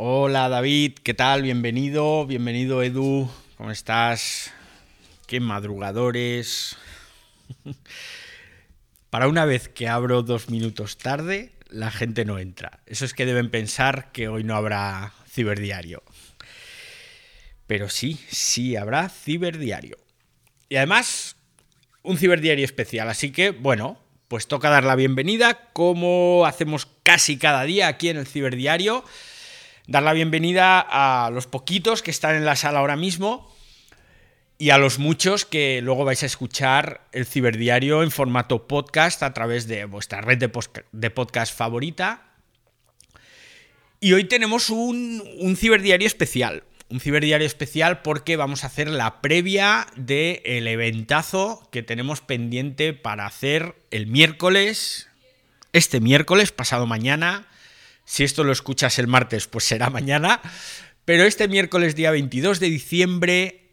Hola 0.00 0.48
David, 0.48 0.92
¿qué 1.02 1.12
tal? 1.12 1.42
Bienvenido, 1.42 2.24
bienvenido 2.24 2.84
Edu, 2.84 3.28
¿cómo 3.56 3.72
estás? 3.72 4.52
Qué 5.26 5.40
madrugadores. 5.40 6.76
Para 9.10 9.26
una 9.26 9.44
vez 9.44 9.68
que 9.68 9.88
abro 9.88 10.22
dos 10.22 10.50
minutos 10.50 10.98
tarde, 10.98 11.50
la 11.68 11.90
gente 11.90 12.24
no 12.24 12.38
entra. 12.38 12.78
Eso 12.86 13.04
es 13.04 13.12
que 13.12 13.26
deben 13.26 13.50
pensar 13.50 14.12
que 14.12 14.28
hoy 14.28 14.44
no 14.44 14.54
habrá 14.54 15.14
ciberdiario. 15.28 16.04
Pero 17.66 17.88
sí, 17.88 18.20
sí 18.28 18.76
habrá 18.76 19.08
ciberdiario. 19.08 19.96
Y 20.68 20.76
además, 20.76 21.34
un 22.04 22.18
ciberdiario 22.18 22.64
especial. 22.64 23.08
Así 23.08 23.32
que, 23.32 23.50
bueno, 23.50 23.98
pues 24.28 24.46
toca 24.46 24.70
dar 24.70 24.84
la 24.84 24.94
bienvenida, 24.94 25.70
como 25.72 26.46
hacemos 26.46 26.86
casi 27.02 27.36
cada 27.36 27.64
día 27.64 27.88
aquí 27.88 28.10
en 28.10 28.18
el 28.18 28.28
ciberdiario 28.28 29.04
dar 29.88 30.02
la 30.02 30.12
bienvenida 30.12 30.80
a 30.80 31.30
los 31.30 31.46
poquitos 31.46 32.02
que 32.02 32.10
están 32.10 32.36
en 32.36 32.44
la 32.44 32.56
sala 32.56 32.80
ahora 32.80 32.94
mismo 32.94 33.50
y 34.58 34.68
a 34.68 34.76
los 34.76 34.98
muchos 34.98 35.46
que 35.46 35.80
luego 35.80 36.04
vais 36.04 36.22
a 36.22 36.26
escuchar 36.26 37.08
el 37.12 37.24
ciberdiario 37.24 38.02
en 38.02 38.10
formato 38.10 38.68
podcast 38.68 39.22
a 39.22 39.32
través 39.32 39.66
de 39.66 39.86
vuestra 39.86 40.20
red 40.20 40.38
de, 40.38 41.10
podcast 41.10 41.56
favorita. 41.56 42.34
Y 43.98 44.12
hoy 44.12 44.24
tenemos 44.24 44.68
un, 44.68 45.56
ciberdiario 45.56 46.06
especial. 46.06 46.64
Un 46.90 47.00
ciberdiario 47.00 47.46
especial 47.46 48.02
porque 48.02 48.36
vamos 48.36 48.64
a 48.64 48.66
hacer 48.66 48.90
la 48.90 49.22
previa 49.22 49.86
del 49.96 50.68
eventazo 50.68 51.66
que 51.72 51.82
tenemos 51.82 52.20
pendiente 52.20 52.92
para 52.92 53.24
hacer 53.24 53.74
el 53.90 54.06
miércoles, 54.06 55.08
este 55.72 56.00
miércoles, 56.00 56.52
pasado 56.52 56.86
mañana, 56.86 57.46
si 58.08 58.24
esto 58.24 58.42
lo 58.42 58.52
escuchas 58.52 58.98
el 58.98 59.06
martes, 59.06 59.46
pues 59.46 59.64
será 59.64 59.90
mañana. 59.90 60.40
Pero 61.04 61.24
este 61.24 61.46
miércoles 61.46 61.94
día 61.94 62.10
22 62.10 62.58
de 62.58 62.70
diciembre, 62.70 63.68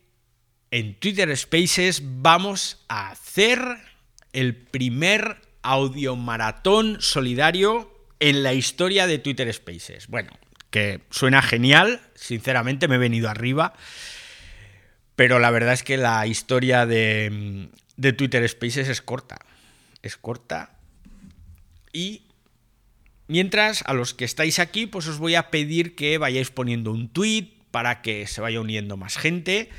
en 0.71 0.99
Twitter 0.99 1.35
Spaces, 1.37 2.01
vamos 2.03 2.83
a 2.89 3.11
hacer 3.11 3.61
el 4.33 4.53
primer 4.53 5.37
audio 5.61 6.17
maratón 6.17 6.97
solidario 6.99 7.89
en 8.19 8.43
la 8.43 8.53
historia 8.53 9.07
de 9.07 9.19
Twitter 9.19 9.51
Spaces. 9.53 10.07
Bueno, 10.07 10.31
que 10.69 11.03
suena 11.11 11.41
genial, 11.41 12.01
sinceramente 12.13 12.89
me 12.89 12.95
he 12.95 12.99
venido 12.99 13.29
arriba, 13.29 13.73
pero 15.15 15.39
la 15.39 15.49
verdad 15.49 15.75
es 15.75 15.83
que 15.83 15.95
la 15.95 16.27
historia 16.27 16.85
de, 16.85 17.69
de 17.95 18.11
Twitter 18.11 18.45
Spaces 18.49 18.89
es 18.89 19.01
corta. 19.01 19.37
Es 20.01 20.17
corta 20.17 20.75
y 21.93 22.25
Mientras, 23.27 23.83
a 23.87 23.93
los 23.93 24.13
que 24.13 24.25
estáis 24.25 24.59
aquí, 24.59 24.85
pues 24.85 25.07
os 25.07 25.17
voy 25.17 25.35
a 25.35 25.49
pedir 25.49 25.95
que 25.95 26.17
vayáis 26.17 26.51
poniendo 26.51 26.91
un 26.91 27.09
tweet 27.09 27.49
para 27.71 28.01
que 28.01 28.27
se 28.27 28.41
vaya 28.41 28.61
uniendo 28.61 28.97
más 28.97 29.17
gente. 29.17 29.69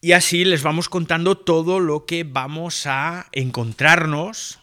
Y 0.00 0.12
así 0.12 0.44
les 0.44 0.62
vamos 0.62 0.88
contando 0.88 1.36
todo 1.36 1.80
lo 1.80 2.06
que 2.06 2.24
vamos 2.24 2.86
a 2.86 3.26
encontrarnos 3.32 4.60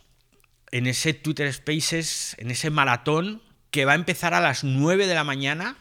en 0.72 0.88
ese 0.88 1.14
Twitter 1.14 1.52
Spaces, 1.54 2.36
en 2.40 2.52
ese 2.52 2.70
maratón 2.70 3.42
que 3.72 3.86
va 3.86 3.94
a 3.94 3.96
empezar 3.96 4.34
a 4.34 4.42
las 4.42 4.64
9 4.64 5.08
de 5.08 5.14
la 5.14 5.24
mañana, 5.24 5.78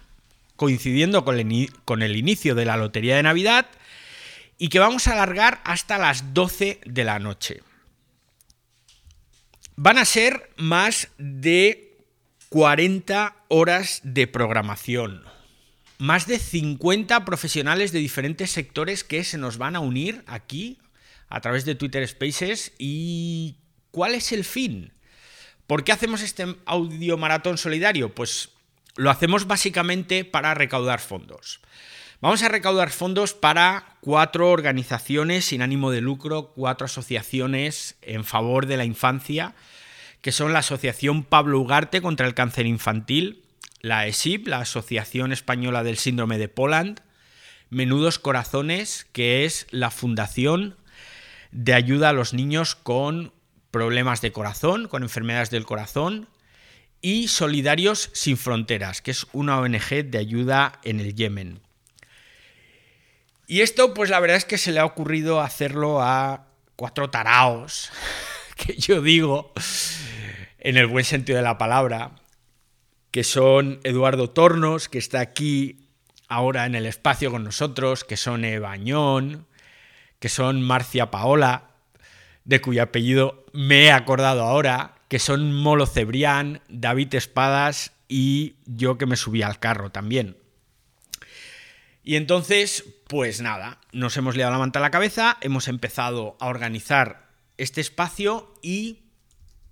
coincidiendo 0.56 1.24
con 1.24 1.38
el, 1.38 1.72
con 1.84 2.02
el 2.02 2.16
inicio 2.16 2.54
de 2.54 2.64
la 2.64 2.76
Lotería 2.76 3.16
de 3.16 3.22
Navidad, 3.22 3.66
y 4.58 4.68
que 4.68 4.80
vamos 4.80 5.06
a 5.06 5.12
alargar 5.12 5.60
hasta 5.64 5.98
las 5.98 6.34
12 6.34 6.80
de 6.84 7.04
la 7.04 7.18
noche. 7.18 7.62
Van 9.80 9.96
a 9.96 10.04
ser 10.04 10.50
más 10.56 11.06
de 11.18 11.96
40 12.48 13.36
horas 13.46 14.00
de 14.02 14.26
programación. 14.26 15.22
Más 15.98 16.26
de 16.26 16.40
50 16.40 17.24
profesionales 17.24 17.92
de 17.92 18.00
diferentes 18.00 18.50
sectores 18.50 19.04
que 19.04 19.22
se 19.22 19.38
nos 19.38 19.56
van 19.56 19.76
a 19.76 19.80
unir 19.80 20.24
aquí 20.26 20.80
a 21.28 21.40
través 21.40 21.64
de 21.64 21.76
Twitter 21.76 22.08
Spaces. 22.08 22.72
¿Y 22.76 23.58
cuál 23.92 24.16
es 24.16 24.32
el 24.32 24.42
fin? 24.42 24.90
¿Por 25.68 25.84
qué 25.84 25.92
hacemos 25.92 26.22
este 26.22 26.56
audio 26.66 27.16
maratón 27.16 27.56
solidario? 27.56 28.12
Pues 28.12 28.48
lo 28.96 29.10
hacemos 29.10 29.46
básicamente 29.46 30.24
para 30.24 30.54
recaudar 30.54 30.98
fondos. 30.98 31.60
Vamos 32.20 32.42
a 32.42 32.48
recaudar 32.48 32.90
fondos 32.90 33.32
para 33.32 33.96
cuatro 34.00 34.50
organizaciones 34.50 35.44
sin 35.44 35.62
ánimo 35.62 35.92
de 35.92 36.00
lucro, 36.00 36.52
cuatro 36.52 36.86
asociaciones 36.86 37.96
en 38.02 38.24
favor 38.24 38.66
de 38.66 38.76
la 38.76 38.84
infancia, 38.84 39.54
que 40.20 40.32
son 40.32 40.52
la 40.52 40.58
Asociación 40.58 41.22
Pablo 41.22 41.60
Ugarte 41.60 42.02
contra 42.02 42.26
el 42.26 42.34
Cáncer 42.34 42.66
Infantil, 42.66 43.44
la 43.82 44.08
ESIP, 44.08 44.48
la 44.48 44.58
Asociación 44.58 45.30
Española 45.30 45.84
del 45.84 45.96
Síndrome 45.96 46.38
de 46.38 46.48
Poland, 46.48 47.02
Menudos 47.70 48.18
Corazones, 48.18 49.06
que 49.12 49.44
es 49.44 49.68
la 49.70 49.92
Fundación 49.92 50.76
de 51.52 51.74
Ayuda 51.74 52.08
a 52.08 52.14
los 52.14 52.34
Niños 52.34 52.74
con 52.74 53.32
problemas 53.70 54.22
de 54.22 54.32
corazón, 54.32 54.88
con 54.88 55.04
enfermedades 55.04 55.50
del 55.50 55.66
corazón, 55.66 56.28
y 57.00 57.28
Solidarios 57.28 58.10
Sin 58.12 58.36
Fronteras, 58.36 59.02
que 59.02 59.12
es 59.12 59.28
una 59.32 59.60
ONG 59.60 60.04
de 60.04 60.18
ayuda 60.18 60.80
en 60.82 60.98
el 60.98 61.14
Yemen. 61.14 61.60
Y 63.50 63.62
esto, 63.62 63.94
pues 63.94 64.10
la 64.10 64.20
verdad 64.20 64.36
es 64.36 64.44
que 64.44 64.58
se 64.58 64.72
le 64.72 64.78
ha 64.78 64.84
ocurrido 64.84 65.40
hacerlo 65.40 66.02
a 66.02 66.48
cuatro 66.76 67.08
taraos, 67.08 67.90
que 68.56 68.76
yo 68.76 69.00
digo, 69.00 69.54
en 70.58 70.76
el 70.76 70.86
buen 70.86 71.06
sentido 71.06 71.38
de 71.38 71.42
la 71.42 71.56
palabra, 71.56 72.10
que 73.10 73.24
son 73.24 73.80
Eduardo 73.84 74.28
Tornos, 74.28 74.90
que 74.90 74.98
está 74.98 75.20
aquí 75.20 75.88
ahora 76.28 76.66
en 76.66 76.74
el 76.74 76.84
espacio 76.84 77.30
con 77.30 77.42
nosotros, 77.42 78.04
que 78.04 78.18
son 78.18 78.44
Ebañón, 78.44 79.46
que 80.18 80.28
son 80.28 80.60
Marcia 80.60 81.10
Paola, 81.10 81.70
de 82.44 82.60
cuyo 82.60 82.82
apellido 82.82 83.46
me 83.54 83.84
he 83.84 83.92
acordado 83.92 84.42
ahora, 84.42 84.96
que 85.08 85.18
son 85.18 85.54
Molo 85.54 85.86
Cebrián, 85.86 86.60
David 86.68 87.14
Espadas 87.14 87.92
y 88.08 88.56
yo 88.66 88.98
que 88.98 89.06
me 89.06 89.16
subí 89.16 89.40
al 89.40 89.58
carro 89.58 89.88
también. 89.88 90.36
Y 92.08 92.16
entonces, 92.16 92.86
pues 93.06 93.42
nada, 93.42 93.82
nos 93.92 94.16
hemos 94.16 94.34
liado 94.34 94.50
la 94.50 94.58
manta 94.58 94.78
a 94.78 94.82
la 94.82 94.90
cabeza, 94.90 95.36
hemos 95.42 95.68
empezado 95.68 96.38
a 96.40 96.46
organizar 96.46 97.28
este 97.58 97.82
espacio 97.82 98.54
y 98.62 99.00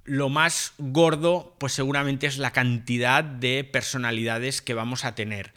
lo 0.05 0.29
más 0.29 0.75
gordo, 0.77 1.57
pues 1.59 1.73
seguramente 1.73 2.27
es 2.27 2.37
la 2.37 2.51
cantidad 2.51 3.25
de 3.25 3.65
personalidades 3.65 4.61
que 4.61 4.75
vamos 4.75 5.07
a 5.07 5.15
tener. 5.15 5.55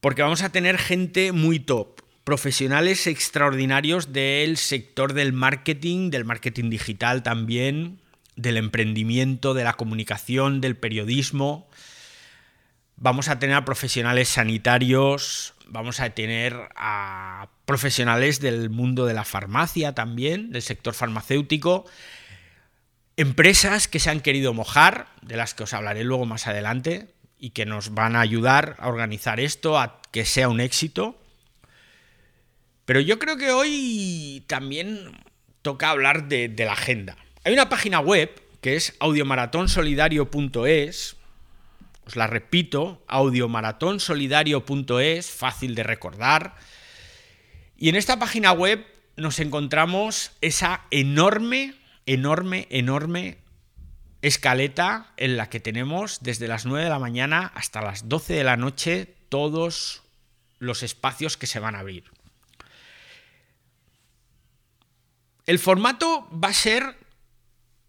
Porque 0.00 0.22
vamos 0.22 0.42
a 0.42 0.52
tener 0.52 0.78
gente 0.78 1.32
muy 1.32 1.58
top, 1.58 2.02
profesionales 2.22 3.08
extraordinarios 3.08 4.12
del 4.12 4.58
sector 4.58 5.12
del 5.12 5.32
marketing, 5.32 6.10
del 6.10 6.24
marketing 6.24 6.70
digital 6.70 7.24
también, 7.24 8.00
del 8.36 8.58
emprendimiento, 8.58 9.54
de 9.54 9.64
la 9.64 9.72
comunicación, 9.72 10.60
del 10.60 10.76
periodismo. 10.76 11.68
Vamos 12.96 13.26
a 13.26 13.40
tener 13.40 13.56
a 13.56 13.64
profesionales 13.64 14.28
sanitarios, 14.28 15.53
vamos 15.66 16.00
a 16.00 16.10
tener 16.10 16.68
a 16.76 17.48
profesionales 17.64 18.40
del 18.40 18.70
mundo 18.70 19.06
de 19.06 19.14
la 19.14 19.24
farmacia 19.24 19.94
también, 19.94 20.52
del 20.52 20.62
sector 20.62 20.94
farmacéutico, 20.94 21.84
empresas 23.16 23.88
que 23.88 24.00
se 24.00 24.10
han 24.10 24.20
querido 24.20 24.52
mojar, 24.54 25.06
de 25.22 25.36
las 25.36 25.54
que 25.54 25.62
os 25.62 25.72
hablaré 25.72 26.04
luego 26.04 26.26
más 26.26 26.46
adelante, 26.46 27.08
y 27.38 27.50
que 27.50 27.66
nos 27.66 27.94
van 27.94 28.16
a 28.16 28.20
ayudar 28.20 28.76
a 28.78 28.88
organizar 28.88 29.40
esto, 29.40 29.78
a 29.78 30.00
que 30.10 30.24
sea 30.24 30.48
un 30.48 30.60
éxito. 30.60 31.20
Pero 32.84 33.00
yo 33.00 33.18
creo 33.18 33.36
que 33.36 33.50
hoy 33.50 34.44
también 34.46 35.10
toca 35.62 35.90
hablar 35.90 36.28
de, 36.28 36.48
de 36.48 36.64
la 36.64 36.72
agenda. 36.72 37.16
Hay 37.44 37.52
una 37.52 37.68
página 37.68 38.00
web 38.00 38.30
que 38.60 38.76
es 38.76 38.94
audiomaratónsolidario.es, 39.00 41.16
os 42.06 42.16
la 42.16 42.26
repito, 42.26 43.02
audiomaratonsolidario.es, 43.08 45.30
fácil 45.30 45.74
de 45.74 45.82
recordar. 45.82 46.54
Y 47.76 47.88
en 47.88 47.96
esta 47.96 48.18
página 48.18 48.52
web 48.52 48.86
nos 49.16 49.40
encontramos 49.40 50.32
esa 50.40 50.82
enorme, 50.90 51.74
enorme, 52.06 52.66
enorme 52.70 53.38
escaleta 54.22 55.12
en 55.16 55.36
la 55.36 55.50
que 55.50 55.60
tenemos 55.60 56.22
desde 56.22 56.48
las 56.48 56.66
9 56.66 56.84
de 56.84 56.90
la 56.90 56.98
mañana 56.98 57.52
hasta 57.54 57.82
las 57.82 58.08
12 58.08 58.34
de 58.34 58.44
la 58.44 58.56
noche 58.56 59.14
todos 59.28 60.02
los 60.58 60.82
espacios 60.82 61.36
que 61.36 61.46
se 61.46 61.60
van 61.60 61.74
a 61.74 61.80
abrir. 61.80 62.04
El 65.46 65.58
formato 65.58 66.26
va 66.32 66.48
a 66.48 66.54
ser 66.54 66.96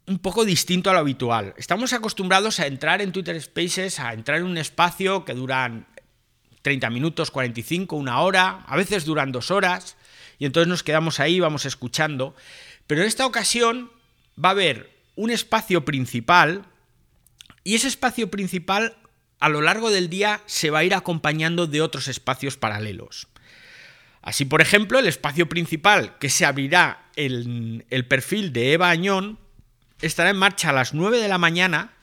un 0.08 0.20
poco 0.20 0.46
distinto 0.46 0.90
a 0.90 0.94
lo 0.94 1.00
habitual. 1.00 1.54
Estamos 1.58 1.94
acostumbrados 1.94 2.60
a 2.60 2.68
entrar 2.68 3.02
en 3.02 3.12
Twitter 3.12 3.42
Spaces, 3.42 4.00
a 4.00 4.14
entrar 4.14 4.40
en 4.40 4.46
un 4.46 4.58
espacio 4.58 5.26
que 5.26 5.34
duran 5.34 5.88
30 6.62 6.90
minutos, 6.90 7.32
45, 7.32 7.96
una 7.96 8.22
hora, 8.22 8.64
a 8.68 8.76
veces 8.76 9.06
duran 9.06 9.32
dos 9.32 9.52
horas, 9.52 9.98
y 10.40 10.46
entonces 10.46 10.68
nos 10.68 10.84
quedamos 10.84 11.20
ahí, 11.20 11.40
vamos 11.40 11.66
escuchando. 11.66 12.36
Pero 12.88 13.02
en 13.02 13.08
esta 13.08 13.26
ocasión 13.26 13.92
va 14.44 14.50
a 14.50 14.52
haber 14.52 14.92
un 15.16 15.32
espacio 15.32 15.86
principal, 15.86 16.66
y 17.64 17.76
ese 17.76 17.88
espacio 17.88 18.30
principal 18.30 18.98
a 19.40 19.50
lo 19.50 19.62
largo 19.62 19.90
del 19.90 20.10
día 20.10 20.42
se 20.46 20.70
va 20.70 20.80
a 20.80 20.84
ir 20.84 20.94
acompañando 20.94 21.68
de 21.68 21.82
otros 21.82 22.08
espacios 22.08 22.58
paralelos. 22.58 23.28
Así, 24.22 24.46
por 24.46 24.62
ejemplo, 24.62 24.98
el 24.98 25.08
espacio 25.08 25.48
principal 25.48 26.18
que 26.18 26.30
se 26.30 26.46
abrirá 26.46 27.10
el, 27.16 27.86
el 27.92 28.08
perfil 28.08 28.54
de 28.54 28.74
Eva 28.74 28.90
Añón 28.90 29.38
estará 30.02 30.30
en 30.30 30.38
marcha 30.38 30.70
a 30.70 30.74
las 30.74 30.94
9 30.94 31.20
de 31.20 31.28
la 31.28 31.38
mañana 31.38 31.94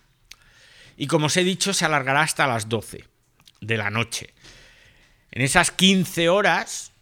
y, 0.96 1.06
como 1.06 1.26
os 1.26 1.36
he 1.36 1.44
dicho, 1.44 1.72
se 1.72 1.84
alargará 1.84 2.22
hasta 2.22 2.46
las 2.46 2.68
12 2.68 3.04
de 3.60 3.76
la 3.76 3.90
noche. 3.90 4.34
En 5.30 5.42
esas 5.42 5.70
15 5.70 6.28
horas, 6.28 6.92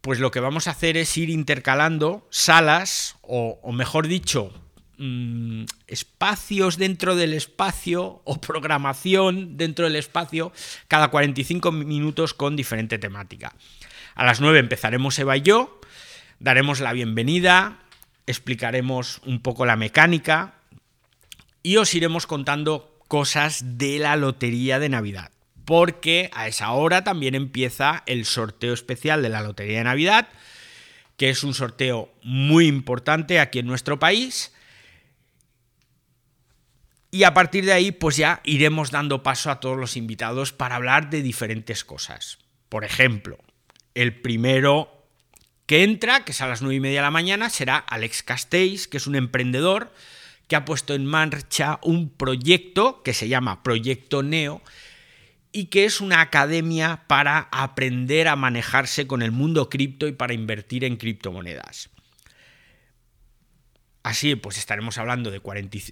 pues 0.00 0.20
lo 0.20 0.30
que 0.30 0.40
vamos 0.40 0.68
a 0.68 0.72
hacer 0.72 0.96
es 0.96 1.16
ir 1.16 1.30
intercalando 1.30 2.26
salas, 2.30 3.16
o, 3.22 3.72
mejor 3.72 4.06
dicho, 4.06 4.52
mm, 4.98 5.64
espacios 5.86 6.78
dentro 6.78 7.16
del 7.16 7.34
espacio 7.34 8.22
o 8.24 8.40
programación 8.40 9.56
dentro 9.56 9.84
del 9.84 9.96
espacio 9.96 10.52
cada 10.86 11.08
45 11.08 11.72
minutos 11.72 12.34
con 12.34 12.56
diferente 12.56 12.98
temática. 12.98 13.54
A 14.14 14.24
las 14.24 14.40
9 14.40 14.58
empezaremos 14.60 15.18
Eva 15.18 15.36
y 15.36 15.42
yo, 15.42 15.80
daremos 16.38 16.80
la 16.80 16.92
bienvenida, 16.92 17.80
explicaremos 18.28 19.20
un 19.24 19.40
poco 19.40 19.66
la 19.66 19.76
mecánica 19.76 20.54
y 21.62 21.76
os 21.76 21.94
iremos 21.94 22.26
contando 22.26 23.00
cosas 23.08 23.78
de 23.78 23.98
la 23.98 24.16
lotería 24.16 24.78
de 24.78 24.90
Navidad. 24.90 25.32
Porque 25.64 26.30
a 26.34 26.46
esa 26.46 26.70
hora 26.72 27.04
también 27.04 27.34
empieza 27.34 28.02
el 28.06 28.24
sorteo 28.24 28.72
especial 28.72 29.22
de 29.22 29.28
la 29.28 29.42
Lotería 29.42 29.78
de 29.78 29.84
Navidad, 29.84 30.28
que 31.16 31.28
es 31.28 31.42
un 31.42 31.52
sorteo 31.52 32.10
muy 32.22 32.66
importante 32.66 33.40
aquí 33.40 33.58
en 33.58 33.66
nuestro 33.66 33.98
país. 33.98 34.54
Y 37.10 37.24
a 37.24 37.34
partir 37.34 37.64
de 37.64 37.72
ahí, 37.72 37.92
pues 37.92 38.16
ya 38.16 38.40
iremos 38.44 38.90
dando 38.90 39.22
paso 39.22 39.50
a 39.50 39.60
todos 39.60 39.76
los 39.76 39.96
invitados 39.96 40.52
para 40.52 40.76
hablar 40.76 41.10
de 41.10 41.22
diferentes 41.22 41.84
cosas. 41.84 42.38
Por 42.68 42.84
ejemplo, 42.84 43.38
el 43.94 44.20
primero 44.20 44.97
que 45.68 45.84
entra, 45.84 46.24
que 46.24 46.32
es 46.32 46.40
a 46.40 46.48
las 46.48 46.62
9 46.62 46.76
y 46.76 46.80
media 46.80 47.00
de 47.00 47.04
la 47.04 47.10
mañana, 47.10 47.50
será 47.50 47.76
Alex 47.76 48.22
Castells, 48.22 48.88
que 48.88 48.96
es 48.96 49.06
un 49.06 49.14
emprendedor 49.14 49.92
que 50.46 50.56
ha 50.56 50.64
puesto 50.64 50.94
en 50.94 51.04
marcha 51.04 51.78
un 51.82 52.08
proyecto 52.08 53.02
que 53.02 53.12
se 53.12 53.28
llama 53.28 53.62
Proyecto 53.62 54.22
Neo 54.22 54.62
y 55.52 55.66
que 55.66 55.84
es 55.84 56.00
una 56.00 56.22
academia 56.22 57.02
para 57.06 57.48
aprender 57.52 58.28
a 58.28 58.36
manejarse 58.36 59.06
con 59.06 59.20
el 59.20 59.30
mundo 59.30 59.68
cripto 59.68 60.08
y 60.08 60.12
para 60.12 60.32
invertir 60.32 60.84
en 60.84 60.96
criptomonedas. 60.96 61.90
Así 64.02 64.36
pues 64.36 64.56
estaremos 64.56 64.96
hablando 64.96 65.30
de, 65.30 65.42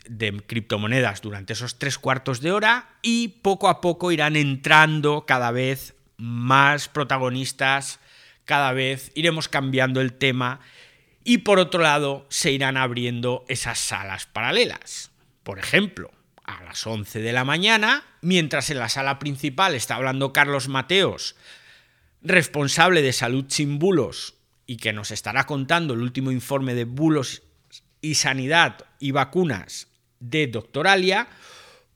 de, 0.09 0.43
criptomonedas 0.47 1.21
durante 1.21 1.53
esos 1.53 1.79
tres 1.79 1.99
cuartos 1.99 2.41
de 2.41 2.51
hora 2.51 2.97
y 3.03 3.29
poco 3.29 3.69
a 3.69 3.83
poco 3.83 4.11
irán 4.11 4.37
entrando 4.37 5.27
cada 5.27 5.51
vez 5.51 5.95
más 6.17 6.89
protagonistas 6.89 8.01
cada 8.47 8.73
vez 8.73 9.13
iremos 9.15 9.49
cambiando 9.49 10.01
el 10.01 10.15
tema 10.15 10.61
y 11.23 11.39
por 11.39 11.59
otro 11.59 11.83
lado 11.83 12.27
se 12.31 12.53
irán 12.53 12.79
abriendo 12.79 13.45
esas 13.49 13.79
salas 13.79 14.25
paralelas. 14.27 15.11
Por 15.43 15.59
ejemplo, 15.59 16.11
a 16.45 16.63
las 16.63 16.87
11 16.87 17.21
de 17.21 17.33
la 17.33 17.45
mañana, 17.45 18.05
mientras 18.23 18.71
en 18.71 18.79
la 18.79 18.89
sala 18.89 19.19
principal 19.19 19.75
está 19.75 19.97
hablando 19.97 20.33
Carlos 20.33 20.69
Mateos, 20.69 21.37
responsable 22.23 23.03
de 23.03 23.13
salud 23.13 23.45
sin 23.49 23.79
bulos, 23.79 24.37
y 24.67 24.79
que 24.79 24.93
nos 24.93 25.11
estará 25.11 25.45
contando 25.45 25.95
el 25.95 26.03
último 26.03 26.33
informe 26.33 26.75
de 26.75 26.85
bulos 26.85 27.43
y 28.01 28.17
sanidad 28.17 28.85
y 28.99 29.13
vacunas 29.13 29.89
de 30.19 30.49
Doctoralia, 30.49 31.29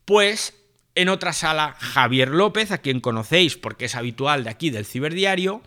pues 0.05 0.55
en 0.95 1.09
otra 1.09 1.33
sala 1.33 1.75
Javier 1.79 2.29
López, 2.29 2.71
a 2.71 2.79
quien 2.79 3.01
conocéis 3.01 3.57
porque 3.57 3.85
es 3.85 3.95
habitual 3.95 4.43
de 4.43 4.49
aquí 4.49 4.69
del 4.69 4.85
Ciberdiario, 4.85 5.61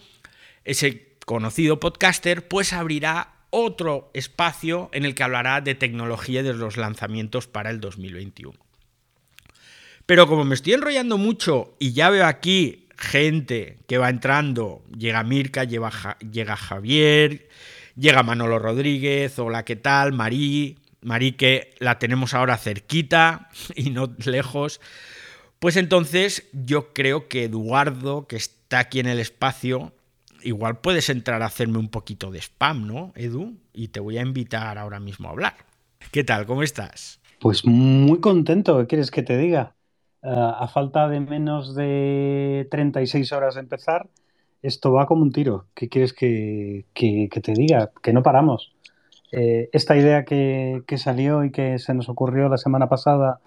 ese 0.65 1.17
conocido 1.27 1.81
podcaster, 1.81 2.49
pues 2.49 2.73
abrirá 2.73 3.35
otro 3.51 4.11
espacio 4.15 4.91
en 4.93 5.05
el 5.05 5.15
que 5.15 5.23
hablará 5.23 5.61
de 5.61 5.75
tecnología 5.75 6.43
de 6.43 6.55
los 6.55 6.77
lanzamientos 6.77 7.47
para 7.47 7.71
el 7.71 7.81
2021. 7.81 8.59
Pero 10.07 10.27
como 10.27 10.45
me 10.45 10.55
estoy 10.55 10.75
enrollando 10.75 11.19
mucho 11.19 11.77
y 11.79 11.93
ya 11.93 12.11
veo 12.11 12.27
aquí 12.27 12.89
gente 12.97 13.79
que 13.87 13.99
va 13.99 14.11
entrando, 14.11 14.85
llega 14.97 15.23
Mirka, 15.23 15.65
llega 15.65 16.57
Javier, 16.57 17.49
llega 17.97 18.23
Manolo 18.23 18.59
Rodríguez, 18.59 19.39
hola, 19.39 19.65
¿qué 19.65 19.77
tal? 19.77 20.13
Marí, 20.13 20.79
Marí 21.01 21.33
que 21.33 21.75
la 21.79 21.99
tenemos 21.99 22.35
ahora 22.35 22.59
cerquita 22.59 23.49
y 23.77 23.91
no 23.91 24.15
lejos. 24.25 24.81
Pues 25.59 25.77
entonces 25.77 26.49
yo 26.53 26.93
creo 26.93 27.29
que 27.29 27.45
Eduardo, 27.45 28.27
que 28.27 28.37
está 28.37 28.81
aquí 28.81 29.01
en 29.01 29.07
el 29.07 29.19
espacio, 29.19 29.95
igual 30.45 30.79
puedes 30.79 31.09
entrar 31.11 31.43
a 31.43 31.47
hacerme 31.47 31.79
un 31.79 31.89
poquito 31.89 32.31
de 32.31 32.41
spam, 32.41 32.87
¿no, 32.87 33.13
Edu? 33.17 33.55
Y 33.73 33.89
te 33.89 34.01
voy 34.01 34.19
a 34.19 34.23
invitar 34.23 34.79
ahora 34.79 35.01
mismo 35.01 35.29
a 35.29 35.33
hablar. 35.33 35.55
¿Qué 36.13 36.23
tal? 36.23 36.47
¿Cómo 36.47 36.63
estás? 36.63 37.21
Pues 37.41 37.65
muy 37.65 38.21
contento, 38.21 38.79
¿qué 38.79 38.87
quieres 38.87 39.11
que 39.11 39.23
te 39.23 39.37
diga? 39.37 39.75
Eh, 40.23 40.29
a 40.31 40.69
falta 40.69 41.09
de 41.09 41.21
menos 41.21 41.75
de 41.75 42.69
36 42.71 43.33
horas 43.33 43.55
de 43.55 43.61
empezar, 43.61 44.09
esto 44.63 44.93
va 44.93 45.07
como 45.07 45.23
un 45.23 45.33
tiro. 45.33 45.67
¿Qué 45.75 45.89
quieres 45.89 46.13
que, 46.13 46.85
te 46.95 47.53
diga? 47.53 47.91
Que 48.03 48.13
no 48.13 48.23
paramos. 48.23 48.73
Eh, 49.33 49.69
esta 49.73 49.97
idea 49.97 50.25
que, 50.25 50.83
salió 50.97 51.45
y 51.45 51.51
que 51.51 51.79
se 51.79 51.93
nos 51.93 52.09
ocurrió 52.09 52.49
la 52.49 52.57
semana 52.57 52.89
pasada 52.89 53.41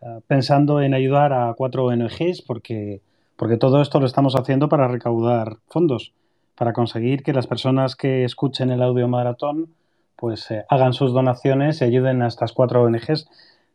eh, 0.00 0.20
pensando 0.26 0.80
en 0.80 0.94
ayudar 0.94 1.32
a 1.32 1.54
cuatro 1.54 1.84
ONGs, 1.84 2.42
porque, 2.42 3.00
porque 3.36 3.58
todo 3.58 3.82
esto 3.82 4.00
lo 4.00 4.06
estamos 4.06 4.34
haciendo 4.34 4.68
para 4.68 4.88
recaudar 4.88 5.58
fondos 5.68 6.12
para 6.56 6.72
conseguir 6.72 7.22
que 7.22 7.32
las 7.32 7.46
personas 7.46 7.96
que 7.96 8.24
escuchen 8.24 8.70
el 8.70 8.82
audio 8.82 9.08
maratón 9.08 9.68
pues 10.16 10.50
eh, 10.50 10.64
hagan 10.68 10.94
sus 10.94 11.12
donaciones 11.12 11.80
y 11.80 11.84
ayuden 11.84 12.22
a 12.22 12.28
estas 12.28 12.52
cuatro 12.52 12.82
ONGs. 12.82 13.28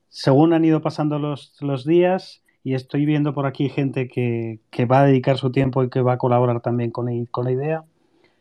Según 0.10 0.54
han 0.54 0.66
ido 0.66 0.81
pasando 0.81 1.19
los, 1.19 1.56
los 1.62 1.86
días, 1.86 2.42
y 2.63 2.75
estoy 2.75 3.06
viendo 3.06 3.33
por 3.33 3.45
aquí 3.45 3.69
gente 3.69 4.07
que, 4.07 4.60
va 4.86 5.01
a 5.01 5.06
dedicar 5.06 5.38
su 5.38 5.51
tiempo 5.51 5.83
y 5.83 5.89
que 5.89 6.01
va 6.01 6.13
a 6.13 6.18
colaborar 6.18 6.62
también 6.62 6.92
con, 6.92 7.25
con 7.28 7.45
la 7.45 7.51
idea, 7.51 7.83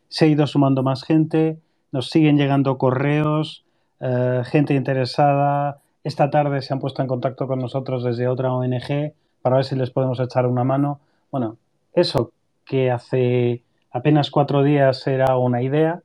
se 0.09 0.25
ha 0.25 0.27
ido 0.27 0.45
sumando 0.45 0.83
más 0.83 1.03
gente, 1.03 1.57
nos 1.91 2.09
siguen 2.09 2.37
llegando 2.37 2.77
correos, 2.77 3.63
eh, 3.99 4.41
gente 4.45 4.73
interesada. 4.73 5.79
Esta 6.03 6.29
tarde 6.29 6.61
se 6.61 6.73
han 6.73 6.79
puesto 6.79 7.01
en 7.01 7.07
contacto 7.07 7.47
con 7.47 7.59
nosotros 7.59 8.03
desde 8.03 8.27
otra 8.27 8.53
ONG 8.53 9.13
para 9.41 9.57
ver 9.57 9.65
si 9.65 9.75
les 9.75 9.89
podemos 9.89 10.19
echar 10.19 10.45
una 10.45 10.63
mano. 10.63 10.99
Bueno, 11.31 11.57
eso 11.93 12.31
que 12.65 12.91
hace 12.91 13.63
apenas 13.91 14.31
cuatro 14.31 14.63
días 14.63 15.05
era 15.07 15.37
una 15.37 15.61
idea, 15.61 16.01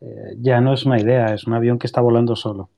eh, 0.00 0.36
ya 0.38 0.60
no 0.60 0.72
es 0.72 0.84
una 0.84 1.00
idea, 1.00 1.34
es 1.34 1.46
un 1.46 1.54
avión 1.54 1.78
que 1.78 1.86
está 1.86 2.00
volando 2.00 2.36
solo. 2.36 2.70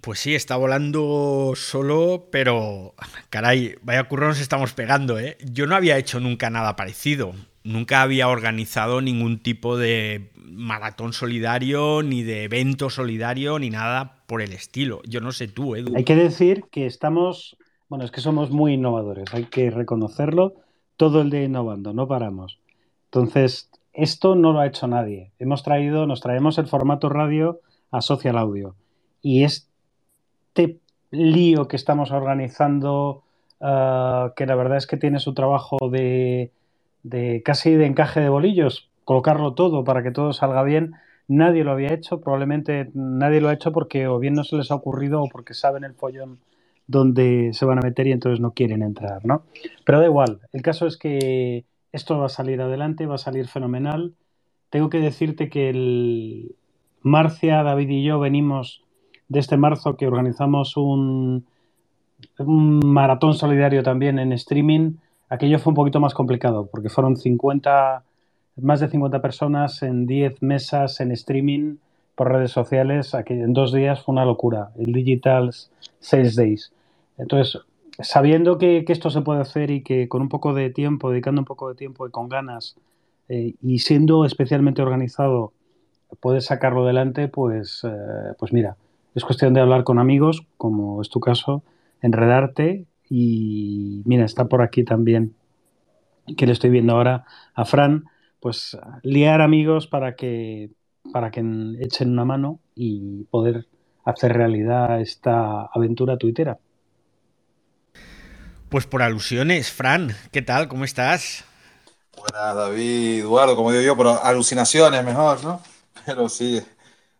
Pues 0.00 0.18
sí, 0.18 0.34
está 0.34 0.56
volando 0.56 1.52
solo, 1.54 2.28
pero 2.32 2.94
caray, 3.30 3.76
vaya 3.82 4.04
curro 4.04 4.26
nos 4.26 4.40
estamos 4.40 4.72
pegando, 4.72 5.18
¿eh? 5.18 5.36
Yo 5.44 5.66
no 5.66 5.76
había 5.76 5.96
hecho 5.96 6.18
nunca 6.18 6.50
nada 6.50 6.74
parecido. 6.74 7.32
Nunca 7.62 8.02
había 8.02 8.28
organizado 8.28 9.00
ningún 9.00 9.40
tipo 9.40 9.76
de 9.76 10.30
maratón 10.34 11.12
solidario, 11.12 12.02
ni 12.02 12.22
de 12.22 12.44
evento 12.44 12.90
solidario, 12.90 13.58
ni 13.58 13.70
nada 13.70 14.22
por 14.26 14.42
el 14.42 14.52
estilo. 14.52 15.02
Yo 15.04 15.20
no 15.20 15.32
sé 15.32 15.48
tú, 15.48 15.74
Edu. 15.74 15.96
Hay 15.96 16.04
que 16.04 16.16
decir 16.16 16.64
que 16.70 16.86
estamos, 16.86 17.56
bueno, 17.88 18.04
es 18.04 18.10
que 18.10 18.20
somos 18.20 18.50
muy 18.50 18.74
innovadores, 18.74 19.32
hay 19.32 19.44
que 19.44 19.70
reconocerlo, 19.70 20.54
todo 20.96 21.22
el 21.22 21.30
día 21.30 21.44
innovando, 21.44 21.92
no 21.92 22.08
paramos. 22.08 22.58
Entonces, 23.06 23.70
esto 23.92 24.34
no 24.34 24.52
lo 24.52 24.60
ha 24.60 24.66
hecho 24.66 24.86
nadie. 24.86 25.32
Hemos 25.38 25.62
traído, 25.62 26.06
nos 26.06 26.20
traemos 26.20 26.58
el 26.58 26.66
formato 26.66 27.08
radio 27.08 27.60
a 27.90 28.00
social 28.02 28.36
audio. 28.36 28.74
Y 29.22 29.44
este 29.44 30.78
lío 31.10 31.68
que 31.68 31.76
estamos 31.76 32.10
organizando, 32.10 33.22
ah, 33.60 34.32
que 34.36 34.46
la 34.46 34.54
verdad 34.54 34.76
es 34.76 34.86
que 34.86 34.96
tiene 34.96 35.18
su 35.18 35.34
trabajo 35.34 35.78
de, 35.90 36.52
de 37.02 37.42
casi 37.44 37.74
de 37.74 37.86
encaje 37.86 38.20
de 38.20 38.28
bolillos, 38.28 38.90
colocarlo 39.04 39.54
todo 39.54 39.84
para 39.84 40.02
que 40.02 40.10
todo 40.10 40.32
salga 40.32 40.62
bien, 40.62 40.94
nadie 41.28 41.64
lo 41.64 41.72
había 41.72 41.92
hecho, 41.92 42.20
probablemente 42.20 42.90
nadie 42.94 43.40
lo 43.40 43.48
ha 43.48 43.54
hecho 43.54 43.72
porque 43.72 44.06
o 44.08 44.18
bien 44.18 44.34
no 44.34 44.44
se 44.44 44.56
les 44.56 44.70
ha 44.70 44.74
ocurrido 44.74 45.22
o 45.22 45.28
porque 45.28 45.54
saben 45.54 45.84
el 45.84 45.94
follón 45.94 46.38
donde 46.86 47.50
se 47.52 47.64
van 47.64 47.78
a 47.78 47.82
meter 47.82 48.06
y 48.06 48.12
entonces 48.12 48.40
no 48.40 48.52
quieren 48.52 48.82
entrar, 48.82 49.24
¿no? 49.24 49.42
Pero 49.84 50.00
da 50.00 50.06
igual, 50.06 50.40
el 50.52 50.62
caso 50.62 50.86
es 50.86 50.96
que 50.96 51.64
esto 51.92 52.18
va 52.18 52.26
a 52.26 52.30
salir 52.30 52.60
adelante, 52.60 53.06
va 53.06 53.16
a 53.16 53.18
salir 53.18 53.48
fenomenal. 53.48 54.14
Tengo 54.70 54.90
que 54.90 54.98
decirte 54.98 55.48
que 55.48 55.70
el 55.70 56.56
Marcia, 57.02 57.62
David 57.62 57.88
y 57.88 58.02
yo 58.02 58.18
venimos 58.18 58.82
de 59.28 59.40
este 59.40 59.56
marzo 59.56 59.96
que 59.96 60.06
organizamos 60.06 60.76
un, 60.76 61.46
maratón 62.38 63.34
solidario 63.34 63.82
también 63.82 64.18
en 64.18 64.32
streaming. 64.32 64.94
Aquello 65.28 65.58
fue 65.58 65.70
un 65.70 65.76
poquito 65.76 66.00
más 66.00 66.14
complicado 66.14 66.66
porque 66.66 66.88
fueron 66.88 67.16
50, 67.16 68.02
más 68.56 68.80
de 68.80 68.88
50 68.88 69.22
personas 69.22 69.82
en 69.82 70.06
10 70.06 70.42
mesas 70.42 71.00
en 71.00 71.12
streaming 71.12 71.76
por 72.14 72.32
redes 72.32 72.50
sociales. 72.50 73.14
en 73.14 73.52
dos 73.52 73.72
días 73.72 74.02
fue 74.02 74.12
una 74.12 74.24
locura. 74.24 74.70
El 74.76 74.92
Digital 74.92 75.52
Sales 76.00 76.34
Days. 76.36 76.72
Entonces, 77.18 77.62
sabiendo 78.00 78.58
que, 78.58 78.84
esto 78.88 79.10
se 79.10 79.22
puede 79.22 79.40
hacer 79.40 79.70
y 79.70 79.82
que 79.82 80.08
con 80.08 80.22
un 80.22 80.28
poco 80.28 80.54
de 80.54 80.70
tiempo, 80.70 81.10
dedicando 81.10 81.40
un 81.40 81.44
poco 81.44 81.68
de 81.68 81.74
tiempo 81.74 82.06
y 82.06 82.10
con 82.10 82.28
ganas 82.28 82.76
eh, 83.28 83.54
y 83.62 83.78
siendo 83.80 84.24
especialmente 84.24 84.82
organizado, 84.82 85.52
puedes 86.20 86.46
sacarlo 86.46 86.84
adelante, 86.84 87.28
pues, 87.28 87.82
eh, 87.84 88.34
pues 88.38 88.52
mira, 88.52 88.76
es 89.14 89.24
cuestión 89.24 89.54
de 89.54 89.60
hablar 89.60 89.84
con 89.84 89.98
amigos, 89.98 90.46
como 90.56 91.00
es 91.00 91.08
tu 91.08 91.20
caso, 91.20 91.62
enredarte 92.02 92.86
y 93.08 94.02
mira, 94.04 94.24
está 94.24 94.46
por 94.46 94.62
aquí 94.62 94.84
también, 94.84 95.34
que 96.36 96.46
le 96.46 96.52
estoy 96.52 96.70
viendo 96.70 96.94
ahora 96.94 97.24
a 97.54 97.64
Fran, 97.64 98.04
pues 98.40 98.76
liar 99.02 99.40
amigos 99.40 99.86
para 99.86 100.16
que, 100.16 100.70
para 101.12 101.30
que 101.30 101.40
echen 101.80 102.10
una 102.10 102.24
mano 102.24 102.60
y 102.74 103.24
poder 103.24 103.66
hacer 104.04 104.34
realidad 104.34 105.00
esta 105.00 105.62
aventura 105.66 106.16
tuitera. 106.16 106.58
Pues 108.68 108.84
por 108.84 109.00
alusiones, 109.02 109.70
Fran, 109.70 110.16
¿qué 110.32 110.42
tal? 110.42 110.66
¿Cómo 110.66 110.84
estás? 110.84 111.44
Buenas, 112.16 112.56
David, 112.56 113.20
Eduardo, 113.20 113.54
como 113.54 113.70
digo 113.70 113.82
yo, 113.84 113.96
pero 113.96 114.20
alucinaciones 114.24 115.04
mejor, 115.04 115.42
¿no? 115.44 115.62
Pero 116.04 116.28
sí, 116.28 116.60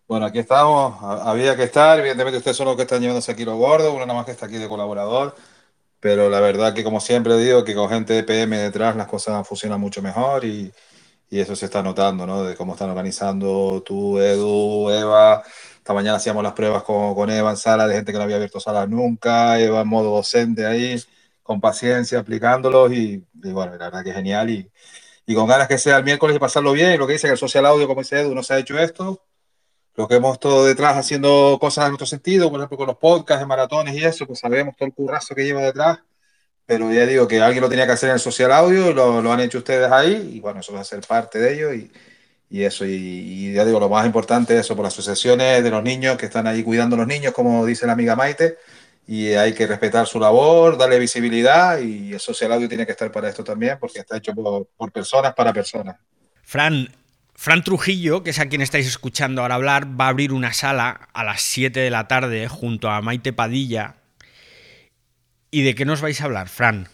bueno, 0.09 0.27
aquí 0.27 0.41
estamos, 0.41 1.01
había 1.03 1.57
que 1.57 1.65
estar, 1.65 1.99
evidentemente 2.01 2.39
ustedes 2.39 2.57
son 2.57 2.67
los 2.67 2.77
que 2.77 2.83
están 2.83 3.01
llevándose 3.01 3.31
aquí 3.31 3.45
los 3.45 3.57
gordos, 3.57 3.91
uno 3.93 4.07
nada 4.07 4.15
más 4.15 4.27
que 4.27 4.33
está 4.33 4.47
aquí 4.47 4.57
de 4.59 4.69
colaborador, 4.69 5.37
pero 6.01 6.29
la 6.31 6.41
verdad 6.41 6.75
que 6.75 6.85
como 6.85 7.01
siempre 7.01 7.37
digo, 7.39 7.65
que 7.65 7.75
con 7.75 7.89
gente 7.89 8.13
de 8.15 8.25
PM 8.25 8.57
detrás 8.59 8.97
las 8.97 9.07
cosas 9.07 9.47
funcionan 9.47 9.81
mucho 9.81 10.03
mejor 10.03 10.45
y, 10.45 10.73
y 11.31 11.41
eso 11.41 11.57
se 11.57 11.67
está 11.67 11.83
notando, 11.83 12.27
¿no? 12.27 12.45
De 12.45 12.57
cómo 12.57 12.75
están 12.75 12.91
organizando 12.91 13.83
tú, 13.85 14.19
Edu, 14.21 14.91
Eva, 14.91 15.43
esta 15.77 15.95
mañana 15.95 16.17
hacíamos 16.19 16.43
las 16.43 16.53
pruebas 16.55 16.83
con, 16.85 17.15
con 17.15 17.31
Eva 17.31 17.51
en 17.51 17.57
sala 17.57 17.87
de 17.87 17.95
gente 17.97 18.13
que 18.13 18.19
no 18.19 18.25
había 18.25 18.37
abierto 18.37 18.61
salas 18.61 18.89
nunca, 18.89 19.61
Eva 19.61 19.83
en 19.83 19.89
modo 19.89 20.11
docente 20.17 20.67
ahí 20.67 20.97
con 21.47 21.61
paciencia, 21.61 22.19
aplicándolos 22.19 22.93
y, 22.93 23.25
bueno, 23.35 23.77
la 23.77 23.87
verdad 23.87 24.05
que 24.05 24.13
genial 24.13 24.51
y, 24.51 24.71
y, 25.27 25.35
con 25.35 25.47
ganas 25.49 25.69
que 25.69 25.79
sea 25.79 25.99
el 25.99 26.05
miércoles 26.05 26.37
y 26.37 26.39
pasarlo 26.39 26.73
bien. 26.73 26.93
Y 26.95 26.97
lo 26.99 27.07
que 27.07 27.15
dice 27.15 27.29
que 27.29 27.33
el 27.33 27.39
social 27.39 27.67
audio, 27.67 27.87
como 27.87 28.03
dice 28.03 28.21
Edu, 28.21 28.35
no 28.35 28.43
se 28.43 28.55
ha 28.55 28.59
hecho 28.59 28.79
esto. 28.79 29.23
Lo 29.95 30.09
que 30.09 30.17
hemos 30.17 30.35
estado 30.35 30.65
detrás 30.67 30.97
haciendo 30.97 31.59
cosas 31.61 31.87
en 31.87 31.93
nuestro 31.93 32.07
sentido, 32.07 32.51
por 32.51 32.61
ejemplo, 32.61 32.77
con 32.79 32.87
los 32.89 32.97
podcasts 32.99 33.41
de 33.41 33.47
maratones 33.47 33.95
y 33.95 34.05
eso, 34.05 34.27
pues 34.27 34.41
sabemos 34.41 34.77
todo 34.77 34.87
el 34.89 34.95
currazo 34.95 35.35
que 35.35 35.45
lleva 35.45 35.63
detrás. 35.63 36.01
Pero 36.67 36.93
ya 36.93 37.07
digo 37.07 37.29
que 37.29 37.41
alguien 37.41 37.63
lo 37.63 37.69
tenía 37.69 37.87
que 37.87 37.93
hacer 37.93 38.11
en 38.11 38.15
el 38.15 38.21
social 38.21 38.53
audio, 38.53 38.93
lo, 38.93 39.23
lo 39.23 39.33
han 39.33 39.41
hecho 39.41 39.59
ustedes 39.59 39.91
ahí 39.91 40.33
y 40.35 40.41
bueno, 40.41 40.61
eso 40.61 40.73
va 40.73 40.81
a 40.81 40.85
ser 40.85 41.01
parte 41.07 41.39
de 41.39 41.55
ello 41.55 41.73
y, 41.75 41.91
y 42.51 42.65
eso. 42.65 42.85
Y, 42.85 42.91
y, 42.91 43.53
ya 43.55 43.65
digo, 43.65 43.81
lo 43.81 43.89
más 43.89 44.07
importante 44.07 44.55
es 44.55 44.61
eso, 44.63 44.77
por 44.77 44.85
las 44.85 44.95
asociaciones 44.95 45.63
de 45.63 45.71
los 45.71 45.83
niños 45.83 46.17
que 46.19 46.27
están 46.27 46.47
ahí 46.47 46.63
cuidando 46.63 46.97
a 46.97 46.99
los 47.01 47.09
niños, 47.09 47.33
como 47.33 47.65
dice 47.65 47.87
la 47.87 47.93
amiga 47.93 48.17
Maite 48.17 48.59
y 49.07 49.29
hay 49.35 49.55
que 49.55 49.67
respetar 49.67 50.07
su 50.07 50.19
labor, 50.19 50.77
darle 50.77 50.99
visibilidad 50.99 51.79
y 51.79 52.13
el 52.13 52.21
social 52.21 52.53
audio 52.53 52.69
tiene 52.69 52.85
que 52.85 52.93
estar 52.93 53.13
para 53.13 53.29
esto 53.29 53.45
también 53.45 53.79
porque 53.79 54.01
está 54.01 54.17
hecho 54.17 54.33
por, 54.35 54.93
personas 54.93 55.33
para 55.35 55.53
personas. 55.53 55.97
Fran, 56.43 56.89
Fran 57.35 57.63
Trujillo, 57.63 58.25
que 58.25 58.31
es 58.31 58.41
a 58.41 58.49
quien 58.49 58.63
estáis 58.63 58.87
escuchando 58.89 59.43
ahora 59.43 59.55
hablar, 59.55 60.01
va 60.01 60.07
a 60.07 60.09
abrir 60.09 60.33
una 60.33 60.53
sala 60.53 61.09
a 61.13 61.23
las 61.23 61.43
7 61.43 61.79
de 61.79 61.91
la 61.91 62.09
tarde 62.09 62.49
junto 62.49 62.91
a 62.91 63.01
Maite 63.01 63.33
Padilla. 63.33 63.95
¿Y 65.53 65.63
de 65.63 65.77
qué 65.77 65.85
nos 65.85 66.01
vais 66.01 66.21
a 66.21 66.25
hablar, 66.25 66.49
Fran? 66.49 66.89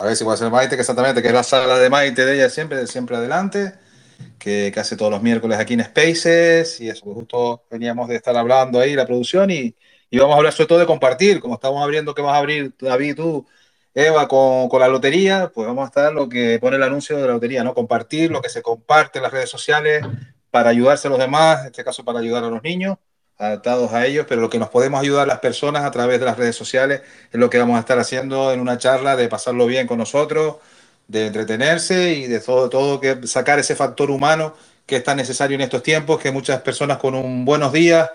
A 0.00 0.04
ver 0.04 0.16
si 0.16 0.24
puede 0.24 0.36
ser 0.36 0.50
Maite, 0.50 0.74
que 0.74 0.80
exactamente, 0.80 1.22
que 1.22 1.28
es 1.28 1.34
la 1.34 1.44
sala 1.44 1.78
de 1.78 1.90
Maite 1.90 2.24
de 2.24 2.34
ella 2.34 2.50
siempre, 2.50 2.78
de 2.78 2.86
siempre 2.88 3.16
adelante, 3.16 3.74
que, 4.38 4.72
que 4.74 4.80
hace 4.80 4.96
todos 4.96 5.12
los 5.12 5.22
miércoles 5.22 5.58
aquí 5.58 5.74
en 5.74 5.84
Spaces, 5.84 6.80
y 6.80 6.88
eso, 6.88 7.04
justo 7.14 7.64
veníamos 7.70 8.08
de 8.08 8.16
estar 8.16 8.36
hablando 8.36 8.80
ahí, 8.80 8.94
la 8.94 9.06
producción, 9.06 9.50
y, 9.50 9.74
y 10.10 10.18
vamos 10.18 10.34
a 10.34 10.38
hablar 10.38 10.52
sobre 10.52 10.68
todo 10.68 10.78
de 10.78 10.86
compartir, 10.86 11.40
como 11.40 11.54
estamos 11.54 11.82
abriendo 11.82 12.14
que 12.14 12.22
vas 12.22 12.34
a 12.34 12.38
abrir 12.38 12.74
David 12.78 13.16
tú, 13.16 13.46
Eva, 13.94 14.28
con, 14.28 14.68
con, 14.68 14.80
la 14.80 14.88
lotería, 14.88 15.50
pues 15.54 15.66
vamos 15.66 15.84
a 15.84 15.86
estar 15.88 16.12
lo 16.12 16.28
que 16.28 16.58
pone 16.60 16.76
el 16.76 16.82
anuncio 16.82 17.16
de 17.16 17.26
la 17.26 17.32
lotería, 17.34 17.64
¿no? 17.64 17.74
Compartir 17.74 18.30
lo 18.30 18.40
que 18.40 18.48
se 18.48 18.62
comparte 18.62 19.18
en 19.18 19.24
las 19.24 19.32
redes 19.32 19.50
sociales 19.50 20.06
para 20.50 20.70
ayudarse 20.70 21.08
a 21.08 21.10
los 21.10 21.18
demás, 21.18 21.60
en 21.62 21.66
este 21.66 21.84
caso 21.84 22.04
para 22.04 22.20
ayudar 22.20 22.44
a 22.44 22.48
los 22.50 22.62
niños, 22.62 22.96
adaptados 23.38 23.92
a 23.92 24.06
ellos, 24.06 24.26
pero 24.28 24.40
lo 24.40 24.50
que 24.50 24.58
nos 24.58 24.68
podemos 24.68 25.00
ayudar 25.00 25.26
las 25.26 25.38
personas 25.40 25.84
a 25.84 25.90
través 25.90 26.20
de 26.20 26.26
las 26.26 26.36
redes 26.36 26.56
sociales 26.56 27.02
es 27.30 27.38
lo 27.38 27.50
que 27.50 27.58
vamos 27.58 27.76
a 27.76 27.80
estar 27.80 27.98
haciendo 27.98 28.52
en 28.52 28.60
una 28.60 28.78
charla 28.78 29.16
de 29.16 29.28
pasarlo 29.28 29.66
bien 29.66 29.86
con 29.86 29.98
nosotros, 29.98 30.56
de 31.06 31.26
entretenerse 31.26 32.14
y 32.14 32.26
de 32.26 32.40
todo, 32.40 32.68
todo 32.68 33.00
que 33.00 33.26
sacar 33.26 33.58
ese 33.58 33.76
factor 33.76 34.10
humano 34.10 34.54
que 34.86 34.96
es 34.96 35.04
tan 35.04 35.16
necesario 35.18 35.54
en 35.54 35.60
estos 35.62 35.82
tiempos, 35.82 36.18
que 36.20 36.30
muchas 36.32 36.60
personas 36.62 36.98
con 36.98 37.14
un 37.14 37.44
buenos 37.44 37.72
días 37.72 38.10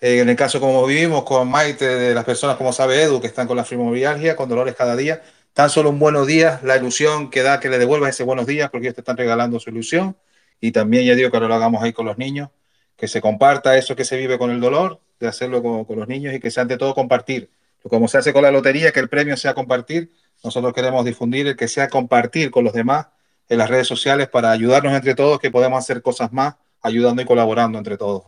en 0.00 0.28
el 0.28 0.36
caso 0.36 0.60
como 0.60 0.86
vivimos 0.86 1.24
con 1.24 1.48
Maite, 1.50 1.86
de 1.86 2.14
las 2.14 2.24
personas 2.24 2.56
como 2.56 2.72
sabe 2.72 3.02
Edu, 3.02 3.20
que 3.20 3.26
están 3.26 3.46
con 3.46 3.56
la 3.56 3.64
fibromialgia, 3.64 4.34
con 4.36 4.48
dolores 4.48 4.74
cada 4.74 4.96
día, 4.96 5.22
tan 5.52 5.68
solo 5.68 5.90
un 5.90 5.98
buenos 5.98 6.26
días, 6.26 6.62
la 6.62 6.76
ilusión 6.76 7.30
que 7.30 7.42
da 7.42 7.60
que 7.60 7.68
le 7.68 7.78
devuelvas 7.78 8.10
ese 8.10 8.24
buenos 8.24 8.46
días, 8.46 8.70
porque 8.70 8.86
ellos 8.86 8.94
te 8.94 9.02
están 9.02 9.16
regalando 9.16 9.60
su 9.60 9.70
ilusión. 9.70 10.16
Y 10.60 10.72
también 10.72 11.04
ya 11.06 11.14
digo 11.14 11.30
que 11.30 11.40
lo 11.40 11.54
hagamos 11.54 11.82
ahí 11.82 11.92
con 11.92 12.06
los 12.06 12.18
niños, 12.18 12.50
que 12.96 13.08
se 13.08 13.20
comparta 13.20 13.76
eso 13.76 13.96
que 13.96 14.04
se 14.04 14.16
vive 14.16 14.38
con 14.38 14.50
el 14.50 14.60
dolor, 14.60 15.00
de 15.18 15.28
hacerlo 15.28 15.62
con, 15.62 15.98
los 15.98 16.08
niños 16.08 16.34
y 16.34 16.40
que 16.40 16.50
sea 16.50 16.62
ante 16.62 16.76
todo 16.78 16.94
compartir. 16.94 17.50
Como 17.82 18.08
se 18.08 18.18
hace 18.18 18.32
con 18.32 18.42
la 18.42 18.50
lotería, 18.50 18.92
que 18.92 19.00
el 19.00 19.08
premio 19.08 19.36
sea 19.36 19.54
compartir, 19.54 20.12
nosotros 20.44 20.72
queremos 20.74 21.04
difundir 21.04 21.46
el 21.46 21.56
que 21.56 21.68
sea 21.68 21.88
compartir 21.88 22.50
con 22.50 22.64
los 22.64 22.72
demás 22.72 23.08
en 23.48 23.58
las 23.58 23.68
redes 23.68 23.86
sociales 23.86 24.28
para 24.28 24.50
ayudarnos 24.50 24.94
entre 24.94 25.14
todos, 25.14 25.40
que 25.40 25.50
podemos 25.50 25.78
hacer 25.78 26.02
cosas 26.02 26.32
más 26.32 26.56
ayudando 26.82 27.22
y 27.22 27.24
colaborando 27.24 27.78
entre 27.78 27.96
todos. 27.96 28.24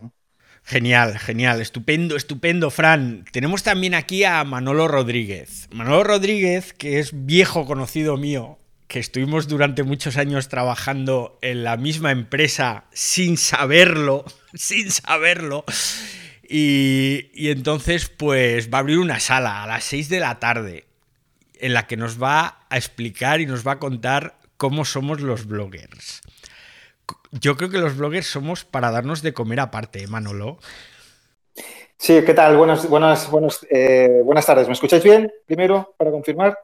Genial, 0.64 1.18
genial, 1.18 1.60
estupendo, 1.60 2.16
estupendo, 2.16 2.70
Fran. 2.70 3.24
Tenemos 3.32 3.62
también 3.62 3.94
aquí 3.94 4.24
a 4.24 4.42
Manolo 4.44 4.88
Rodríguez. 4.88 5.68
Manolo 5.72 6.04
Rodríguez, 6.04 6.72
que 6.72 6.98
es 6.98 7.10
viejo 7.12 7.66
conocido 7.66 8.16
mío, 8.16 8.58
que 8.86 9.00
estuvimos 9.00 9.48
durante 9.48 9.82
muchos 9.82 10.16
años 10.16 10.48
trabajando 10.48 11.38
en 11.42 11.64
la 11.64 11.76
misma 11.76 12.12
empresa 12.12 12.84
sin 12.92 13.36
saberlo, 13.36 14.24
sin 14.54 14.90
saberlo. 14.90 15.64
Y, 16.48 17.28
entonces, 17.34 18.08
pues 18.08 18.72
va 18.72 18.78
a 18.78 18.80
abrir 18.80 18.98
una 18.98 19.20
sala 19.20 19.62
a 19.62 19.66
las 19.66 19.84
6 19.84 20.08
de 20.08 20.20
la 20.20 20.38
tarde 20.38 20.86
en 21.58 21.74
la 21.74 21.86
que 21.86 21.96
nos 21.96 22.22
va 22.22 22.66
a 22.68 22.76
explicar 22.76 23.40
y 23.40 23.46
nos 23.46 23.66
va 23.66 23.72
a 23.72 23.78
contar 23.78 24.38
cómo 24.56 24.84
somos 24.84 25.20
los 25.20 25.46
bloggers 25.46 26.22
yo 27.30 27.56
creo 27.56 27.70
que 27.70 27.78
los 27.78 27.96
bloggers 27.96 28.26
somos 28.26 28.64
para 28.64 28.90
darnos 28.90 29.22
de 29.22 29.32
comer 29.32 29.60
aparte, 29.60 30.02
¿eh, 30.02 30.06
Manolo. 30.06 30.58
Sí, 31.96 32.20
¿qué 32.24 32.34
tal? 32.34 32.56
Buenas, 32.56 32.88
buenas, 32.88 33.30
buenas, 33.30 33.66
eh, 33.70 34.22
buenas 34.24 34.44
tardes. 34.44 34.66
¿Me 34.66 34.74
escucháis 34.74 35.04
bien? 35.04 35.32
Primero, 35.46 35.94
para 35.96 36.10
confirmar. 36.10 36.58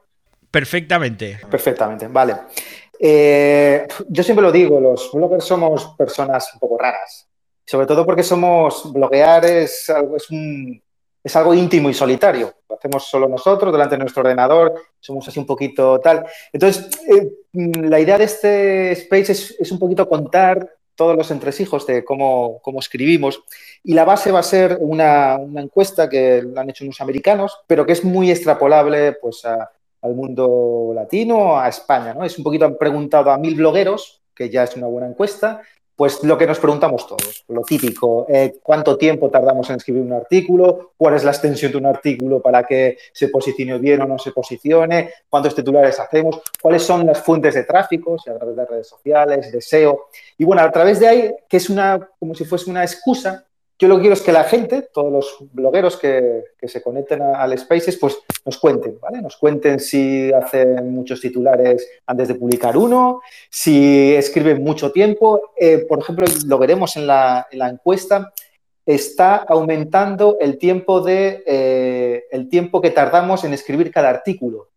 Perfectamente. 0.51 1.39
Perfectamente, 1.49 2.07
vale. 2.07 2.35
Eh, 2.99 3.87
yo 4.09 4.23
siempre 4.23 4.43
lo 4.43 4.51
digo, 4.51 4.79
los 4.79 5.11
bloggers 5.13 5.45
somos 5.45 5.95
personas 5.97 6.53
un 6.53 6.59
poco 6.59 6.77
raras. 6.77 7.27
Sobre 7.65 7.85
todo 7.85 8.05
porque 8.05 8.23
somos, 8.23 8.91
bloguear 8.91 9.45
es, 9.45 9.89
es 10.15 10.29
un, 10.31 10.81
es 11.23 11.35
algo 11.35 11.53
íntimo 11.53 11.89
y 11.89 11.93
solitario. 11.93 12.53
Lo 12.69 12.75
hacemos 12.75 13.05
solo 13.05 13.27
nosotros, 13.27 13.71
delante 13.71 13.95
de 13.95 13.99
nuestro 13.99 14.21
ordenador, 14.21 14.73
somos 14.99 15.27
así 15.27 15.39
un 15.39 15.45
poquito 15.45 15.99
tal. 15.99 16.25
Entonces, 16.53 16.89
eh, 17.07 17.31
la 17.53 17.99
idea 17.99 18.17
de 18.17 18.23
este 18.23 18.91
space 18.91 19.31
es, 19.59 19.71
un 19.71 19.79
poquito 19.79 20.07
contar 20.07 20.75
todos 20.95 21.15
los 21.15 21.31
entresijos 21.31 21.85
de 21.87 22.03
cómo, 22.03 22.59
cómo 22.61 22.79
escribimos. 22.79 23.41
Y 23.83 23.93
la 23.93 24.05
base 24.05 24.31
va 24.31 24.39
a 24.39 24.43
ser 24.43 24.77
una, 24.81 25.37
una, 25.37 25.61
encuesta 25.61 26.09
que 26.09 26.45
han 26.55 26.69
hecho 26.69 26.83
unos 26.83 26.99
americanos, 27.01 27.57
pero 27.67 27.85
que 27.85 27.93
es 27.93 28.03
muy 28.03 28.31
extrapolable 28.31 29.13
pues, 29.13 29.45
al 29.45 30.15
mundo 30.15 30.91
latino, 30.93 31.59
a 31.59 31.69
España. 31.69 32.13
¿no? 32.13 32.25
Es 32.25 32.37
un 32.37 32.43
poquito, 32.43 32.65
han 32.65 32.77
preguntado 32.77 33.31
a 33.31 33.37
mil 33.37 33.55
blogueros, 33.55 34.21
que 34.35 34.49
ya 34.49 34.63
es 34.63 34.75
una 34.75 34.87
buena 34.87 35.07
encuesta, 35.07 35.61
pues 35.99 36.23
lo 36.23 36.37
que 36.37 36.47
nos 36.47 36.59
preguntamos 36.59 37.05
todos, 37.05 37.43
lo 37.49 37.61
típico, 37.63 38.25
eh, 38.29 38.59
cuánto 38.63 38.95
tiempo 38.95 39.29
tardamos 39.29 39.69
en 39.69 39.75
escribir 39.75 40.01
un 40.03 40.13
artículo, 40.13 40.93
cuál 40.95 41.15
es 41.15 41.25
la 41.25 41.31
extensión 41.31 41.73
de 41.73 41.77
un 41.77 41.87
artículo 41.87 42.41
para 42.41 42.63
que 42.63 42.97
se 43.11 43.27
posicione 43.27 43.77
bien 43.79 44.01
o 44.03 44.05
no 44.05 44.17
se 44.17 44.31
posicione, 44.31 45.11
cuántos 45.27 45.53
titulares 45.53 45.99
hacemos, 45.99 46.39
cuáles 46.61 46.83
son 46.83 47.05
las 47.05 47.21
fuentes 47.21 47.53
de 47.53 47.65
tráfico, 47.65 48.17
si 48.17 48.29
a 48.29 48.37
través 48.37 48.55
de 48.55 48.65
redes 48.65 48.87
sociales, 48.87 49.51
de 49.51 49.59
SEO. 49.59 50.05
Y 50.37 50.45
bueno, 50.45 50.61
a 50.61 50.71
través 50.71 51.01
de 51.01 51.07
ahí, 51.09 51.35
que 51.49 51.57
es 51.57 51.69
una, 51.69 51.99
como 52.17 52.33
si 52.33 52.45
fuese 52.45 52.69
una 52.69 52.83
excusa 52.83 53.43
yo 53.79 53.87
lo 53.87 53.95
que 53.95 54.01
quiero 54.01 54.13
es 54.13 54.21
que 54.21 54.33
la 54.33 54.43
gente, 54.43 54.89
todos 54.93 55.09
los 55.09 55.37
blogueros 55.53 55.95
que, 55.95 56.43
se 56.61 56.81
conecten 56.81 57.21
al 57.21 57.57
Spaces, 57.57 57.95
pues 57.95 58.17
nos 58.45 58.57
cuenten, 58.57 58.99
¿vale? 58.99 59.21
Nos 59.21 59.37
cuenten 59.37 59.79
si 59.79 60.33
hacen 60.33 60.93
muchos 60.93 61.21
titulares 61.21 61.89
antes 62.05 62.27
de 62.27 62.35
publicar 62.35 62.75
uno, 62.75 63.21
si 63.49 64.13
escriben 64.13 64.61
mucho 64.61 64.91
tiempo. 64.91 65.53
Eh, 65.57 65.85
por 65.87 65.99
ejemplo, 65.99 66.27
lo 66.45 66.57
veremos 66.57 66.97
en 66.97 67.07
la, 67.07 67.47
encuesta, 67.51 68.33
está 68.85 69.37
aumentando 69.37 70.37
el 70.41 70.57
tiempo, 70.57 70.99
de, 70.99 71.41
eh, 71.47 72.25
el 72.31 72.49
tiempo 72.49 72.81
que 72.81 72.91
tardamos 72.91 73.45
en 73.45 73.53
escribir 73.53 73.91
cada 73.91 74.09
artículo. 74.09 74.67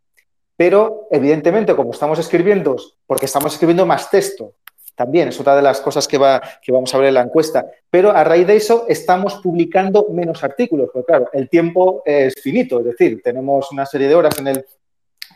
Pero, 0.57 1.09
evidentemente, 1.11 1.75
como 1.75 1.91
estamos 1.91 2.21
escribiendo, 2.21 2.77
porque 3.09 3.27
estamos 3.27 3.53
escribiendo 3.55 3.85
más 3.85 4.11
texto, 4.11 4.55
también 4.95 5.29
es 5.29 5.41
otra 5.41 5.57
de 5.57 5.63
las 5.63 5.81
cosas 5.81 6.07
que, 6.07 6.19
va, 6.19 6.41
que 6.61 6.73
vamos 6.73 6.95
a 6.95 6.99
ver 6.99 7.09
en 7.09 7.15
la 7.15 7.23
encuesta. 7.23 7.67
Pero 7.91 8.11
a 8.11 8.25
raíz 8.25 8.47
de 8.47 8.57
eso 8.57 8.87
estamos 8.89 9.37
publicando 9.37 10.07
menos 10.11 10.43
artículos, 10.45 10.91
porque 10.93 11.07
claro, 11.07 11.29
el 11.33 11.49
tiempo 11.49 12.03
es 12.05 12.35
finito, 12.43 12.81
es 12.81 12.87
decir, 12.87 13.21
tenemos 13.23 13.71
una 13.73 13.87
serie 13.87 14.09
de 14.09 14.15
horas 14.15 14.39
en 14.39 14.49
el, 14.49 14.65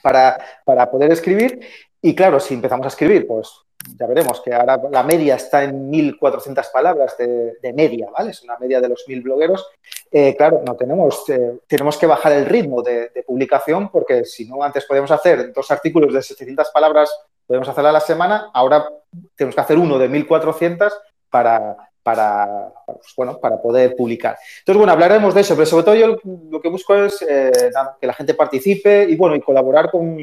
para, 0.02 0.38
para 0.64 0.90
poder 0.90 1.12
escribir 1.12 1.60
y 2.00 2.14
claro, 2.14 2.38
si 2.38 2.54
empezamos 2.54 2.84
a 2.84 2.88
escribir, 2.88 3.26
pues 3.26 3.66
ya 3.98 4.06
veremos 4.06 4.40
que 4.40 4.52
ahora 4.52 4.80
la 4.90 5.02
media 5.02 5.36
está 5.36 5.64
en 5.64 5.90
1.400 5.90 6.70
palabras 6.72 7.16
de, 7.18 7.72
media, 7.72 8.08
¿vale? 8.10 8.30
Es 8.30 8.42
una 8.42 8.58
media 8.58 8.80
de 8.80 8.88
los 8.88 9.04
1.000 9.06 9.22
blogueros. 9.22 9.66
Eh, 10.10 10.34
claro, 10.36 10.62
no 10.64 10.76
tenemos, 10.76 11.28
eh, 11.28 11.58
tenemos 11.66 11.96
que 11.96 12.06
bajar 12.06 12.32
el 12.32 12.46
ritmo 12.46 12.82
de, 12.82 13.10
publicación 13.26 13.90
porque 13.90 14.25
si 14.25 14.46
no, 14.46 14.62
antes 14.62 14.84
podíamos 14.84 15.10
hacer 15.10 15.52
dos 15.52 15.70
artículos 15.70 16.12
de 16.12 16.22
700 16.22 16.70
palabras, 16.70 17.10
podemos 17.46 17.68
hacerla 17.68 17.90
a 17.90 17.94
la 17.94 18.00
semana, 18.00 18.50
ahora 18.52 18.88
tenemos 19.34 19.54
que 19.54 19.60
hacer 19.60 19.78
uno 19.78 19.98
de 19.98 20.10
1.400 20.10 20.92
para, 21.30 21.76
para, 22.02 22.72
pues, 22.86 23.14
bueno, 23.16 23.38
para 23.38 23.60
poder 23.60 23.96
publicar. 23.96 24.36
Entonces, 24.58 24.78
bueno, 24.78 24.92
hablaremos 24.92 25.34
de 25.34 25.40
eso, 25.40 25.54
pero 25.54 25.66
sobre 25.66 25.84
todo 25.84 25.94
yo 25.94 26.16
lo 26.50 26.60
que 26.60 26.68
busco 26.68 26.94
es 26.94 27.20
eh, 27.28 27.70
que 28.00 28.06
la 28.06 28.14
gente 28.14 28.34
participe 28.34 29.04
y, 29.08 29.16
bueno, 29.16 29.34
y 29.34 29.40
colaborar 29.40 29.90
con... 29.90 30.16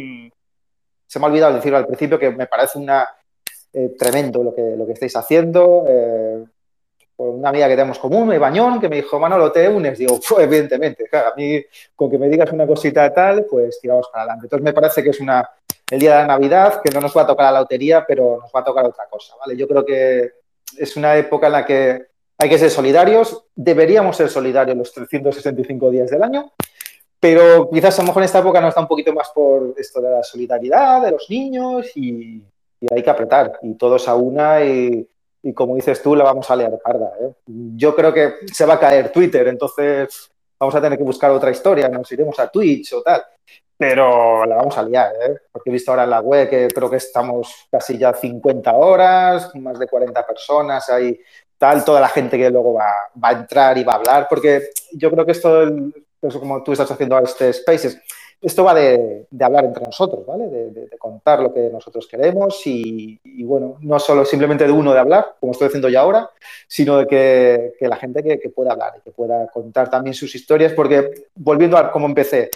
Se 1.06 1.20
me 1.20 1.26
ha 1.26 1.30
olvidado 1.30 1.56
decirlo 1.56 1.78
al 1.78 1.86
principio 1.86 2.18
que 2.18 2.32
me 2.32 2.48
parece 2.48 2.80
una, 2.80 3.08
eh, 3.74 3.96
tremendo 3.98 4.44
lo 4.44 4.56
que, 4.56 4.76
lo 4.78 4.86
que 4.86 4.94
estáis 4.94 5.16
haciendo. 5.16 5.86
Eh, 5.88 6.44
una 7.18 7.50
amiga 7.50 7.68
que 7.68 7.76
tenemos 7.76 8.00
común, 8.00 8.38
Bañón, 8.40 8.80
que 8.80 8.90
me 8.90 8.98
dijo, 8.98 9.20
Manolo, 9.20 9.52
¿te 9.52 9.68
unes? 9.70 9.98
Digo, 9.98 10.20
pues 10.28 10.44
evidentemente, 10.44 11.06
a 11.12 11.34
mí 11.36 11.64
con 11.96 12.10
que 12.10 12.18
me 12.18 12.30
digas 12.30 12.52
una 12.52 12.66
cosita 12.66 13.14
tal, 13.14 13.46
pues 13.46 13.80
tiramos 13.80 14.08
para 14.12 14.24
adelante. 14.24 14.46
Entonces 14.46 14.64
me 14.64 14.74
parece 14.74 15.04
que 15.04 15.10
es 15.10 15.20
una, 15.20 15.48
el 15.94 16.00
día 16.00 16.14
de 16.14 16.22
la 16.22 16.28
Navidad, 16.28 16.82
que 16.84 16.92
no 16.92 17.00
nos 17.00 17.16
va 17.16 17.22
a 17.22 17.28
tocar 17.28 17.54
la 17.54 17.60
lotería, 17.60 18.04
pero 18.08 18.40
nos 18.42 18.52
va 18.52 18.62
a 18.62 18.64
tocar 18.64 18.84
otra 18.84 19.06
cosa, 19.08 19.36
¿vale? 19.40 19.56
Yo 19.56 19.68
creo 19.68 19.86
que 19.86 20.32
es 20.76 20.98
una 20.98 21.16
época 21.16 21.46
en 21.46 21.54
la 21.54 21.64
que 21.64 22.08
hay 22.36 22.50
que 22.50 22.58
ser 22.58 22.72
solidarios, 22.72 23.46
deberíamos 23.56 24.18
ser 24.18 24.28
solidarios 24.28 24.76
los 24.76 24.92
365 24.92 25.92
días 25.92 26.10
del 26.10 26.24
año, 26.24 26.52
pero 27.20 27.70
quizás 27.70 28.00
a 28.00 28.02
lo 28.02 28.08
mejor 28.08 28.24
en 28.24 28.26
esta 28.26 28.40
época 28.40 28.60
nos 28.60 28.74
da 28.74 28.82
un 28.82 28.88
poquito 28.88 29.14
más 29.14 29.30
por 29.36 29.76
esto 29.78 30.02
de 30.02 30.10
la 30.10 30.24
solidaridad 30.24 31.04
de 31.04 31.12
los 31.12 31.30
niños 31.30 31.86
y, 31.96 32.42
hay 32.92 33.02
que 33.02 33.10
apretar 33.10 33.60
y 33.62 33.76
todos 33.76 34.10
a 34.10 34.16
una 34.16 34.62
y, 34.66 35.08
como 35.54 35.76
dices 35.76 36.02
tú, 36.02 36.16
la 36.16 36.26
vamos 36.26 36.50
a 36.50 36.56
liar 36.56 36.78
parda. 36.84 37.14
¿eh? 37.22 37.32
Yo 37.78 37.96
creo 37.96 38.12
que 38.12 38.34
se 38.52 38.66
va 38.66 38.74
a 38.74 38.80
caer 38.80 39.12
Twitter, 39.12 39.48
entonces 39.48 40.32
vamos 40.60 40.74
a 40.74 40.82
tener 40.82 40.98
que 40.98 41.04
buscar 41.04 41.30
otra 41.30 41.52
historia, 41.52 41.88
nos 41.88 42.12
iremos 42.12 42.38
a 42.40 42.50
Twitch 42.50 42.94
o 42.94 43.04
tal, 43.04 43.24
pero 43.86 44.46
la 44.46 44.56
vamos 44.56 44.78
a 44.78 44.84
liar, 44.84 45.12
¿eh? 45.28 45.36
porque 45.52 45.70
he 45.70 45.74
visto 45.74 45.92
ahora 45.92 46.06
en 46.06 46.12
la 46.12 46.22
web 46.22 46.50
que 46.50 46.70
creo 46.70 46.90
que 46.90 46.96
estamos 46.96 47.68
casi 47.70 47.98
ya 47.98 48.14
50 48.14 48.72
horas, 48.72 49.54
más 49.56 49.78
de 49.78 49.88
40 49.88 50.26
personas, 50.26 50.90
hay 50.90 51.20
tal, 51.58 51.84
toda 51.84 52.00
la 52.00 52.08
gente 52.08 52.38
que 52.38 52.50
luego 52.50 52.76
va, 52.76 52.94
a 53.22 53.32
entrar 53.34 53.78
y 53.78 53.84
va 53.84 53.92
a 53.92 53.96
hablar, 53.98 54.28
porque 54.30 54.70
yo 54.94 55.12
creo 55.12 55.26
que 55.26 55.34
esto, 55.34 55.64
eso 55.64 56.40
como 56.40 56.64
tú 56.64 56.72
estás 56.72 56.90
haciendo 56.92 57.20
este 57.20 57.52
Spaces, 57.52 58.00
esto 58.42 58.64
va 58.64 58.74
de, 58.74 59.28
hablar 59.42 59.66
entre 59.66 59.84
nosotros, 59.84 60.26
¿vale? 60.26 60.48
De, 60.48 60.90
contar 60.98 61.42
lo 61.42 61.54
que 61.54 61.70
nosotros 61.70 62.08
queremos 62.08 62.62
y, 62.66 63.20
bueno, 63.44 63.76
no 63.82 64.00
solo 64.00 64.24
simplemente 64.24 64.66
de 64.66 64.72
uno 64.72 64.94
de 64.94 65.00
hablar, 65.00 65.36
como 65.42 65.52
estoy 65.52 65.68
haciendo 65.68 65.90
ya 65.90 66.00
ahora, 66.00 66.30
sino 66.68 67.00
de 67.00 67.08
que, 67.08 67.74
la 67.82 67.98
gente 67.98 68.24
que, 68.24 68.50
pueda 68.50 68.72
hablar 68.72 68.94
y 68.98 69.02
que 69.02 69.12
pueda 69.12 69.48
contar 69.48 69.90
también 69.90 70.14
sus 70.14 70.34
historias, 70.36 70.72
porque 70.72 71.28
volviendo 71.36 71.78
a 71.78 71.92
cómo 71.92 72.06
empecé, 72.06 72.50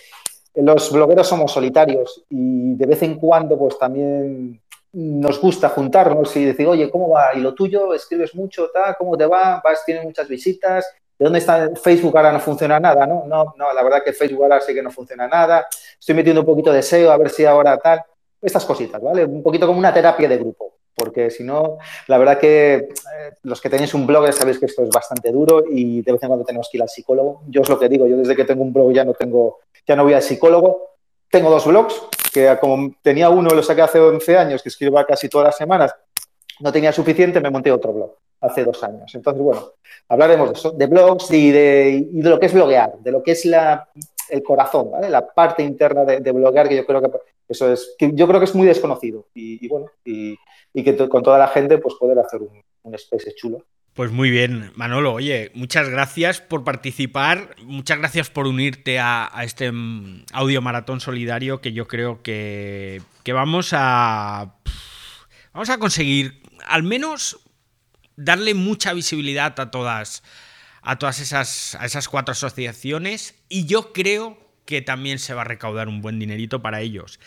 los 0.57 0.91
blogueros 0.91 1.27
somos 1.27 1.51
solitarios 1.51 2.23
y 2.29 2.75
de 2.75 2.85
vez 2.85 3.03
en 3.03 3.15
cuando 3.15 3.57
pues 3.57 3.77
también 3.77 4.59
nos 4.93 5.39
gusta 5.39 5.69
juntarnos 5.69 6.35
y 6.37 6.45
decir, 6.45 6.67
oye, 6.67 6.89
¿cómo 6.89 7.09
va? 7.09 7.29
¿Y 7.35 7.39
lo 7.39 7.53
tuyo? 7.53 7.93
¿Escribes 7.93 8.33
mucho? 8.33 8.69
Tal? 8.73 8.95
¿Cómo 8.97 9.15
te 9.15 9.25
va? 9.25 9.61
¿Vas? 9.63 9.83
¿Tienes 9.85 10.03
muchas 10.03 10.27
visitas? 10.27 10.85
¿De 11.17 11.23
dónde 11.23 11.39
está 11.39 11.69
Facebook 11.75 12.15
ahora 12.17 12.31
no 12.31 12.39
funciona 12.39 12.79
nada? 12.79 13.05
¿no? 13.05 13.25
no, 13.27 13.53
no, 13.57 13.73
la 13.73 13.83
verdad 13.83 14.03
que 14.03 14.13
Facebook 14.13 14.43
ahora 14.43 14.61
sí 14.61 14.73
que 14.73 14.81
no 14.81 14.91
funciona 14.91 15.27
nada. 15.27 15.67
Estoy 15.99 16.15
metiendo 16.15 16.41
un 16.41 16.47
poquito 16.47 16.71
de 16.71 16.81
SEO 16.81 17.11
a 17.11 17.17
ver 17.17 17.29
si 17.29 17.45
ahora 17.45 17.77
tal. 17.77 18.03
Estas 18.41 18.65
cositas, 18.65 19.01
¿vale? 19.01 19.25
Un 19.25 19.43
poquito 19.43 19.67
como 19.67 19.79
una 19.79 19.93
terapia 19.93 20.29
de 20.29 20.37
grupo. 20.37 20.76
Porque 20.97 21.29
si 21.29 21.43
no, 21.43 21.77
la 22.07 22.17
verdad 22.17 22.39
que 22.39 22.73
eh, 22.73 22.87
los 23.43 23.61
que 23.61 23.69
tenéis 23.69 23.93
un 23.93 24.07
blog 24.07 24.25
ya 24.25 24.31
sabéis 24.31 24.57
que 24.57 24.65
esto 24.65 24.81
es 24.81 24.89
bastante 24.89 25.31
duro 25.31 25.63
y 25.69 26.01
de 26.01 26.11
vez 26.11 26.23
en 26.23 26.29
cuando 26.29 26.43
tenemos 26.43 26.67
que 26.71 26.77
ir 26.77 26.81
al 26.81 26.89
psicólogo. 26.89 27.43
Yo 27.47 27.61
es 27.61 27.69
lo 27.69 27.77
que 27.77 27.87
digo, 27.87 28.07
yo 28.07 28.17
desde 28.17 28.35
que 28.35 28.45
tengo 28.45 28.63
un 28.63 28.73
blog 28.73 28.91
ya 28.91 29.05
no 29.05 29.13
tengo, 29.13 29.59
ya 29.87 29.95
no 29.95 30.03
voy 30.03 30.13
al 30.13 30.23
psicólogo. 30.23 30.95
Tengo 31.29 31.51
dos 31.51 31.67
blogs, 31.67 32.01
que 32.33 32.57
como 32.59 32.95
tenía 33.03 33.29
uno, 33.29 33.51
lo 33.51 33.61
saqué 33.61 33.81
hace 33.81 33.99
11 33.99 34.37
años, 34.37 34.63
que 34.63 34.69
escribo 34.69 35.03
casi 35.05 35.29
todas 35.29 35.47
las 35.47 35.57
semanas, 35.57 35.93
no 36.61 36.71
tenía 36.71 36.91
suficiente, 36.91 37.39
me 37.39 37.51
monté 37.51 37.71
otro 37.71 37.93
blog 37.93 38.15
hace 38.41 38.63
dos 38.63 38.83
años. 38.83 39.13
Entonces, 39.13 39.41
bueno, 39.41 39.73
hablaremos 40.09 40.49
de 40.49 40.53
eso, 40.55 40.71
de 40.71 40.87
blogs 40.87 41.31
y 41.31 41.51
de, 41.51 42.07
lo 42.13 42.39
que 42.39 42.47
es 42.47 42.53
bloguear, 42.53 42.97
de 42.99 43.11
lo 43.11 43.23
que 43.23 43.31
es 43.31 43.45
la, 43.45 43.87
el 44.29 44.43
corazón, 44.43 44.91
¿vale? 44.91 45.09
La 45.09 45.27
parte 45.27 45.63
interna 45.63 46.05
de, 46.05 46.31
bloguear, 46.31 46.67
que 46.67 46.75
yo 46.75 46.85
creo 46.85 47.01
que 47.01 47.09
eso 47.47 47.71
es, 47.71 47.95
que 47.97 48.11
yo 48.13 48.27
creo 48.27 48.39
que 48.39 48.45
es 48.45 48.55
muy 48.55 48.67
desconocido. 48.67 49.27
Y, 49.33 49.67
bueno, 49.67 49.87
y, 50.03 50.37
que 50.73 50.95
con 51.09 51.23
toda 51.23 51.37
la 51.37 51.47
gente, 51.47 51.77
pues 51.77 51.95
poder 51.95 52.19
hacer 52.19 52.41
un, 52.41 52.61
un 52.83 52.95
space 52.95 53.33
chulo. 53.35 53.65
Pues 53.97 54.11
muy 54.11 54.29
bien, 54.29 54.71
Manolo. 54.75 55.13
Oye, 55.13 55.51
muchas 55.55 55.89
gracias 55.89 56.39
por 56.39 56.63
participar, 56.63 57.55
muchas 57.63 57.97
gracias 57.97 58.29
por 58.29 58.45
unirte 58.45 58.99
a, 58.99 59.31
este 59.41 59.71
mm, 59.71 60.25
audio 60.33 60.61
maratón 60.61 60.99
solidario 60.99 61.61
que 61.61 61.73
yo 61.73 61.87
creo 61.87 62.21
que, 62.21 63.01
que 63.23 63.33
vamos 63.33 63.71
a 63.73 64.53
vamos 65.51 65.71
a 65.71 65.79
conseguir 65.79 66.43
al 66.67 66.83
menos 66.83 67.39
darle 68.15 68.53
mucha 68.53 68.93
visibilidad 68.93 69.59
a 69.59 69.71
todas, 69.71 70.21
a 70.83 70.99
todas 70.99 71.19
esas, 71.19 71.73
a 71.79 71.85
esas 71.87 72.07
cuatro 72.07 72.33
asociaciones 72.33 73.33
y 73.49 73.65
yo 73.65 73.93
creo 73.93 74.37
que 74.67 74.83
también 74.83 75.17
se 75.17 75.33
va 75.33 75.41
a 75.41 75.45
recaudar 75.45 75.87
un 75.87 76.01
buen 76.01 76.19
dinerito 76.19 76.61
para 76.61 76.81
ellos. 76.81 77.19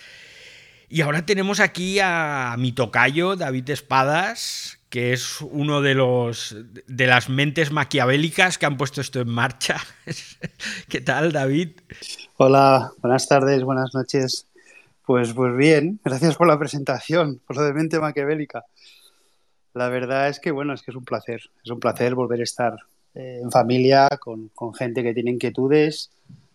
Y 0.88 1.00
ahora 1.00 1.26
tenemos 1.26 1.58
aquí 1.58 1.98
a 2.00 2.54
mi 2.58 2.70
tocayo, 2.70 3.34
David 3.34 3.70
Espadas, 3.70 4.78
que 4.88 5.12
es 5.12 5.40
uno 5.40 5.80
de 5.80 5.94
los 5.94 6.56
de 6.86 7.06
las 7.06 7.28
mentes 7.28 7.72
maquiavélicas 7.72 8.58
que 8.58 8.66
han 8.66 8.76
puesto 8.76 9.00
esto 9.00 9.20
en 9.20 9.28
marcha. 9.28 9.76
¿Qué 10.88 11.00
tal, 11.00 11.32
David? 11.32 11.80
Hola, 12.36 12.92
buenas 12.98 13.26
tardes, 13.26 13.62
buenas 13.64 13.94
noches. 13.94 14.46
Pues, 15.06 15.32
pues 15.32 15.56
bien, 15.56 16.00
gracias 16.04 16.36
por 16.36 16.46
la 16.46 16.58
presentación, 16.58 17.40
por 17.46 17.56
lo 17.56 17.64
de 17.64 17.72
mente 17.72 17.98
maquiavélica. 17.98 18.64
La 19.74 19.88
verdad 19.88 20.28
es 20.28 20.40
que, 20.40 20.50
bueno, 20.50 20.74
es 20.74 20.82
que 20.82 20.90
es 20.90 20.96
un 20.96 21.04
placer. 21.04 21.40
Es 21.64 21.70
un 21.70 21.80
placer 21.80 22.14
volver 22.14 22.40
a 22.40 22.44
estar 22.44 22.74
eh, 23.14 23.40
en 23.42 23.50
familia 23.50 24.08
con, 24.20 24.50
gente 24.74 25.02
que 25.02 25.14
tiene 25.14 25.32
inquietudes, 25.32 26.10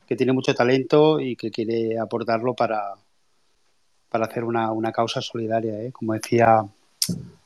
que 0.07 0.15
tiene 0.15 0.33
mucho 0.33 0.53
talento 0.53 1.19
y 1.19 1.35
que 1.35 1.51
quiere 1.51 1.97
aportarlo 1.99 2.53
para, 2.53 2.93
para 4.09 4.25
hacer 4.25 4.43
una, 4.43 4.91
causa 4.91 5.21
solidaria. 5.21 5.81
¿eh? 5.81 5.91
Como 5.91 6.13
decía 6.13 6.65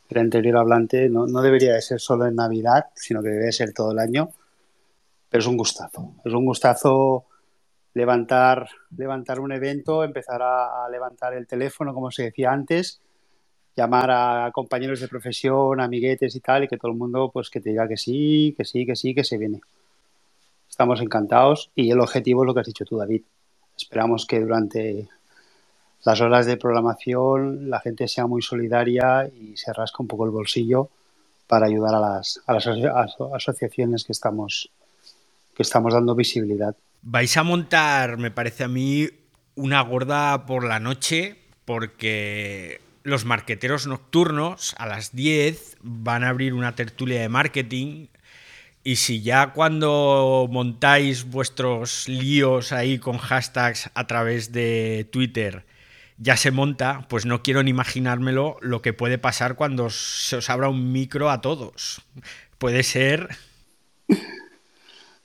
el 0.09 0.17
anterior 0.17 0.57
hablante, 0.57 1.09
no, 1.09 1.27
no, 1.27 1.41
debería 1.41 1.73
de 1.73 1.81
ser 1.81 1.99
solo 1.99 2.25
en 2.25 2.35
Navidad, 2.35 2.85
sino 2.95 3.21
que 3.21 3.29
debe 3.29 3.51
ser 3.51 3.73
todo 3.73 3.91
el 3.91 3.99
año. 3.99 4.29
Pero 5.29 5.41
es 5.41 5.47
un 5.47 5.57
gustazo. 5.57 6.15
Es 6.25 6.33
un 6.33 6.45
gustazo 6.45 7.25
levantar, 7.93 8.67
levantar 8.97 9.39
un 9.39 9.51
evento, 9.51 10.03
empezar 10.03 10.41
a 10.41 10.87
levantar 10.89 11.33
el 11.33 11.47
teléfono, 11.47 11.93
como 11.93 12.11
se 12.11 12.23
decía 12.23 12.51
antes, 12.51 13.01
llamar 13.79 14.11
a 14.11 14.51
compañeros 14.51 14.99
de 14.99 15.07
profesión, 15.07 15.79
amiguetes 15.79 16.35
y 16.35 16.39
tal, 16.41 16.63
y 16.63 16.67
que 16.67 16.77
todo 16.77 16.91
el 16.91 16.97
mundo 16.97 17.29
pues 17.31 17.49
que 17.49 17.61
te 17.61 17.69
diga 17.69 17.87
que 17.87 17.97
sí, 17.97 18.53
que 18.57 18.65
sí, 18.65 18.85
que 18.85 18.95
sí, 18.95 19.15
que 19.15 19.23
se 19.23 19.37
viene. 19.37 19.61
Estamos 20.79 21.01
encantados 21.01 21.71
y 21.75 21.91
el 21.91 21.99
objetivo 21.99 22.41
es 22.41 22.47
lo 22.47 22.53
que 22.53 22.61
has 22.61 22.67
dicho 22.67 22.85
tú, 22.85 22.95
David. 22.95 23.23
Esperamos 23.75 24.25
que 24.25 24.39
durante 24.39 25.09
las 26.05 26.21
horas 26.21 26.45
de 26.45 26.55
programación 26.55 27.69
la 27.69 27.81
gente 27.81 28.07
sea 28.07 28.27
muy 28.27 28.41
solidaria 28.41 29.27
y 29.27 29.57
se 29.57 29.73
rasca 29.73 29.97
un 29.99 30.07
poco 30.07 30.23
el 30.23 30.31
bolsillo 30.31 30.89
para 31.47 31.65
ayudar 31.65 31.95
a 31.95 31.99
las, 31.99 32.39
asociaciones 32.47 34.05
que 34.05 34.13
estamos, 34.13 34.69
que 35.53 35.63
estamos 35.63 35.93
dando 35.93 36.15
visibilidad. 36.15 36.77
Vais 37.01 37.35
a 37.35 37.43
montar, 37.43 38.17
me 38.17 38.31
parece 38.31 38.63
a 38.63 38.69
mí, 38.69 39.09
una 39.55 39.81
gorda 39.81 40.45
por 40.45 40.63
la 40.63 40.79
noche 40.79 41.41
porque 41.65 42.79
los 43.03 43.25
marqueteros 43.25 43.85
nocturnos 43.85 44.75
a 44.77 44.87
las 44.87 45.13
10 45.13 45.75
van 45.81 46.23
a 46.23 46.29
abrir 46.29 46.53
una 46.53 46.73
tertulia 46.75 47.19
de 47.19 47.27
marketing 47.27 48.07
y 48.89 48.95
si 48.95 49.21
ya 49.21 49.53
cuando 49.53 50.47
montáis 50.49 51.29
vuestros 51.29 52.09
líos 52.09 52.71
ahí 52.71 52.97
con 52.97 53.19
hashtags 53.19 53.91
a 53.93 54.07
través 54.07 54.51
de 54.51 55.07
Twitter 55.11 55.63
ya 56.17 56.35
se 56.35 56.49
monta, 56.49 57.05
pues 57.07 57.27
no 57.27 57.43
quiero 57.43 57.61
ni 57.61 57.69
imaginármelo 57.69 58.57
lo 58.61 58.81
que 58.81 58.93
puede 58.93 59.19
pasar 59.19 59.55
cuando 59.55 59.91
se 59.91 60.37
os 60.37 60.49
abra 60.49 60.69
un 60.69 60.91
micro 60.91 61.29
a 61.29 61.39
todos. 61.39 62.01
Puede 62.57 62.81
ser... 62.81 63.29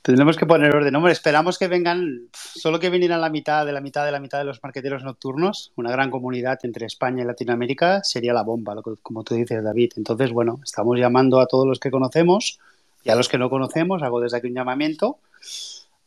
Tendremos 0.02 0.36
que 0.36 0.44
poner 0.44 0.76
orden. 0.76 0.94
Hombre, 0.96 1.12
esperamos 1.12 1.58
que 1.58 1.66
vengan, 1.66 2.28
solo 2.34 2.78
que 2.78 2.90
vinieran 2.90 3.22
la 3.22 3.30
mitad 3.30 3.64
de 3.64 3.72
la 3.72 3.80
mitad 3.80 4.04
de 4.04 4.12
la 4.12 4.20
mitad 4.20 4.36
de 4.36 4.44
los 4.44 4.62
marqueteros 4.62 5.04
nocturnos, 5.04 5.72
una 5.76 5.90
gran 5.90 6.10
comunidad 6.10 6.58
entre 6.64 6.84
España 6.84 7.22
y 7.22 7.26
Latinoamérica, 7.26 8.04
sería 8.04 8.34
la 8.34 8.42
bomba, 8.42 8.76
como 9.00 9.24
tú 9.24 9.36
dices, 9.36 9.64
David. 9.64 9.92
Entonces, 9.96 10.32
bueno, 10.32 10.60
estamos 10.62 10.98
llamando 10.98 11.40
a 11.40 11.46
todos 11.46 11.66
los 11.66 11.80
que 11.80 11.90
conocemos 11.90 12.58
y 13.04 13.10
a 13.10 13.14
los 13.14 13.28
que 13.28 13.38
no 13.38 13.50
conocemos, 13.50 14.02
hago 14.02 14.20
desde 14.20 14.38
aquí 14.38 14.48
un 14.48 14.54
llamamiento 14.54 15.18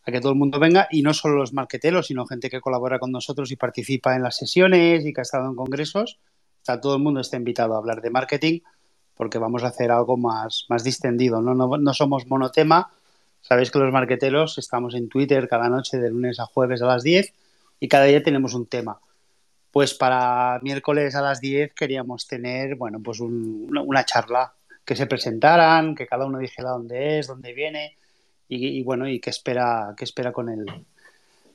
a 0.03 0.11
que 0.11 0.19
todo 0.19 0.31
el 0.31 0.37
mundo 0.37 0.59
venga 0.59 0.87
y 0.91 1.01
no 1.01 1.13
solo 1.13 1.35
los 1.35 1.53
marqueteros, 1.53 2.07
sino 2.07 2.25
gente 2.25 2.49
que 2.49 2.59
colabora 2.61 2.99
con 2.99 3.11
nosotros 3.11 3.51
y 3.51 3.55
participa 3.55 4.15
en 4.15 4.23
las 4.23 4.37
sesiones 4.37 5.05
y 5.05 5.13
que 5.13 5.21
ha 5.21 5.23
estado 5.23 5.47
en 5.47 5.55
congresos. 5.55 6.19
Está, 6.59 6.81
todo 6.81 6.95
el 6.95 7.01
mundo 7.01 7.19
está 7.19 7.37
invitado 7.37 7.75
a 7.75 7.77
hablar 7.77 8.01
de 8.01 8.09
marketing 8.09 8.59
porque 9.15 9.37
vamos 9.37 9.63
a 9.63 9.67
hacer 9.67 9.91
algo 9.91 10.17
más, 10.17 10.65
más 10.69 10.83
distendido. 10.83 11.41
No, 11.41 11.53
no, 11.53 11.77
no 11.77 11.93
somos 11.93 12.27
monotema 12.27 12.89
Sabéis 13.47 13.71
que 13.71 13.79
los 13.79 13.93
marqueteros 13.93 14.57
estamos 14.57 14.93
en 14.93 15.07
Twitter 15.07 15.47
cada 15.47 15.69
noche 15.69 15.97
de 15.97 16.09
lunes 16.09 16.37
a 16.41 16.45
jueves 16.45 16.81
a 16.81 16.85
las 16.85 17.01
10 17.01 17.33
y 17.79 17.87
cada 17.87 18.03
día 18.03 18.21
tenemos 18.21 18.53
un 18.53 18.65
tema. 18.65 18.99
Pues 19.71 19.93
para 19.93 20.59
miércoles 20.63 21.15
a 21.15 21.21
las 21.21 21.39
10 21.39 21.73
queríamos 21.73 22.27
tener, 22.27 22.75
bueno, 22.75 22.99
pues 23.01 23.21
una 23.21 24.03
charla, 24.03 24.53
que 24.87 24.95
se 24.95 25.05
presentaran, 25.05 25.95
que 25.95 26.07
cada 26.07 26.25
uno 26.25 26.39
dijera 26.39 26.69
dónde 26.69 27.19
es, 27.19 27.27
dónde 27.27 27.51
viene 27.53 27.97
y, 28.47 28.81
bueno, 28.83 29.09
y 29.09 29.19
qué 29.19 29.29
espera, 29.29 29.93
qué 29.97 30.05
espera 30.05 30.31
con 30.31 30.47
él. 30.47 30.65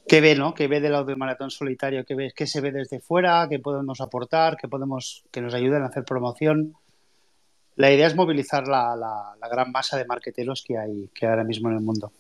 ¿Qué 0.07 0.21
ve, 0.21 0.35
no? 0.35 0.53
¿Qué 0.53 0.68
ve 0.68 0.81
del 0.81 1.16
maratón 1.16 1.51
solitario? 1.51 2.05
¿Qué, 2.05 2.14
ve, 2.14 2.33
¿Qué 2.37 2.47
se 2.47 2.61
ve 2.61 2.73
desde 2.73 3.01
fuera? 3.01 3.47
¿Qué 3.49 3.59
podemos 3.59 4.03
aportar? 4.03 4.59
¿Qué 4.59 4.68
podemos, 4.68 5.25
que 5.31 5.40
nos 5.40 5.55
ayuden 5.55 5.83
a 5.83 5.87
hacer 5.87 6.05
promoción? 6.05 6.75
la 7.77 7.90
idea 7.90 8.07
es 8.07 8.14
movilizar 8.14 8.68
la, 8.68 8.95
la, 8.95 9.49
gran 9.49 9.73
masa 9.73 9.97
de 9.97 10.05
marqueteros 10.05 10.62
que 10.62 10.77
hay, 10.77 11.09
que 11.14 11.27
ahora 11.27 11.42
mismo 11.42 11.71
en 11.71 11.77
el 11.77 11.81
mundo. 11.83 12.12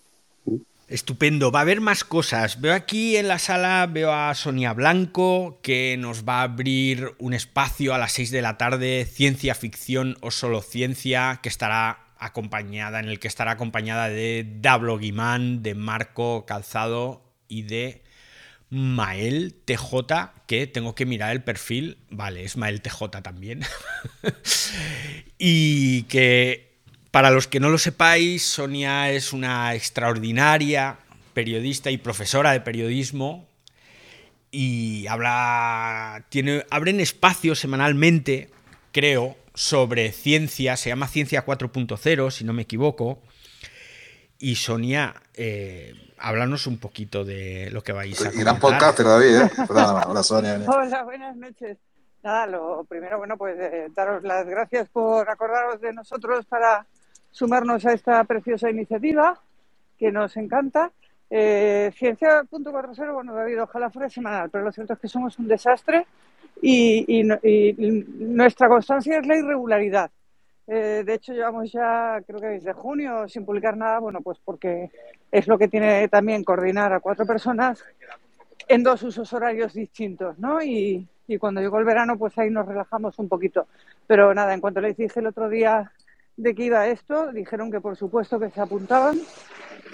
Estupendo, 0.88 1.50
va 1.50 1.60
a 1.60 1.62
haber 1.62 1.80
más 1.80 2.04
cosas. 2.04 2.60
Veo 2.60 2.74
aquí 2.74 3.16
en 3.16 3.28
la 3.28 3.38
sala, 3.38 3.86
veo 3.86 4.12
a 4.12 4.34
Sonia 4.34 4.72
Blanco, 4.74 5.60
que 5.62 5.96
nos 5.98 6.24
va 6.28 6.40
a 6.40 6.42
abrir 6.42 7.14
un 7.18 7.32
espacio 7.32 7.94
a 7.94 7.98
las 7.98 8.12
6 8.12 8.30
de 8.30 8.42
la 8.42 8.58
tarde, 8.58 9.06
ciencia 9.06 9.54
ficción 9.54 10.16
o 10.20 10.30
solo 10.30 10.60
ciencia, 10.60 11.40
que 11.42 11.48
estará 11.48 12.12
acompañada, 12.18 13.00
en 13.00 13.08
el 13.08 13.18
que 13.18 13.28
estará 13.28 13.52
acompañada 13.52 14.08
de 14.08 14.46
Dablo 14.60 14.98
Guimán, 14.98 15.62
de 15.62 15.74
Marco 15.74 16.46
Calzado 16.46 17.24
y 17.48 17.62
de 17.62 18.02
Mael 18.68 19.54
TJ, 19.64 20.32
que 20.46 20.66
tengo 20.66 20.94
que 20.94 21.04
mirar 21.04 21.32
el 21.32 21.42
perfil, 21.42 21.98
vale, 22.10 22.44
es 22.44 22.56
Mael 22.56 22.80
TJ 22.80 23.22
también. 23.22 23.62
y 25.38 26.04
que 26.04 26.71
para 27.12 27.30
los 27.30 27.46
que 27.46 27.60
no 27.60 27.68
lo 27.68 27.78
sepáis, 27.78 28.42
Sonia 28.42 29.10
es 29.12 29.34
una 29.34 29.74
extraordinaria 29.74 30.96
periodista 31.34 31.90
y 31.90 31.98
profesora 31.98 32.52
de 32.52 32.60
periodismo 32.62 33.46
y 34.50 35.06
habla, 35.06 36.24
tiene, 36.30 36.64
abren 36.70 37.00
espacios 37.00 37.60
semanalmente, 37.60 38.50
creo, 38.92 39.36
sobre 39.54 40.10
ciencia, 40.10 40.78
se 40.78 40.88
llama 40.88 41.06
Ciencia 41.06 41.44
4.0, 41.44 42.30
si 42.30 42.44
no 42.44 42.54
me 42.54 42.62
equivoco. 42.62 43.18
Y 44.38 44.56
Sonia, 44.56 45.14
eh, 45.34 45.94
háblanos 46.18 46.66
un 46.66 46.78
poquito 46.78 47.24
de 47.24 47.70
lo 47.72 47.82
que 47.82 47.92
vais 47.92 48.20
a 48.20 48.30
comentar. 48.30 48.42
Gran 48.42 48.58
podcaster, 48.58 49.06
David, 49.06 49.36
¿eh? 49.36 49.50
Hola, 49.68 50.22
Sonia. 50.22 50.60
Hola, 50.66 51.04
buenas 51.04 51.36
noches. 51.36 51.76
Nada, 52.22 52.46
lo 52.46 52.84
primero, 52.84 53.18
bueno, 53.18 53.36
pues 53.36 53.58
eh, 53.58 53.88
daros 53.94 54.22
las 54.22 54.46
gracias 54.46 54.88
por 54.88 55.28
acordaros 55.28 55.80
de 55.80 55.92
nosotros 55.92 56.46
para 56.46 56.86
sumarnos 57.32 57.84
a 57.84 57.92
esta 57.92 58.22
preciosa 58.24 58.70
iniciativa 58.70 59.40
que 59.98 60.12
nos 60.12 60.36
encanta. 60.36 60.92
Eh, 61.28 61.90
Ciencia.40, 61.96 63.12
bueno, 63.12 63.34
David, 63.34 63.62
ojalá 63.62 63.90
fuera 63.90 64.08
semanal, 64.08 64.50
pero 64.50 64.64
lo 64.64 64.70
cierto 64.70 64.92
es 64.92 65.00
que 65.00 65.08
somos 65.08 65.36
un 65.40 65.48
desastre 65.48 66.06
y 66.60 67.24
nuestra 67.24 68.68
constancia 68.68 69.18
es 69.18 69.26
la 69.26 69.36
irregularidad. 69.36 70.10
Eh, 70.66 71.02
de 71.04 71.14
hecho, 71.14 71.32
llevamos 71.32 71.72
ya, 71.72 72.22
creo 72.26 72.40
que 72.40 72.46
desde 72.46 72.72
junio, 72.72 73.28
sin 73.28 73.44
publicar 73.44 73.76
nada, 73.76 73.98
bueno, 73.98 74.20
pues 74.20 74.38
porque 74.44 74.90
es 75.30 75.48
lo 75.48 75.58
que 75.58 75.68
tiene 75.68 76.08
también 76.08 76.44
coordinar 76.44 76.92
a 76.92 77.00
cuatro 77.00 77.26
personas 77.26 77.84
en 78.68 78.82
dos 78.82 79.02
usos 79.02 79.32
horarios 79.32 79.74
distintos, 79.74 80.38
¿no? 80.38 80.62
Y, 80.62 81.08
cuando 81.40 81.62
llegó 81.62 81.78
el 81.78 81.86
verano, 81.86 82.18
pues 82.18 82.36
ahí 82.36 82.50
nos 82.50 82.66
relajamos 82.66 83.18
un 83.18 83.26
poquito. 83.26 83.66
Pero 84.06 84.34
nada, 84.34 84.52
en 84.52 84.60
cuanto 84.60 84.82
les 84.82 84.94
dije 84.98 85.18
el 85.18 85.28
otro 85.28 85.48
día 85.48 85.90
de 86.42 86.54
que 86.54 86.64
iba 86.64 86.86
esto, 86.86 87.32
dijeron 87.32 87.70
que 87.70 87.80
por 87.80 87.96
supuesto 87.96 88.38
que 88.38 88.50
se 88.50 88.60
apuntaban. 88.60 89.18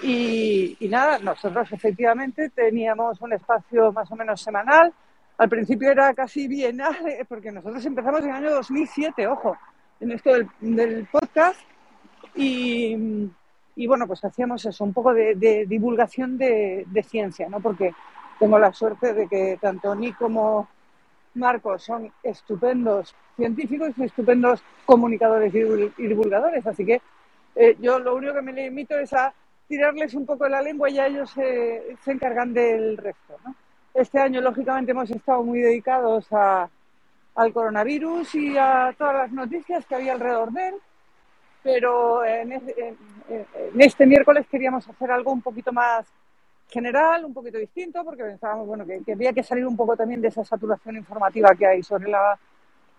Y, 0.01 0.77
y 0.79 0.87
nada, 0.87 1.19
nosotros 1.19 1.71
efectivamente 1.71 2.49
teníamos 2.49 3.21
un 3.21 3.33
espacio 3.33 3.91
más 3.91 4.11
o 4.11 4.15
menos 4.15 4.41
semanal. 4.41 4.93
Al 5.37 5.49
principio 5.49 5.91
era 5.91 6.13
casi 6.13 6.47
bienal, 6.47 6.97
porque 7.29 7.51
nosotros 7.51 7.85
empezamos 7.85 8.21
en 8.21 8.29
el 8.29 8.35
año 8.35 8.51
2007, 8.51 9.27
ojo 9.27 9.57
en 9.99 10.11
esto 10.11 10.31
del, 10.61 11.07
podcast 11.11 11.59
y, 12.35 12.95
bueno, 13.87 14.07
pues 14.07 14.23
hacíamos 14.23 14.65
eso, 14.65 14.83
un 14.83 14.93
poco 14.93 15.13
de, 15.13 15.65
divulgación 15.67 16.37
de, 16.37 17.05
ciencia, 17.07 17.49
¿no? 17.49 17.59
Porque 17.59 17.93
tengo 18.39 18.57
la 18.57 18.71
suerte 18.71 19.13
de 19.13 19.27
que 19.27 19.57
tanto 19.59 19.93
Nick 19.95 20.17
como 20.17 20.67
Marcos 21.35 21.83
son 21.83 22.11
estupendos 22.23 23.15
científicos 23.35 23.91
y 23.97 24.03
estupendos 24.03 24.63
comunicadores 24.85 25.53
y 25.53 26.07
divulgadores, 26.07 26.65
así 26.65 26.85
que 26.85 27.01
eh, 27.55 27.75
yo 27.79 27.99
lo 27.99 28.15
único 28.15 28.33
que 28.33 28.41
me 28.41 28.53
limito 28.53 28.97
es 28.97 29.13
a 29.13 29.33
tirarles 29.67 30.13
un 30.13 30.25
poco 30.25 30.47
la 30.47 30.61
lengua 30.61 30.89
y 30.89 30.93
ya 30.93 31.07
ellos 31.07 31.29
se, 31.31 31.95
encargan 32.07 32.53
del 32.53 32.97
resto. 32.97 33.37
Este 33.93 34.19
año, 34.19 34.41
lógicamente, 34.41 34.91
hemos 34.91 35.09
estado 35.11 35.43
muy 35.43 35.59
dedicados 35.59 36.25
a, 36.31 36.69
al 37.35 37.53
coronavirus 37.53 38.35
y 38.35 38.57
a 38.57 38.93
todas 38.97 39.15
las 39.15 39.31
noticias 39.31 39.85
que 39.85 39.95
había 39.95 40.13
alrededor 40.13 40.51
de 40.51 40.69
él. 40.69 40.75
Pero 41.61 42.23
en, 42.25 42.53
este 43.77 44.05
miércoles 44.05 44.47
queríamos 44.49 44.87
hacer 44.87 45.11
algo 45.11 45.31
un 45.31 45.41
poquito 45.41 45.71
más 45.71 46.05
general, 46.69 47.25
un 47.25 47.33
poquito 47.33 47.57
distinto, 47.57 48.03
porque 48.03 48.23
pensábamos 48.23 48.67
bueno, 48.67 48.85
que, 48.85 49.11
había 49.11 49.33
que 49.33 49.43
salir 49.43 49.65
un 49.65 49.75
poco 49.75 49.97
también 49.97 50.21
de 50.21 50.29
esa 50.29 50.43
saturación 50.43 50.97
informativa 50.97 51.55
que 51.55 51.65
hay 51.65 51.83
sobre 51.83 52.09
la, 52.09 52.39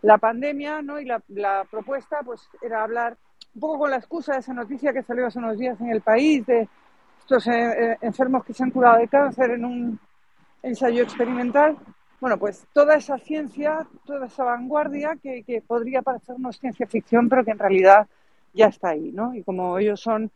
la 0.03 0.19
pandemia, 0.19 0.83
¿no? 0.83 1.01
Y 1.01 1.05
la, 1.05 1.23
la, 1.29 1.65
propuesta 1.71 2.21
pues 2.25 2.49
era 2.61 2.83
hablar 2.83 3.17
un 3.55 3.61
poco 3.61 3.81
con 3.81 3.91
la 3.91 3.97
excusa 3.97 4.35
de 4.35 4.41
esa 4.41 4.53
noticia 4.53 4.93
que 4.93 5.03
salió 5.03 5.27
hace 5.27 5.39
unos 5.39 5.59
días 5.59 5.81
en 5.81 5.91
el 5.91 6.01
país 6.01 6.45
de 6.47 6.69
estos 7.21 7.47
eh, 7.47 7.53
eh, 7.53 7.97
enfermos 8.03 8.45
que 8.45 8.53
se 8.53 8.63
han 8.63 8.71
curado 8.71 8.99
de 8.99 9.09
cáncer 9.09 9.51
en 9.53 9.65
un 9.65 10.01
ensayo 10.63 11.03
experimental 11.03 11.77
bueno, 12.21 12.39
pues 12.39 12.67
toda 12.75 12.97
esa 12.97 13.17
ciencia, 13.19 13.87
toda 14.05 14.27
esa 14.27 14.45
vanguardia 14.45 15.17
que, 15.23 15.63
podría 15.67 16.03
parecernos 16.03 16.59
ciencia 16.59 16.87
ficción, 16.87 17.31
pero 17.31 17.45
que 17.45 17.53
en 17.53 17.59
realidad 17.59 18.07
ya 18.53 18.67
está 18.67 18.91
ahí, 18.91 19.11
¿no? 19.11 19.35
Y 19.35 19.43
como 19.43 19.79
ellos 19.79 20.01
son 20.01 20.31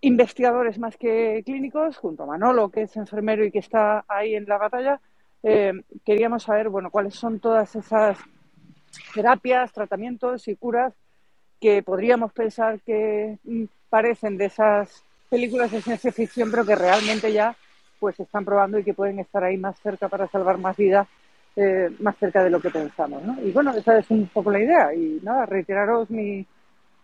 investigadores 0.00 0.78
más 0.78 0.96
que 0.96 1.42
clínicos, 1.44 1.96
junto 1.96 2.22
a 2.22 2.26
Manolo, 2.26 2.70
que 2.70 2.82
es 2.82 2.96
enfermero 2.96 3.44
y 3.44 3.50
que 3.50 3.58
está 3.58 4.04
ahí 4.08 4.34
en 4.34 4.46
la 4.46 4.58
batalla, 4.58 5.00
eh, 5.42 5.72
queríamos 6.04 6.42
saber, 6.42 6.68
bueno, 6.68 6.90
cuáles 6.90 7.14
son 7.14 7.40
todas 7.40 7.74
esas 7.76 8.18
terapias, 9.14 9.72
tratamientos 9.72 10.48
y 10.48 10.56
curas 10.56 10.94
que 11.60 11.82
podríamos 11.82 12.32
pensar 12.32 12.80
que 12.80 13.38
mm, 13.44 13.64
parecen 13.88 14.36
de 14.36 14.46
esas 14.46 15.04
películas 15.28 15.70
de 15.70 15.82
ciencia 15.82 16.12
ficción, 16.12 16.50
pero 16.50 16.64
que 16.64 16.74
realmente 16.74 17.32
ya 17.32 17.54
pues 17.98 18.18
están 18.18 18.44
probando 18.46 18.78
y 18.78 18.84
que 18.84 18.94
pueden 18.94 19.18
estar 19.18 19.44
ahí 19.44 19.58
más 19.58 19.78
cerca 19.80 20.08
para 20.08 20.26
salvar 20.28 20.56
más 20.56 20.76
vidas, 20.76 21.06
eh, 21.54 21.90
más 22.00 22.16
cerca 22.16 22.42
de 22.42 22.48
lo 22.48 22.60
que 22.60 22.70
pensamos. 22.70 23.22
¿no? 23.22 23.36
Y 23.42 23.52
bueno, 23.52 23.72
esa 23.72 23.98
es 23.98 24.10
un 24.10 24.26
poco 24.28 24.50
la 24.50 24.60
idea. 24.60 24.94
Y 24.94 25.20
nada, 25.22 25.44
reiteraros 25.44 26.08
mi, 26.10 26.46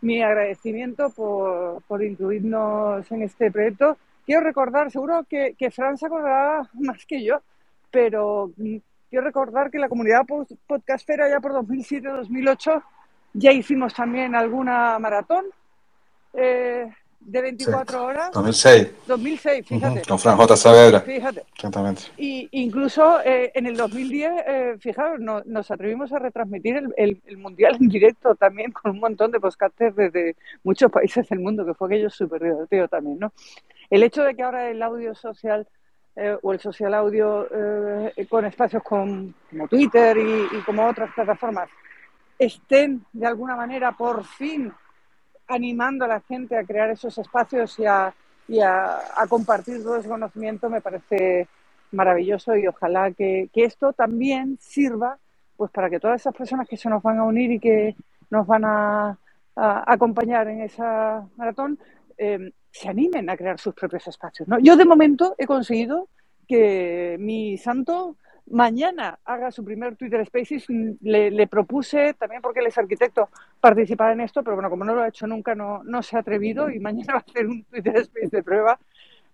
mi 0.07 0.23
agradecimiento 0.23 1.11
por, 1.11 1.83
por, 1.83 2.03
incluirnos 2.03 3.11
en 3.11 3.23
este 3.23 3.51
proyecto. 3.51 3.99
Quiero 4.25 4.43
recordar, 4.43 4.91
seguro 4.91 5.25
que, 5.29 5.55
que 5.59 5.71
Fran 5.71 5.99
se 5.99 6.07
acordará 6.07 6.69
más 6.75 7.05
que 7.05 7.25
yo, 7.25 7.43
pero 7.91 8.53
mm, 8.57 8.77
quiero 9.11 9.25
recordar 9.25 9.71
que 9.71 9.79
la 9.79 9.89
comunidad 9.89 10.23
podcastera 10.67 11.29
ya 11.29 11.41
por 11.41 11.53
2007-2008 11.53 12.83
ya 13.35 13.53
hicimos 13.53 13.95
también 13.95 14.35
alguna 14.35 14.99
maratón. 14.99 15.45
Eh, 16.33 16.89
de 17.21 17.41
24 17.41 18.05
horas. 18.05 18.31
2006. 18.33 18.91
2006, 19.07 19.67
fíjate. 19.67 20.03
Con 20.07 20.19
Fran 20.19 20.37
J. 20.37 20.57
Saavedra. 20.57 21.01
Fíjate. 21.01 21.45
Exactamente. 21.55 22.03
Y 22.17 22.49
incluso 22.53 23.21
eh, 23.25 23.51
en 23.55 23.67
el 23.67 23.77
2010, 23.77 24.33
eh, 24.47 24.77
fijaros, 24.79 25.21
nos 25.45 25.71
atrevimos 25.71 26.13
a 26.13 26.19
retransmitir 26.19 26.77
el, 26.97 27.21
el, 27.25 27.37
Mundial 27.39 27.77
en 27.81 27.89
directo 27.89 28.35
también 28.35 28.73
con 28.73 28.93
un 28.93 29.01
montón 29.01 29.31
de 29.31 29.41
podcasters 29.41 29.95
desde 29.97 30.37
muchos 30.63 30.91
países 30.91 31.29
del 31.29 31.41
mundo, 31.41 31.65
que 31.67 31.75
fue 31.75 31.89
aquello 31.89 32.11
súper 32.11 32.43
divertido 32.43 32.89
también, 32.89 33.19
¿no? 33.19 33.33
El 33.91 34.03
hecho 34.03 34.23
de 34.23 34.35
que 34.35 34.43
ahora 34.43 34.69
el 34.69 34.83
audio 34.83 35.15
social 35.15 35.67
eh, 36.17 36.37
o 36.43 36.53
el 36.53 36.61
social 36.61 36.95
audio 36.95 37.47
con 38.29 38.45
espacios 38.47 38.83
como 38.83 39.35
Twitter 39.69 40.17
y, 40.17 40.57
y 40.57 40.61
como 40.65 40.87
otras 40.87 41.13
plataformas 41.15 41.69
estén 42.39 43.05
de 43.13 43.27
alguna 43.27 43.57
manera 43.57 43.93
por 43.93 44.25
fin 44.25 44.73
animando 45.49 46.05
a 46.05 46.09
la 46.09 46.21
gente 46.21 46.57
a 46.57 46.65
crear 46.65 46.91
esos 46.91 47.17
espacios 47.19 47.79
y 47.79 47.87
a 47.87 48.15
y 48.49 48.61
a, 48.61 49.01
compartir 49.29 49.83
todo 49.83 49.97
ese 49.97 50.09
conocimiento 50.09 50.71
me 50.71 50.81
parece 50.81 51.49
maravilloso 51.93 52.57
y 52.57 52.67
ojalá 52.67 53.11
que, 53.13 53.49
esto 53.55 53.93
también 53.93 54.59
sirva 54.61 55.19
pues 55.57 55.71
para 55.71 55.89
que 55.89 55.99
todas 55.99 56.21
esas 56.21 56.35
personas 56.35 56.69
que 56.69 56.77
se 56.77 56.91
nos 56.91 57.03
van 57.03 57.19
a 57.19 57.25
unir 57.25 57.51
y 57.51 57.59
que 57.59 57.97
nos 58.31 58.47
van 58.47 58.65
a, 58.65 59.19
acompañar 59.59 60.49
en 60.49 60.61
esa 60.61 61.27
maratón 61.37 61.79
eh, 62.19 62.53
se 62.71 62.91
animen 62.91 63.31
a 63.31 63.39
crear 63.39 63.59
sus 63.59 63.73
propios 63.73 64.07
espacios. 64.07 64.47
¿no? 64.47 64.59
Yo 64.59 64.77
de 64.77 64.85
momento 64.85 65.35
he 65.39 65.47
conseguido 65.47 66.09
que 66.47 67.17
mi 67.19 67.57
santo 67.57 68.17
mañana 68.51 69.19
haga 69.25 69.51
su 69.51 69.65
primer 69.65 69.97
Twitter 69.97 70.25
Spaces. 70.27 70.67
Le, 70.69 71.47
propuse, 71.47 72.15
también 72.15 72.43
porque 72.43 72.61
él 72.61 72.67
es 72.67 72.79
arquitecto, 72.79 73.29
participar 73.61 74.13
en 74.13 74.21
esto, 74.21 74.43
pero 74.43 74.57
bueno, 74.57 74.71
como 74.71 74.85
no 74.85 74.95
lo 74.95 75.03
ha 75.03 75.09
hecho 75.09 75.27
nunca, 75.27 75.55
no, 75.55 75.83
no 75.85 76.03
se 76.03 76.17
ha 76.17 76.21
atrevido 76.21 76.71
y 76.71 76.79
mañana 76.79 77.13
va 77.15 77.19
a 77.19 77.25
hacer 77.29 77.47
un 77.47 77.65
Twitter 77.65 77.97
Space 77.97 78.29
de 78.31 78.43
prueba. 78.43 78.79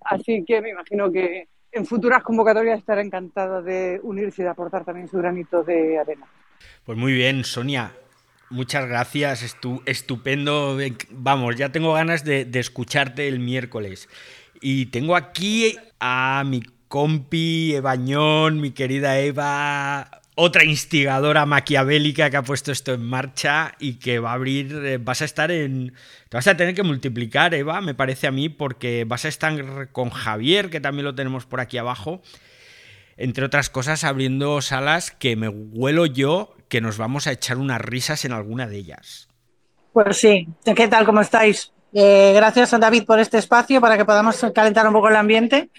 Así 0.05 0.44
que 0.44 0.61
me 0.61 0.70
imagino 0.70 1.11
que 1.12 1.48
en 1.70 1.87
futuras 1.87 2.22
convocatorias 2.22 2.79
estará 2.79 3.01
encantada 3.03 3.62
de 3.62 4.01
unirse 4.03 4.42
y 4.42 4.44
de 4.44 4.51
aportar 4.51 4.85
también 4.85 5.09
su 5.09 5.18
granito 5.18 5.62
de 5.62 5.98
arena. 5.98 6.27
Pues 6.85 6.98
muy 6.98 7.12
bien, 7.12 7.44
Sonia. 7.44 7.92
Muchas 8.51 8.87
gracias, 8.87 9.57
estupendo. 9.87 10.77
Vamos, 11.11 11.57
ya 11.57 11.70
tengo 11.72 11.94
ganas 11.94 12.25
de, 12.25 12.44
de 12.44 12.61
escucharte 12.61 13.27
el 13.27 13.38
miércoles. 13.38 14.09
Y 14.61 14.87
tengo 14.87 15.16
aquí 15.16 15.77
a 16.01 16.44
mi 16.44 16.62
compi, 16.92 17.74
Evañón, 17.74 18.61
mi 18.61 18.72
querida 18.72 19.18
Eva, 19.18 20.20
otra 20.35 20.62
instigadora 20.62 21.46
maquiavélica 21.46 22.28
que 22.28 22.37
ha 22.37 22.42
puesto 22.42 22.70
esto 22.70 22.92
en 22.92 23.02
marcha 23.02 23.72
y 23.78 23.94
que 23.94 24.18
va 24.18 24.33
a 24.33 24.35
abrir, 24.35 24.74
eh, 24.85 24.98
vas 24.98 25.22
a 25.22 25.24
estar 25.24 25.50
en, 25.50 25.94
te 26.28 26.37
vas 26.37 26.46
a 26.48 26.55
tener 26.55 26.74
que 26.74 26.83
multiplicar, 26.83 27.55
Eva, 27.55 27.81
me 27.81 27.94
parece 27.94 28.26
a 28.26 28.31
mí, 28.31 28.50
porque 28.50 29.07
vas 29.07 29.24
a 29.24 29.28
estar 29.28 29.90
con 29.90 30.11
Javier, 30.11 30.68
que 30.68 30.83
también 30.83 31.07
lo 31.07 31.14
tenemos 31.14 31.46
por 31.46 31.61
aquí 31.61 31.78
abajo, 31.78 32.20
entre 33.16 33.46
otras 33.46 33.70
cosas, 33.70 34.05
abriendo 34.05 34.61
salas 34.61 35.12
que 35.12 35.35
me 35.35 35.48
huelo 35.48 36.05
yo 36.05 36.55
que 36.68 36.83
nos 36.83 36.98
vamos 36.98 37.26
a 37.26 37.33
echar 37.33 37.57
unas 37.57 37.81
risas 37.81 38.26
en 38.26 38.33
alguna 38.33 38.66
de 38.66 38.76
ellas. 38.76 39.28
Pues 39.94 40.18
sí, 40.18 40.46
¿qué 40.76 40.88
tal? 40.88 41.07
¿Cómo 41.07 41.22
estáis? 41.22 41.72
Eh, 41.94 42.33
gracias 42.35 42.74
a 42.74 42.78
David 42.78 43.05
por 43.07 43.18
este 43.18 43.38
espacio 43.38 43.81
para 43.81 43.96
que 43.96 44.05
podamos 44.05 44.44
calentar 44.55 44.87
un 44.87 44.92
poco 44.92 45.09
el 45.09 45.16
ambiente. 45.16 45.70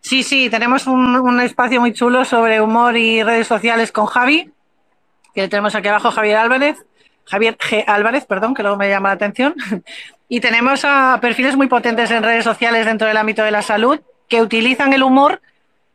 Sí, 0.00 0.22
sí, 0.22 0.48
tenemos 0.48 0.86
un, 0.86 1.40
espacio 1.40 1.80
muy 1.80 1.92
chulo 1.92 2.24
sobre 2.24 2.60
humor 2.60 2.96
y 2.96 3.22
redes 3.22 3.46
sociales 3.46 3.92
con 3.92 4.06
Javi, 4.06 4.50
que 5.34 5.48
tenemos 5.48 5.74
aquí 5.74 5.88
abajo 5.88 6.10
Javier 6.10 6.38
Álvarez, 6.38 6.78
Javier 7.24 7.56
G. 7.58 7.84
Álvarez, 7.86 8.24
perdón, 8.24 8.54
que 8.54 8.62
luego 8.62 8.76
me 8.76 8.88
llama 8.88 9.10
la 9.10 9.14
atención. 9.14 9.54
Y 10.32 10.38
tenemos 10.38 10.86
perfiles 11.20 11.56
muy 11.56 11.66
potentes 11.66 12.08
en 12.12 12.22
redes 12.22 12.44
sociales 12.44 12.86
dentro 12.86 13.08
del 13.08 13.16
ámbito 13.16 13.42
de 13.42 13.50
la 13.50 13.62
salud 13.62 13.98
que 14.28 14.40
utilizan 14.40 14.92
el 14.92 15.02
humor 15.02 15.42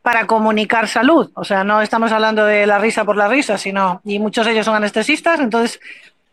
para 0.02 0.28
comunicar 0.28 0.90
salud. 0.90 1.32
O 1.36 1.46
sea, 1.46 1.64
no 1.64 1.82
estamos 1.82 2.12
hablando 2.12 2.46
de 2.46 2.68
la 2.68 2.78
risa 2.78 3.06
por 3.06 3.16
la 3.16 3.30
risa, 3.30 3.58
sino, 3.58 4.02
y 4.04 4.20
muchos 4.20 4.46
de 4.46 4.52
ellos 4.52 4.66
son 4.66 4.76
anestesistas, 4.76 5.40
entonces 5.40 5.80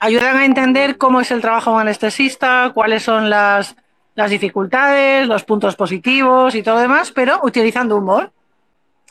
ayudan 0.00 0.36
a 0.36 0.44
entender 0.44 0.98
cómo 0.98 1.20
es 1.20 1.30
el 1.30 1.40
trabajo 1.40 1.70
de 1.70 1.76
un 1.76 1.82
anestesista, 1.82 2.72
cuáles 2.74 3.04
son 3.04 3.30
las 3.30 3.76
las 4.14 4.30
dificultades, 4.30 5.26
los 5.26 5.44
puntos 5.44 5.76
positivos 5.76 6.54
y 6.54 6.62
todo 6.62 6.78
demás, 6.78 7.12
pero 7.12 7.40
utilizando 7.42 7.96
humor. 7.96 8.32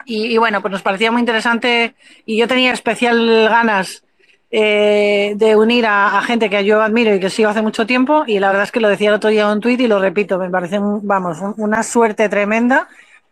Y, 0.05 0.37
bueno, 0.37 0.61
pues 0.61 0.71
nos 0.71 0.81
parecía 0.81 1.11
muy 1.11 1.19
interesante 1.19 1.93
y 2.25 2.37
yo 2.37 2.47
tenía 2.47 2.73
especial 2.73 3.47
ganas 3.49 4.03
eh, 4.49 5.33
de 5.35 5.55
unir 5.55 5.85
a, 5.85 6.21
gente 6.23 6.49
que 6.49 6.65
yo 6.65 6.81
admiro 6.81 7.13
y 7.13 7.19
que 7.19 7.29
sigo 7.29 7.49
hace 7.49 7.61
mucho 7.61 7.85
tiempo 7.85 8.23
y 8.25 8.39
la 8.39 8.47
verdad 8.47 8.63
es 8.63 8.71
que 8.71 8.79
lo 8.79 8.89
decía 8.89 9.09
el 9.09 9.15
otro 9.15 9.29
día 9.29 9.43
en 9.43 9.49
un 9.49 9.59
tuit 9.61 9.79
y 9.79 9.87
lo 9.87 9.99
repito, 9.99 10.39
me 10.39 10.49
parece, 10.49 10.79
vamos, 10.81 11.37
una 11.57 11.83
suerte 11.83 12.27
tremenda 12.29 12.87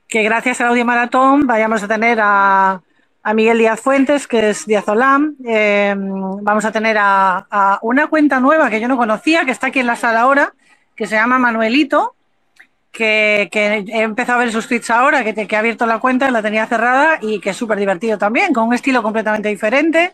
que 0.07 0.23
gracias 0.23 0.61
al 0.61 0.69
Audio 0.69 0.85
Maratón 0.85 1.47
vayamos 1.47 1.81
a 1.83 1.87
tener 1.87 2.19
a, 2.21 2.81
a 3.23 3.33
Miguel 3.33 3.57
Díaz 3.57 3.79
Fuentes, 3.79 4.27
que 4.27 4.51
es 4.51 4.65
Díaz 4.65 4.87
Olam. 4.87 5.35
Eh, 5.45 5.93
vamos 5.97 6.65
a 6.65 6.71
tener 6.71 6.97
a, 6.99 7.47
a, 7.49 7.79
una 7.81 8.07
cuenta 8.07 8.39
nueva 8.39 8.69
que 8.69 8.79
yo 8.79 8.87
no 8.87 8.97
conocía, 8.97 9.45
que 9.45 9.51
está 9.51 9.67
aquí 9.67 9.79
en 9.79 9.87
la 9.87 9.95
sala 9.95 10.21
ahora, 10.21 10.53
que 10.99 11.07
se 11.07 11.15
llama 11.15 11.39
Manuelito, 11.39 12.13
que, 12.91 13.49
he 13.53 14.01
empezado 14.01 14.37
a 14.37 14.43
ver 14.43 14.51
sus 14.51 14.67
tweets 14.67 14.89
ahora, 14.89 15.23
que, 15.23 15.47
que 15.47 15.55
ha 15.55 15.59
abierto 15.59 15.85
la 15.85 15.99
cuenta, 15.99 16.29
la 16.29 16.41
tenía 16.41 16.67
cerrada 16.67 17.19
y 17.21 17.39
que 17.39 17.51
es 17.51 17.55
súper 17.55 17.79
divertido 17.79 18.17
también, 18.17 18.53
con 18.53 18.67
un 18.67 18.73
estilo 18.73 19.01
completamente 19.01 19.47
diferente. 19.47 20.11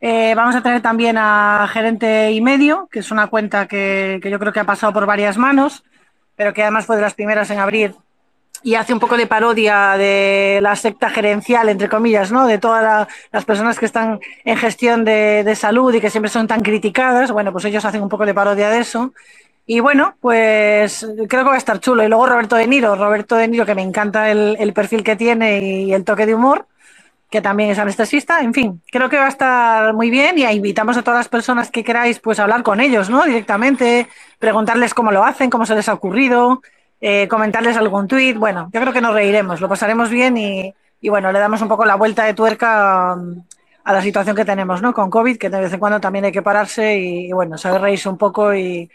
Eh, 0.00 0.32
vamos 0.36 0.54
a 0.54 0.62
tener 0.62 0.82
también 0.82 1.16
a 1.18 1.68
Gerente 1.72 2.30
y 2.30 2.40
Medio, 2.40 2.88
que 2.92 3.00
es 3.00 3.10
una 3.10 3.26
cuenta 3.26 3.66
que, 3.66 4.20
yo 4.22 4.38
creo 4.38 4.52
que 4.52 4.60
ha 4.60 4.64
pasado 4.64 4.92
por 4.92 5.04
varias 5.04 5.36
manos, 5.36 5.82
pero 6.36 6.54
que 6.54 6.62
además 6.62 6.86
fue 6.86 6.94
de 6.94 7.02
las 7.02 7.14
primeras 7.14 7.50
en 7.50 7.58
abrir 7.58 7.96
y 8.62 8.76
hace 8.76 8.92
un 8.92 9.00
poco 9.00 9.16
de 9.16 9.26
parodia 9.26 9.96
de 9.96 10.60
la 10.62 10.76
secta 10.76 11.10
gerencial, 11.10 11.68
entre 11.70 11.88
comillas, 11.88 12.30
¿no? 12.30 12.46
De 12.46 12.58
todas 12.58 13.08
las 13.32 13.44
personas 13.44 13.80
que 13.80 13.86
están 13.86 14.20
en 14.44 14.56
gestión 14.56 15.04
de, 15.04 15.42
de, 15.42 15.56
salud 15.56 15.92
y 15.94 16.00
que 16.00 16.10
siempre 16.10 16.30
son 16.30 16.46
tan 16.46 16.60
criticadas. 16.60 17.32
Bueno, 17.32 17.52
pues 17.52 17.64
ellos 17.64 17.84
hacen 17.84 18.02
un 18.02 18.10
poco 18.10 18.26
de 18.26 18.34
parodia 18.34 18.68
de 18.68 18.80
eso. 18.80 19.12
Y 19.66 19.80
bueno, 19.80 20.16
pues 20.20 21.06
creo 21.28 21.44
que 21.44 21.48
va 21.48 21.54
a 21.54 21.58
estar 21.58 21.80
chulo. 21.80 22.02
Y 22.02 22.08
luego 22.08 22.26
Roberto 22.26 22.56
De 22.56 22.66
Niro, 22.66 22.96
Roberto 22.96 23.36
De 23.36 23.48
Niro, 23.48 23.66
que 23.66 23.74
me 23.74 23.82
encanta 23.82 24.30
el, 24.30 24.72
perfil 24.72 25.04
que 25.04 25.16
tiene 25.16 25.60
y 25.60 25.92
el 25.92 26.04
toque 26.04 26.26
de 26.26 26.34
humor, 26.34 26.66
que 27.30 27.40
también 27.40 27.70
es 27.70 27.78
anestesista. 27.78 28.40
En 28.40 28.52
fin, 28.52 28.82
creo 28.90 29.08
que 29.08 29.16
va 29.16 29.26
a 29.26 29.28
estar 29.28 29.94
muy 29.94 30.10
bien 30.10 30.38
y 30.38 30.44
invitamos 30.44 30.96
a 30.96 31.02
todas 31.02 31.20
las 31.20 31.28
personas 31.28 31.70
que 31.70 31.84
queráis 31.84 32.18
pues 32.18 32.40
hablar 32.40 32.62
con 32.62 32.80
ellos, 32.80 33.08
¿no? 33.08 33.24
Directamente, 33.24 34.08
preguntarles 34.38 34.94
cómo 34.94 35.12
lo 35.12 35.24
hacen, 35.24 35.50
cómo 35.50 35.64
se 35.64 35.76
les 35.76 35.88
ha 35.88 35.94
ocurrido, 35.94 36.62
eh, 37.00 37.28
comentarles 37.28 37.76
algún 37.76 38.08
tuit. 38.08 38.36
Bueno, 38.36 38.70
yo 38.72 38.80
creo 38.80 38.92
que 38.92 39.00
nos 39.00 39.14
reiremos, 39.14 39.60
lo 39.60 39.68
pasaremos 39.68 40.10
bien 40.10 40.36
y, 40.36 40.74
bueno, 41.08 41.30
le 41.30 41.38
damos 41.38 41.62
un 41.62 41.68
poco 41.68 41.84
la 41.84 41.94
vuelta 41.94 42.24
de 42.24 42.34
tuerca 42.34 43.14
um, 43.14 43.44
a 43.84 43.92
la 43.92 44.02
situación 44.02 44.34
que 44.34 44.44
tenemos, 44.44 44.82
¿no? 44.82 44.92
Con 44.92 45.10
COVID, 45.10 45.38
que 45.38 45.48
de 45.48 45.60
vez 45.60 45.72
en 45.72 45.78
cuando 45.78 46.00
también 46.00 46.24
hay 46.24 46.32
que 46.32 46.42
pararse 46.42 46.98
y, 46.98 47.26
y 47.26 47.32
bueno, 47.32 47.56
saber 47.56 47.80
reírse 47.80 48.08
un 48.08 48.18
poco 48.18 48.52
y 48.52 48.90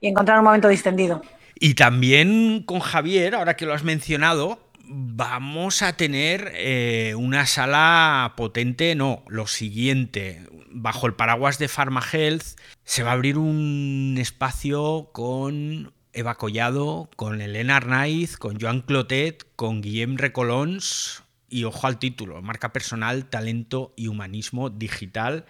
y 0.00 0.08
encontrar 0.08 0.38
un 0.38 0.44
momento 0.44 0.68
distendido. 0.68 1.22
Y 1.58 1.74
también 1.74 2.62
con 2.64 2.80
Javier, 2.80 3.34
ahora 3.34 3.56
que 3.56 3.66
lo 3.66 3.72
has 3.72 3.84
mencionado, 3.84 4.60
vamos 4.88 5.82
a 5.82 5.96
tener 5.96 6.52
eh, 6.54 7.14
una 7.16 7.46
sala 7.46 8.34
potente, 8.36 8.94
no, 8.94 9.24
lo 9.28 9.46
siguiente, 9.46 10.42
bajo 10.70 11.06
el 11.06 11.14
paraguas 11.14 11.58
de 11.58 11.68
Pharma 11.68 12.02
Health 12.12 12.58
se 12.84 13.02
va 13.02 13.10
a 13.10 13.14
abrir 13.14 13.38
un 13.38 14.16
espacio 14.18 15.10
con 15.12 15.92
Eva 16.12 16.36
Collado, 16.36 17.10
con 17.16 17.40
Elena 17.40 17.76
Arnaiz, 17.76 18.36
con 18.36 18.60
Joan 18.60 18.82
Clotet, 18.82 19.46
con 19.56 19.80
Guillem 19.80 20.16
Recolons 20.16 21.24
y 21.48 21.64
ojo 21.64 21.86
al 21.86 21.98
título, 21.98 22.40
marca 22.42 22.72
personal, 22.72 23.26
talento 23.26 23.92
y 23.96 24.08
humanismo 24.08 24.70
digital. 24.70 25.46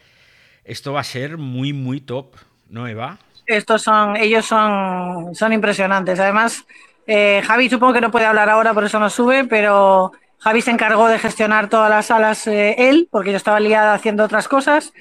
Esto 0.65 0.93
va 0.93 1.01
a 1.01 1.05
ser 1.05 1.39
muy, 1.39 1.73
muy 1.73 2.01
top, 2.01 2.37
¿no, 2.69 2.89
Eva? 2.89 3.19
Estos 3.47 3.83
son, 3.83 4.17
ellos 4.17 4.45
son, 4.45 5.35
son 5.35 5.53
impresionantes. 5.53 6.19
Además, 6.21 6.65
eh, 7.07 7.43
Javi 7.47 7.69
supongo 7.69 7.93
que 7.95 8.01
no 8.01 8.11
puede 8.11 8.27
hablar 8.27 8.51
ahora, 8.51 8.75
por 8.75 8.85
eso 8.85 8.99
no 8.99 9.09
sube, 9.11 9.45
pero 9.45 10.13
Javi 10.39 10.61
se 10.63 10.73
encargó 10.73 11.09
de 11.09 11.19
gestionar 11.19 11.69
todas 11.69 11.89
las 11.89 12.07
salas 12.07 12.47
eh, 12.47 12.75
él, 12.91 13.09
porque 13.11 13.31
yo 13.31 13.37
estaba 13.37 13.61
liada 13.61 13.95
haciendo 13.95 14.25
otras 14.25 14.49
cosas. 14.49 14.93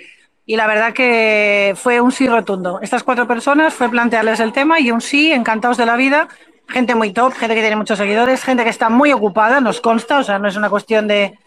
Y 0.45 0.57
la 0.57 0.67
verdad 0.67 0.93
que 0.93 1.73
fue 1.75 2.01
un 2.01 2.11
sí 2.11 2.27
rotundo. 2.27 2.79
Estas 2.81 3.03
cuatro 3.03 3.27
personas 3.27 3.73
fue 3.73 3.89
plantearles 3.89 4.39
el 4.39 4.53
tema 4.53 4.79
y 4.79 4.91
un 4.91 5.01
sí, 5.01 5.31
encantados 5.31 5.77
de 5.77 5.87
la 5.87 5.95
vida. 5.95 6.27
Gente 6.67 6.93
muy 6.93 7.11
top, 7.11 7.33
gente 7.33 7.55
que 7.55 7.61
tiene 7.61 7.75
muchos 7.75 7.97
seguidores, 7.97 8.43
gente 8.43 8.63
que 8.63 8.69
está 8.69 8.89
muy 8.89 9.11
ocupada, 9.11 9.59
nos 9.59 9.81
consta, 9.81 10.19
o 10.19 10.23
sea, 10.23 10.37
no 10.37 10.47
es 10.47 10.55
una 10.55 10.69
cuestión 10.69 11.07
de, 11.07 11.37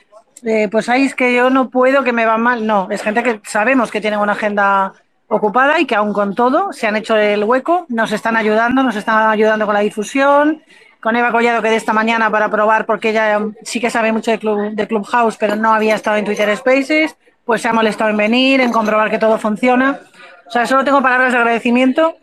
pues 0.70 0.88
ahí 0.88 1.04
es 1.04 1.14
que 1.14 1.34
yo 1.34 1.50
no 1.50 1.70
puedo, 1.70 2.04
que 2.04 2.12
me 2.12 2.24
va 2.24 2.38
mal. 2.38 2.66
No, 2.66 2.88
es 2.90 3.02
gente 3.02 3.22
que 3.22 3.40
sabemos 3.44 3.90
que 3.90 4.00
tiene 4.00 4.16
una 4.16 4.32
agenda 4.32 4.92
ocupada 5.28 5.78
y 5.78 5.86
que 5.86 5.94
aún 5.94 6.12
con 6.12 6.34
todo 6.34 6.72
se 6.72 6.86
han 6.86 6.96
hecho 6.96 7.16
el 7.16 7.44
hueco, 7.44 7.86
nos 7.88 8.12
están 8.12 8.36
ayudando, 8.36 8.82
nos 8.82 8.96
están 8.96 9.30
ayudando 9.30 9.66
con 9.66 9.74
la 9.74 9.80
difusión, 9.80 10.62
con 11.00 11.14
Eva 11.16 11.30
Collado 11.30 11.62
que 11.62 11.70
de 11.70 11.76
esta 11.76 11.92
mañana 11.92 12.30
para 12.30 12.50
probar, 12.50 12.86
porque 12.86 13.10
ella 13.10 13.40
sí 13.62 13.78
que 13.80 13.90
sabe 13.90 14.10
mucho 14.10 14.30
de, 14.30 14.38
Club, 14.38 14.72
de 14.72 14.86
Clubhouse, 14.88 15.36
pero 15.36 15.54
no 15.54 15.72
había 15.72 15.94
estado 15.94 16.16
en 16.16 16.24
Twitter 16.24 16.54
Spaces, 16.56 17.16
pues 17.44 17.62
se 17.62 17.68
ha 17.68 17.72
molestado 17.72 18.10
en 18.10 18.16
venir, 18.16 18.60
en 18.60 18.72
comprobar 18.72 19.10
que 19.10 19.18
todo 19.18 19.38
funciona. 19.38 20.00
O 20.46 20.50
sea, 20.50 20.66
solo 20.66 20.84
tengo 20.84 21.02
palabras 21.02 21.32
de 21.32 21.38
agradecimiento 21.38 22.16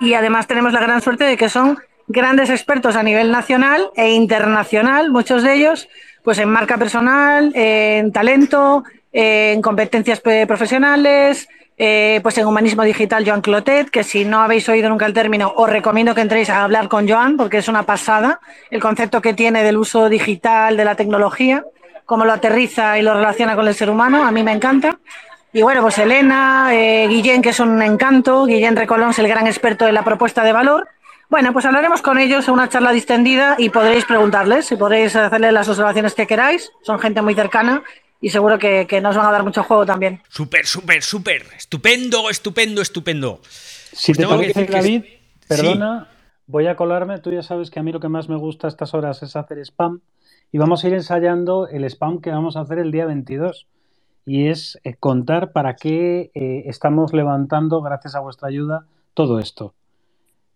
y 0.00 0.14
además 0.14 0.46
tenemos 0.46 0.72
la 0.72 0.80
gran 0.80 1.02
suerte 1.02 1.24
de 1.24 1.36
que 1.36 1.48
son 1.48 1.78
grandes 2.08 2.50
expertos 2.50 2.96
a 2.96 3.02
nivel 3.02 3.32
nacional 3.32 3.90
e 3.96 4.12
internacional, 4.12 5.10
muchos 5.10 5.42
de 5.42 5.54
ellos, 5.54 5.88
pues 6.22 6.38
en 6.38 6.48
marca 6.48 6.78
personal, 6.78 7.52
en 7.54 8.12
talento, 8.12 8.84
en 9.12 9.60
competencias 9.62 10.20
profesionales, 10.20 11.48
eh, 11.78 12.20
pues 12.22 12.38
en 12.38 12.46
Humanismo 12.46 12.82
Digital 12.82 13.24
Joan 13.26 13.42
Clotet, 13.42 13.90
que 13.90 14.02
si 14.02 14.24
no 14.24 14.40
habéis 14.40 14.68
oído 14.68 14.88
nunca 14.88 15.04
el 15.04 15.12
término, 15.12 15.52
os 15.56 15.68
recomiendo 15.68 16.14
que 16.14 16.22
entréis 16.22 16.48
a 16.48 16.64
hablar 16.64 16.88
con 16.88 17.08
Joan, 17.08 17.36
porque 17.36 17.58
es 17.58 17.68
una 17.68 17.82
pasada 17.82 18.40
el 18.70 18.80
concepto 18.80 19.20
que 19.20 19.34
tiene 19.34 19.62
del 19.62 19.76
uso 19.76 20.08
digital 20.08 20.76
de 20.76 20.84
la 20.84 20.94
tecnología, 20.94 21.64
cómo 22.06 22.24
lo 22.24 22.32
aterriza 22.32 22.98
y 22.98 23.02
lo 23.02 23.14
relaciona 23.14 23.56
con 23.56 23.68
el 23.68 23.74
ser 23.74 23.90
humano, 23.90 24.24
a 24.24 24.30
mí 24.30 24.42
me 24.42 24.52
encanta. 24.52 24.98
Y 25.52 25.62
bueno, 25.62 25.82
pues 25.82 25.98
Elena, 25.98 26.68
eh, 26.72 27.06
Guillén, 27.08 27.42
que 27.42 27.50
es 27.50 27.60
un 27.60 27.80
encanto, 27.82 28.46
Guillén 28.46 28.76
Recolón 28.76 29.10
es 29.10 29.18
el 29.18 29.28
gran 29.28 29.46
experto 29.46 29.84
de 29.84 29.92
la 29.92 30.02
propuesta 30.04 30.42
de 30.44 30.52
valor, 30.52 30.88
Bueno, 31.28 31.52
pues 31.52 31.64
hablaremos 31.64 32.02
con 32.02 32.18
ellos 32.18 32.46
en 32.46 32.54
una 32.54 32.68
charla 32.68 32.92
distendida 32.92 33.56
y 33.58 33.68
podréis 33.70 34.04
preguntarles 34.04 34.70
y 34.70 34.76
podréis 34.76 35.16
hacerles 35.16 35.52
las 35.52 35.68
observaciones 35.68 36.14
que 36.14 36.24
queráis. 36.26 36.70
Son 36.82 37.00
gente 37.00 37.20
muy 37.20 37.34
cercana 37.34 37.82
y 38.20 38.30
seguro 38.30 38.58
que, 38.58 38.86
que 38.86 39.00
nos 39.00 39.16
van 39.16 39.26
a 39.26 39.30
dar 39.32 39.44
mucho 39.44 39.62
juego 39.62 39.84
también. 39.86 40.20
Súper, 40.28 40.66
súper, 40.66 41.02
súper. 41.02 41.42
Estupendo, 41.56 42.28
estupendo, 42.30 42.80
estupendo. 42.82 43.40
Si 43.42 44.12
Pues 44.12 44.16
te 44.18 44.22
tengo 44.24 44.32
que 44.40 44.52
parece, 44.52 44.60
decir 44.60 44.66
que- 44.66 44.72
David, 44.76 45.02
sí. 45.04 45.46
perdona, 45.48 46.08
voy 46.46 46.66
a 46.66 46.76
colarme. 46.76 47.18
Tú 47.18 47.32
ya 47.32 47.42
sabes 47.42 47.70
que 47.70 47.80
a 47.80 47.82
mí 47.82 47.92
lo 47.92 48.00
que 48.00 48.08
más 48.08 48.28
me 48.28 48.36
gusta 48.36 48.66
a 48.66 48.70
estas 48.70 48.94
horas 48.94 49.22
es 49.22 49.36
hacer 49.36 49.58
spam. 49.58 50.00
Y 50.52 50.58
vamos 50.58 50.84
a 50.84 50.88
ir 50.88 50.94
ensayando 50.94 51.68
el 51.68 51.84
spam 51.84 52.20
que 52.20 52.30
vamos 52.30 52.56
a 52.56 52.60
hacer 52.60 52.78
el 52.78 52.92
día 52.92 53.06
22. 53.06 53.66
Y 54.24 54.48
es 54.48 54.78
eh, 54.84 54.94
contar 54.94 55.52
para 55.52 55.76
qué 55.76 56.30
eh, 56.34 56.62
estamos 56.66 57.12
levantando, 57.12 57.80
gracias 57.82 58.14
a 58.16 58.20
vuestra 58.20 58.48
ayuda, 58.48 58.86
todo 59.14 59.38
esto. 59.38 59.74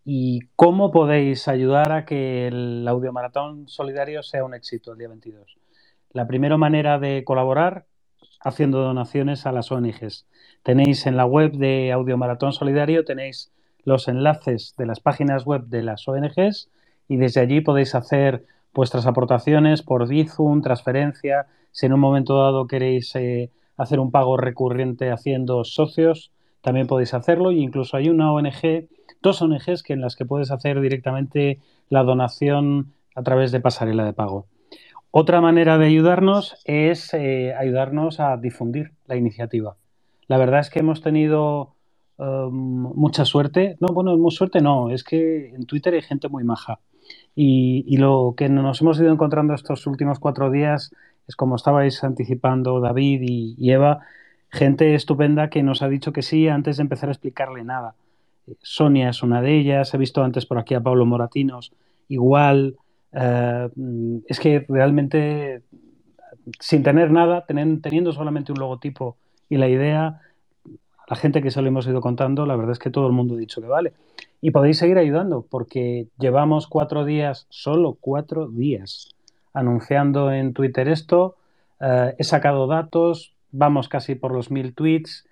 Y 0.05 0.41
cómo 0.57 0.91
podéis 0.91 1.47
ayudar 1.47 1.93
a 1.93 2.05
que 2.05 2.49
el 2.49 2.87
audiomaratón 2.89 3.69
solidario 3.69 4.23
sea 4.23 4.45
un 4.45 4.55
éxito 4.55 4.93
el 4.93 4.99
día 4.99 5.09
22. 5.09 5.57
La 6.13 6.27
primera 6.27 6.57
manera 6.57 6.99
de 6.99 7.23
colaborar, 7.25 7.87
haciendo 8.41 8.81
donaciones 8.81 9.47
a 9.47 9.53
las 9.53 9.71
ONGs. 9.71 10.27
Tenéis 10.63 11.07
en 11.07 11.17
la 11.17 11.25
web 11.25 11.53
de 11.53 11.93
Audiomaratón 11.93 12.53
Solidario, 12.53 13.05
tenéis 13.05 13.53
los 13.85 14.09
enlaces 14.09 14.75
de 14.77 14.87
las 14.87 15.01
páginas 15.01 15.45
web 15.45 15.67
de 15.67 15.83
las 15.83 16.07
ONGs 16.09 16.69
y 17.09 17.17
desde 17.17 17.41
allí 17.41 17.61
podéis 17.61 17.95
hacer 17.95 18.45
vuestras 18.75 19.07
aportaciones 19.07 19.83
por 19.83 20.09
Bizum, 20.09 20.63
transferencia. 20.63 21.47
Si 21.71 21.87
en 21.87 21.93
un 21.93 22.01
momento 22.01 22.39
dado 22.39 22.67
queréis 22.67 23.15
eh, 23.17 23.51
hacer 23.77 24.01
un 24.01 24.11
pago 24.11 24.37
recurrente 24.37 25.11
haciendo 25.11 25.65
socios, 25.65 26.33
también 26.61 26.87
podéis 26.87 27.15
hacerlo. 27.15 27.53
Y 27.53 27.63
incluso 27.63 27.97
hay 27.97 28.09
una 28.09 28.33
ONG, 28.33 28.89
dos 29.23 29.43
ONGs 29.43 29.83
que 29.83 29.93
en 29.93 30.01
las 30.01 30.17
que 30.17 30.25
puedes 30.25 30.51
hacer 30.51 30.81
directamente 30.81 31.61
la 31.89 32.03
donación 32.03 32.93
a 33.15 33.23
través 33.23 33.53
de 33.53 33.61
pasarela 33.61 34.05
de 34.05 34.13
pago. 34.13 34.47
Otra 35.13 35.41
manera 35.41 35.77
de 35.77 35.87
ayudarnos 35.87 36.57
es 36.65 37.13
eh, 37.15 37.53
ayudarnos 37.55 38.21
a 38.21 38.37
difundir 38.37 38.93
la 39.07 39.17
iniciativa. 39.17 39.77
La 40.29 40.39
verdad 40.39 40.61
es 40.61 40.71
que 40.71 40.79
hemos 40.79 41.03
tenido 41.03 41.75
um, 42.17 42.93
mucha 42.95 43.25
suerte. 43.25 43.77
No, 43.81 43.89
bueno, 43.89 44.17
mucha 44.17 44.37
suerte 44.37 44.61
no, 44.61 44.91
es 44.91 45.03
que 45.03 45.49
en 45.49 45.67
Twitter 45.67 45.95
hay 45.95 46.03
gente 46.03 46.29
muy 46.29 46.45
maja. 46.45 46.79
Y, 47.35 47.85
y, 47.89 47.97
lo 47.97 48.35
que 48.37 48.49
nos 48.49 48.81
hemos 48.83 49.01
ido 49.01 49.13
encontrando 49.13 49.53
estos 49.55 49.85
últimos 49.89 50.21
cuatro 50.21 50.49
días 50.49 50.93
es, 51.27 51.35
como 51.35 51.57
estabais 51.57 52.05
anticipando 52.05 52.79
David 52.79 53.23
y, 53.23 53.57
y 53.59 53.73
Eva, 53.73 54.01
gente 54.49 54.95
estupenda 54.95 55.51
que 55.51 55.65
nos 55.65 55.83
ha 55.83 55.89
dicho 55.89 56.13
que 56.13 56.23
sí 56.23 56.47
antes 56.47 56.77
de 56.77 56.83
empezar 56.83 57.09
a 57.09 57.13
explicarle 57.13 57.65
nada. 57.65 57.97
Sonia 58.63 59.11
es 59.11 59.25
una 59.25 59.43
de 59.43 59.59
ellas, 59.59 59.93
he 59.93 59.99
visto 59.99 60.23
antes 60.23 60.47
por 60.47 60.59
aquí 60.59 60.75
a 60.75 60.81
Pablo 60.81 61.05
Moratinos, 61.07 61.73
igual. 62.09 62.77
Uh, 63.13 64.23
es 64.29 64.39
que 64.39 64.65
realmente, 64.69 65.63
sin 66.59 66.83
tener 66.83 67.11
nada, 67.11 67.45
teniendo 67.47 68.13
solamente 68.13 68.53
un 68.53 68.59
logotipo 68.59 69.17
y 69.49 69.57
la 69.57 69.69
idea, 69.69 70.21
la 71.09 71.17
gente 71.17 71.43
que 71.43 71.51
se 71.51 71.61
lo 71.61 71.69
hemos 71.69 71.87
ido 71.87 72.01
contando, 72.01 72.47
la 72.47 72.55
verdad 72.57 72.73
es 72.73 72.79
que 72.79 72.91
todo 72.91 73.07
el 73.07 73.13
mundo 73.13 73.35
ha 73.35 73.39
dicho 73.39 73.61
que 73.61 73.67
vale. 73.67 73.93
Y 74.41 74.53
podéis 74.53 74.79
seguir 74.79 74.97
ayudando 74.97 75.45
porque 75.49 76.07
llevamos 76.19 76.67
cuatro 76.67 77.05
días, 77.05 77.47
solo 77.51 77.99
cuatro 78.01 78.49
días, 78.49 79.09
anunciando 79.53 80.33
en 80.33 80.55
Twitter 80.55 80.89
esto. 80.89 81.37
Uh, 81.81 82.15
he 82.19 82.25
sacado 82.25 82.67
datos, 82.67 83.35
vamos 83.51 83.89
casi 83.89 84.15
por 84.15 84.33
los 84.33 84.51
mil 84.51 84.75
tweets, 84.75 85.27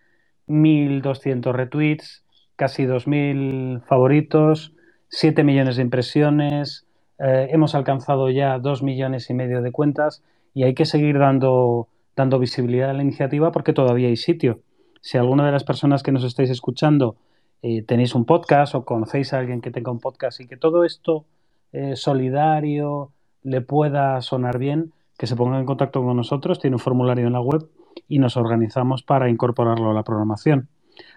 1200 0.48 1.54
retweets, 1.54 2.24
casi 2.56 2.84
2000 2.84 3.82
favoritos, 3.86 4.74
7 5.10 5.44
millones 5.44 5.76
de 5.76 5.82
impresiones. 5.82 6.87
Eh, 7.18 7.48
hemos 7.50 7.74
alcanzado 7.74 8.30
ya 8.30 8.58
dos 8.58 8.82
millones 8.82 9.28
y 9.30 9.34
medio 9.34 9.62
de 9.62 9.72
cuentas 9.72 10.22
y 10.54 10.64
hay 10.64 10.74
que 10.74 10.84
seguir 10.84 11.18
dando, 11.18 11.88
dando 12.16 12.38
visibilidad 12.38 12.90
a 12.90 12.92
la 12.92 13.02
iniciativa 13.02 13.52
porque 13.52 13.72
todavía 13.72 14.08
hay 14.08 14.16
sitio. 14.16 14.60
Si 15.00 15.18
alguna 15.18 15.46
de 15.46 15.52
las 15.52 15.64
personas 15.64 16.02
que 16.02 16.12
nos 16.12 16.24
estáis 16.24 16.50
escuchando 16.50 17.16
eh, 17.62 17.82
tenéis 17.82 18.14
un 18.14 18.24
podcast 18.24 18.74
o 18.74 18.84
conocéis 18.84 19.32
a 19.32 19.38
alguien 19.38 19.60
que 19.60 19.70
tenga 19.70 19.90
un 19.90 20.00
podcast 20.00 20.40
y 20.40 20.46
que 20.46 20.56
todo 20.56 20.84
esto 20.84 21.24
eh, 21.72 21.96
solidario 21.96 23.12
le 23.42 23.60
pueda 23.60 24.20
sonar 24.22 24.58
bien, 24.58 24.92
que 25.18 25.26
se 25.26 25.36
ponga 25.36 25.58
en 25.58 25.66
contacto 25.66 26.02
con 26.02 26.16
nosotros, 26.16 26.60
tiene 26.60 26.76
un 26.76 26.80
formulario 26.80 27.26
en 27.26 27.32
la 27.32 27.40
web 27.40 27.68
y 28.06 28.20
nos 28.20 28.36
organizamos 28.36 29.02
para 29.02 29.28
incorporarlo 29.28 29.90
a 29.90 29.94
la 29.94 30.04
programación. 30.04 30.68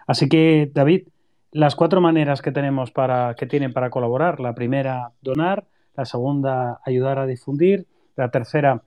Así 0.08 0.28
que, 0.30 0.72
David, 0.74 1.08
las 1.52 1.76
cuatro 1.76 2.02
maneras 2.02 2.42
que 2.42 2.52
tenemos 2.52 2.92
para 2.92 3.36
que 3.36 3.46
tienen 3.46 3.74
para 3.74 3.90
colaborar. 3.90 4.40
La 4.40 4.56
primera, 4.56 5.12
donar. 5.22 5.66
La 5.95 6.06
segunda, 6.06 6.80
ayudar 6.86 7.19
a 7.19 7.25
difundir. 7.25 7.88
La 8.15 8.30
tercera, 8.30 8.84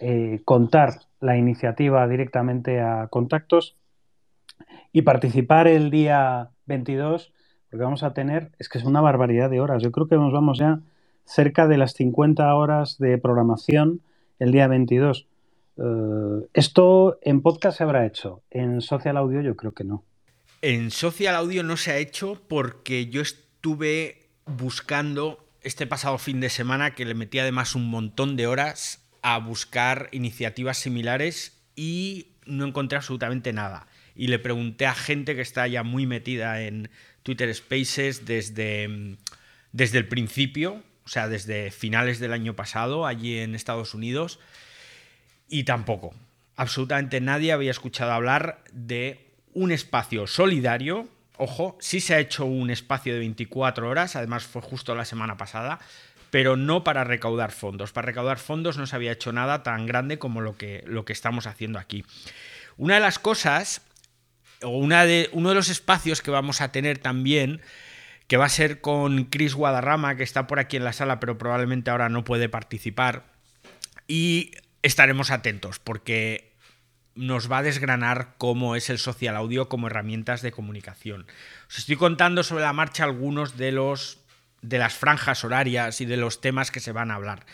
eh, 0.00 0.40
contar 0.44 1.00
la 1.20 1.36
iniciativa 1.36 2.06
directamente 2.08 2.80
a 2.80 3.08
contactos. 3.08 3.76
Y 4.92 5.02
participar 5.02 5.66
el 5.66 5.90
día 5.90 6.50
22, 6.66 7.32
porque 7.70 7.84
vamos 7.84 8.02
a 8.02 8.14
tener, 8.14 8.52
es 8.58 8.68
que 8.68 8.78
es 8.78 8.84
una 8.84 9.00
barbaridad 9.00 9.50
de 9.50 9.60
horas. 9.60 9.82
Yo 9.82 9.90
creo 9.90 10.06
que 10.06 10.16
nos 10.16 10.32
vamos 10.32 10.58
ya 10.58 10.80
cerca 11.24 11.66
de 11.66 11.78
las 11.78 11.94
50 11.94 12.54
horas 12.54 12.98
de 12.98 13.18
programación 13.18 14.00
el 14.38 14.52
día 14.52 14.68
22. 14.68 15.26
Uh, 15.76 16.46
esto 16.52 17.18
en 17.22 17.42
podcast 17.42 17.78
se 17.78 17.82
habrá 17.82 18.06
hecho, 18.06 18.42
en 18.50 18.80
social 18.80 19.16
audio 19.16 19.40
yo 19.40 19.56
creo 19.56 19.72
que 19.72 19.82
no. 19.82 20.04
En 20.62 20.90
social 20.90 21.34
audio 21.34 21.62
no 21.64 21.76
se 21.76 21.90
ha 21.90 21.98
hecho 21.98 22.40
porque 22.48 23.06
yo 23.06 23.22
estuve 23.22 24.28
buscando 24.46 25.43
este 25.64 25.86
pasado 25.86 26.18
fin 26.18 26.40
de 26.40 26.50
semana 26.50 26.94
que 26.94 27.04
le 27.04 27.14
metí 27.14 27.38
además 27.38 27.74
un 27.74 27.88
montón 27.88 28.36
de 28.36 28.46
horas 28.46 29.04
a 29.22 29.38
buscar 29.38 30.08
iniciativas 30.12 30.78
similares 30.78 31.58
y 31.74 32.28
no 32.46 32.66
encontré 32.66 32.96
absolutamente 32.96 33.52
nada. 33.52 33.86
Y 34.14 34.28
le 34.28 34.38
pregunté 34.38 34.86
a 34.86 34.94
gente 34.94 35.34
que 35.34 35.40
está 35.40 35.66
ya 35.66 35.82
muy 35.82 36.06
metida 36.06 36.62
en 36.62 36.90
Twitter 37.22 37.52
Spaces 37.52 38.26
desde, 38.26 39.16
desde 39.72 39.98
el 39.98 40.06
principio, 40.06 40.82
o 41.04 41.08
sea, 41.08 41.28
desde 41.28 41.70
finales 41.70 42.20
del 42.20 42.32
año 42.32 42.54
pasado, 42.54 43.06
allí 43.06 43.38
en 43.38 43.54
Estados 43.54 43.94
Unidos, 43.94 44.38
y 45.48 45.64
tampoco. 45.64 46.14
Absolutamente 46.56 47.20
nadie 47.20 47.52
había 47.52 47.70
escuchado 47.70 48.12
hablar 48.12 48.62
de 48.72 49.26
un 49.54 49.72
espacio 49.72 50.26
solidario. 50.26 51.08
Ojo, 51.36 51.76
sí 51.80 52.00
se 52.00 52.14
ha 52.14 52.20
hecho 52.20 52.44
un 52.44 52.70
espacio 52.70 53.12
de 53.12 53.18
24 53.18 53.88
horas, 53.88 54.14
además 54.14 54.44
fue 54.44 54.62
justo 54.62 54.94
la 54.94 55.04
semana 55.04 55.36
pasada, 55.36 55.80
pero 56.30 56.56
no 56.56 56.84
para 56.84 57.04
recaudar 57.04 57.50
fondos. 57.50 57.92
Para 57.92 58.06
recaudar 58.06 58.38
fondos 58.38 58.78
no 58.78 58.86
se 58.86 58.94
había 58.94 59.12
hecho 59.12 59.32
nada 59.32 59.62
tan 59.62 59.86
grande 59.86 60.18
como 60.18 60.40
lo 60.40 60.56
que, 60.56 60.84
lo 60.86 61.04
que 61.04 61.12
estamos 61.12 61.46
haciendo 61.46 61.78
aquí. 61.78 62.04
Una 62.76 62.94
de 62.94 63.00
las 63.00 63.18
cosas, 63.18 63.82
o 64.62 64.70
una 64.78 65.04
de, 65.06 65.28
uno 65.32 65.48
de 65.48 65.54
los 65.56 65.68
espacios 65.68 66.22
que 66.22 66.30
vamos 66.30 66.60
a 66.60 66.70
tener 66.70 66.98
también, 66.98 67.60
que 68.28 68.36
va 68.36 68.46
a 68.46 68.50
ser 68.50 68.80
con 68.80 69.24
Chris 69.24 69.54
Guadarrama, 69.54 70.16
que 70.16 70.22
está 70.22 70.46
por 70.46 70.58
aquí 70.58 70.76
en 70.76 70.84
la 70.84 70.92
sala, 70.92 71.20
pero 71.20 71.36
probablemente 71.36 71.90
ahora 71.90 72.08
no 72.08 72.24
puede 72.24 72.48
participar, 72.48 73.24
y 74.06 74.52
estaremos 74.82 75.30
atentos, 75.30 75.78
porque 75.78 76.53
nos 77.14 77.50
va 77.50 77.58
a 77.58 77.62
desgranar 77.62 78.34
cómo 78.38 78.76
es 78.76 78.90
el 78.90 78.98
social 78.98 79.36
audio 79.36 79.68
como 79.68 79.86
herramientas 79.86 80.42
de 80.42 80.52
comunicación. 80.52 81.26
Os 81.68 81.78
estoy 81.78 81.96
contando 81.96 82.42
sobre 82.42 82.64
la 82.64 82.72
marcha 82.72 83.04
algunos 83.04 83.56
de 83.56 83.72
los 83.72 84.20
de 84.62 84.78
las 84.78 84.94
franjas 84.94 85.44
horarias 85.44 86.00
y 86.00 86.06
de 86.06 86.16
los 86.16 86.40
temas 86.40 86.70
que 86.70 86.80
se 86.80 86.92
van 86.92 87.10
a 87.10 87.16
hablar. 87.16 87.44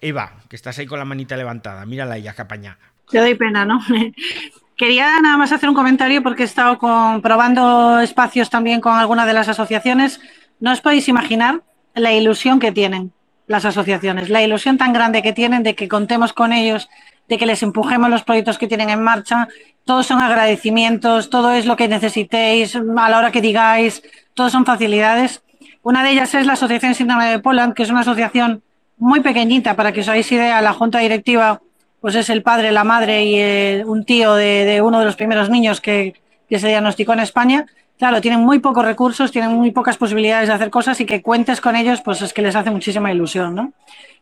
Eva, 0.00 0.36
que 0.48 0.56
estás 0.56 0.78
ahí 0.78 0.86
con 0.86 0.98
la 0.98 1.04
manita 1.04 1.36
levantada, 1.36 1.84
mírala 1.84 2.16
ella, 2.16 2.32
capaña. 2.32 2.78
Te 3.10 3.18
doy 3.18 3.34
pena, 3.34 3.64
¿no? 3.64 3.80
Quería 4.76 5.20
nada 5.20 5.36
más 5.36 5.52
hacer 5.52 5.68
un 5.68 5.74
comentario 5.74 6.22
porque 6.22 6.42
he 6.42 6.46
estado 6.46 6.78
comprobando 6.78 8.00
espacios 8.00 8.48
también 8.48 8.80
con 8.80 8.94
algunas 8.94 9.26
de 9.26 9.32
las 9.32 9.48
asociaciones. 9.48 10.20
No 10.60 10.72
os 10.72 10.80
podéis 10.80 11.08
imaginar 11.08 11.62
la 11.94 12.12
ilusión 12.12 12.60
que 12.60 12.72
tienen 12.72 13.12
las 13.48 13.64
asociaciones, 13.64 14.28
la 14.28 14.42
ilusión 14.42 14.78
tan 14.78 14.92
grande 14.92 15.22
que 15.22 15.32
tienen 15.32 15.62
de 15.62 15.74
que 15.74 15.88
contemos 15.88 16.32
con 16.32 16.52
ellos 16.52 16.88
de 17.28 17.38
que 17.38 17.46
les 17.46 17.62
empujemos 17.62 18.10
los 18.10 18.24
proyectos 18.24 18.58
que 18.58 18.66
tienen 18.66 18.90
en 18.90 19.02
marcha. 19.02 19.48
Todos 19.84 20.06
son 20.06 20.20
agradecimientos, 20.20 21.30
todo 21.30 21.52
es 21.52 21.66
lo 21.66 21.76
que 21.76 21.88
necesitéis 21.88 22.76
a 22.76 23.08
la 23.08 23.18
hora 23.18 23.30
que 23.30 23.40
digáis, 23.40 24.02
todos 24.34 24.52
son 24.52 24.64
facilidades. 24.64 25.42
Una 25.82 26.02
de 26.02 26.10
ellas 26.10 26.34
es 26.34 26.46
la 26.46 26.54
Asociación 26.54 26.94
Síndrome 26.94 27.26
de 27.26 27.38
Poland, 27.38 27.74
que 27.74 27.82
es 27.82 27.90
una 27.90 28.00
asociación 28.00 28.62
muy 28.96 29.20
pequeñita, 29.20 29.76
para 29.76 29.92
que 29.92 30.00
os 30.00 30.08
hagáis 30.08 30.30
idea, 30.32 30.60
la 30.60 30.72
junta 30.72 30.98
directiva 30.98 31.60
pues 32.00 32.14
es 32.14 32.30
el 32.30 32.42
padre, 32.42 32.70
la 32.70 32.84
madre 32.84 33.24
y 33.24 33.40
eh, 33.40 33.82
un 33.84 34.04
tío 34.04 34.34
de, 34.34 34.64
de, 34.64 34.82
uno 34.82 35.00
de 35.00 35.04
los 35.04 35.16
primeros 35.16 35.50
niños 35.50 35.80
que, 35.80 36.14
que 36.48 36.58
se 36.58 36.68
diagnosticó 36.68 37.12
en 37.12 37.20
España. 37.20 37.66
Claro, 37.98 38.20
tienen 38.20 38.40
muy 38.40 38.60
pocos 38.60 38.84
recursos, 38.84 39.32
tienen 39.32 39.52
muy 39.52 39.72
pocas 39.72 39.96
posibilidades 39.96 40.48
de 40.48 40.54
hacer 40.54 40.70
cosas 40.70 41.00
y 41.00 41.06
que 41.06 41.22
cuentes 41.22 41.60
con 41.60 41.74
ellos, 41.74 42.00
pues 42.00 42.22
es 42.22 42.32
que 42.32 42.42
les 42.42 42.54
hace 42.54 42.70
muchísima 42.70 43.12
ilusión, 43.12 43.54
¿no? 43.54 43.72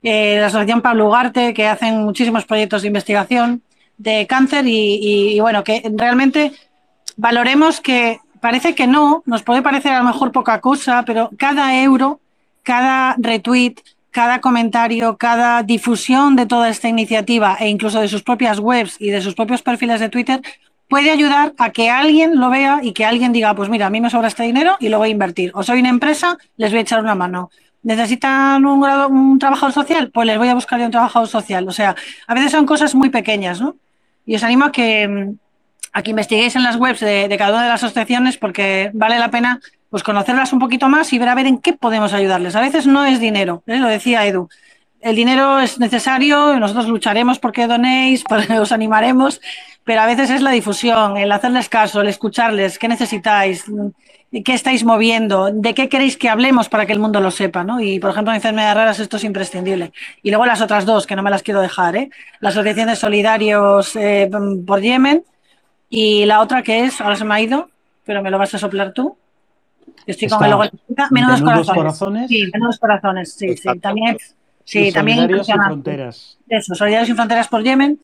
Eh, 0.09 0.38
la 0.38 0.46
Asociación 0.46 0.82
Pablo 0.82 1.09
Ugarte, 1.09 1.52
que 1.52 1.66
hacen 1.66 2.04
muchísimos 2.04 2.44
proyectos 2.44 2.82
de 2.82 2.86
investigación 2.86 3.62
de 3.98 4.28
cáncer 4.28 4.64
y, 4.64 5.00
y, 5.02 5.34
y, 5.34 5.40
bueno, 5.40 5.64
que 5.64 5.82
realmente 5.96 6.52
valoremos 7.16 7.80
que 7.80 8.20
parece 8.40 8.76
que 8.76 8.86
no, 8.86 9.24
nos 9.26 9.42
puede 9.42 9.62
parecer 9.62 9.90
a 9.90 9.98
lo 9.98 10.04
mejor 10.04 10.30
poca 10.30 10.61
cosa, 10.61 11.02
pero 11.04 11.30
cada 11.36 11.82
euro, 11.82 12.20
cada 12.62 13.16
retweet, 13.18 13.82
cada 14.12 14.40
comentario, 14.40 15.16
cada 15.16 15.64
difusión 15.64 16.36
de 16.36 16.46
toda 16.46 16.68
esta 16.68 16.86
iniciativa 16.86 17.57
e 17.59 17.68
incluso 17.68 18.00
de 18.00 18.07
sus 18.07 18.22
propias 18.22 18.61
webs 18.61 19.00
y 19.00 19.11
de 19.11 19.20
sus 19.20 19.34
propios 19.34 19.62
perfiles 19.62 19.98
de 19.98 20.09
Twitter 20.09 20.40
puede 20.88 21.11
ayudar 21.11 21.52
a 21.59 21.70
que 21.70 21.90
alguien 21.90 22.38
lo 22.38 22.48
vea 22.48 22.78
y 22.80 22.92
que 22.92 23.04
alguien 23.04 23.32
diga, 23.32 23.57
pues 23.57 23.68
mira, 23.68 23.86
a 23.86 23.90
mí 23.90 24.00
me 24.00 24.09
sobra 24.09 24.28
este 24.28 24.44
dinero 24.44 24.76
y 24.78 24.88
lo 24.88 24.98
voy 24.98 25.09
a 25.09 25.12
invertir. 25.12 25.50
O 25.54 25.64
soy 25.64 25.80
una 25.80 25.88
empresa, 25.88 26.38
les 26.57 26.70
voy 26.70 26.78
a 26.78 26.82
echar 26.82 27.00
una 27.00 27.16
mano. 27.16 27.50
¿Necesitan 27.87 28.66
un, 28.66 28.82
un 28.84 29.39
trabajador 29.39 29.72
social? 29.72 30.11
Pues 30.12 30.26
les 30.26 30.37
voy 30.37 30.49
a 30.49 30.55
buscar 30.55 30.80
un 30.80 30.91
trabajador 30.91 31.28
social. 31.28 31.68
O 31.68 31.70
sea, 31.70 31.95
a 32.26 32.34
veces 32.34 32.51
son 32.51 32.66
cosas 32.66 32.97
muy 32.97 33.11
pequeñas, 33.11 33.61
¿no? 33.61 33.76
Y 34.24 34.34
os 34.34 34.43
animo 34.43 34.64
a 34.64 34.72
que, 34.72 35.37
a 35.93 36.03
que 36.03 36.11
investiguéis 36.11 36.57
en 36.57 36.64
las 36.64 36.74
webs 36.74 36.99
de, 36.99 37.32
cada 37.39 37.53
una 37.53 37.62
de 37.62 37.68
las 37.68 37.84
asociaciones 37.84 38.39
porque 38.39 38.91
vale 38.93 39.20
la 39.20 39.30
pena 39.30 39.61
pues 39.89 40.03
conocerlas 40.03 40.53
un 40.53 40.59
poquito 40.59 40.89
más 40.89 41.12
y 41.12 41.20
ver 41.20 41.28
a 41.28 41.37
ver 41.37 41.47
en 41.47 41.59
qué 41.59 41.74
podemos 41.74 42.12
ayudarles. 42.12 42.57
A 42.57 42.61
veces 42.61 42.89
no 42.89 43.05
es 43.05 43.20
dinero, 43.20 43.62
¿eh? 43.68 43.78
lo 43.78 43.87
decía 43.87 44.26
Edu. 44.26 44.49
El 45.01 45.14
dinero 45.14 45.61
es 45.61 45.78
necesario, 45.78 46.59
nosotros 46.59 46.89
lucharemos 46.89 47.39
porque 47.39 47.68
donéis, 47.68 48.24
os 48.61 48.72
animaremos, 48.72 49.41
pero 49.84 50.01
a 50.01 50.07
veces 50.07 50.30
es 50.30 50.43
la 50.43 50.51
difusión, 50.51 51.18
el 51.18 51.30
hacerles 51.30 51.68
caso, 51.68 52.01
el 52.01 52.09
escucharles, 52.09 52.80
qué 52.80 52.89
necesitáis, 52.89 53.64
qué 54.30 54.54
estáis 54.54 54.84
moviendo, 54.84 55.50
de 55.52 55.74
qué 55.74 55.88
queréis 55.88 56.16
que 56.16 56.28
hablemos 56.28 56.68
para 56.68 56.86
que 56.86 56.92
el 56.92 56.98
mundo 56.98 57.20
lo 57.20 57.30
sepa, 57.30 57.64
¿no? 57.64 57.80
Y, 57.80 58.00
por 58.00 58.10
ejemplo, 58.10 58.32
en 58.32 58.36
enfermedades 58.36 58.76
raras 58.76 58.98
esto 59.00 59.16
es 59.16 59.24
imprescindible. 59.24 59.92
Y 60.22 60.30
luego 60.30 60.46
las 60.46 60.60
otras 60.60 60.84
dos, 60.84 61.06
que 61.06 61.16
no 61.16 61.22
me 61.22 61.30
las 61.30 61.42
quiero 61.42 61.60
dejar, 61.60 61.96
¿eh? 61.96 62.10
La 62.40 62.50
Asociación 62.50 62.88
de 62.88 62.96
Solidarios 62.96 63.96
eh, 63.96 64.30
por 64.66 64.80
Yemen 64.80 65.24
y 65.88 66.26
la 66.26 66.40
otra 66.40 66.62
que 66.62 66.84
es, 66.84 67.00
ahora 67.00 67.16
se 67.16 67.24
me 67.24 67.34
ha 67.34 67.40
ido, 67.40 67.70
pero 68.04 68.22
me 68.22 68.30
lo 68.30 68.38
vas 68.38 68.54
a 68.54 68.58
soplar 68.58 68.92
tú. 68.92 69.16
Estoy 70.06 70.28
con 70.28 70.44
el 70.44 70.50
logo. 70.50 70.64
Menudos, 71.10 71.40
corazones. 71.40 71.74
corazones. 71.74 72.28
Sí, 72.28 72.50
menudos 72.52 72.78
corazones, 72.78 73.32
sí, 73.32 73.56
sí. 73.56 73.78
También, 73.80 74.16
sí, 74.64 74.92
también 74.92 75.18
Solidarios 75.18 75.46
sin 75.46 75.62
Fronteras. 75.62 76.38
Eso, 76.48 76.74
Solidarios 76.74 77.06
sin 77.06 77.16
Fronteras 77.16 77.48
por 77.48 77.62
Yemen 77.62 77.98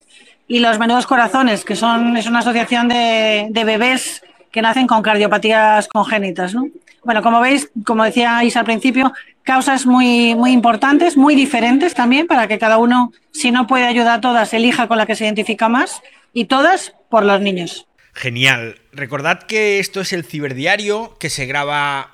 y 0.48 0.58
los 0.58 0.78
Menudos 0.78 1.06
Corazones, 1.06 1.64
que 1.64 1.76
son, 1.76 2.16
es 2.16 2.26
una 2.26 2.40
asociación 2.40 2.88
de, 2.88 3.62
bebés 3.64 4.22
que 4.53 4.62
nacen 4.62 4.86
con 4.86 5.03
cardiopatías 5.03 5.88
congénitas. 5.88 6.55
¿no? 6.55 6.68
Bueno, 7.03 7.22
como 7.22 7.40
veis, 7.40 7.70
como 7.84 8.05
decíais 8.05 8.57
al 8.57 8.64
principio, 8.64 9.12
causas 9.42 9.86
muy, 9.86 10.34
muy 10.36 10.53
importantes, 10.53 11.16
muy 11.16 11.34
diferentes 11.34 11.94
también, 11.94 12.26
para 12.28 12.46
que 12.46 12.59
cada 12.59 12.78
uno, 12.78 13.12
si 13.32 13.50
no 13.50 13.66
puede 13.66 13.86
ayudar 13.86 14.18
a 14.18 14.20
todas, 14.20 14.55
elija 14.55 14.86
con 14.86 14.98
la 14.98 15.07
que 15.07 15.16
se 15.16 15.24
identifica 15.24 15.68
más, 15.68 16.03
y 16.32 16.44
todas 16.44 16.94
por 17.09 17.24
los 17.24 17.40
niños. 17.40 17.86
Genial. 18.12 18.76
Recordad 18.92 19.42
que 19.42 19.78
esto 19.78 20.00
es 20.03 20.12
el 20.12 20.24
ciberdiario 20.24 21.16
que 21.18 21.30
se 21.30 21.46
graba 21.46 22.11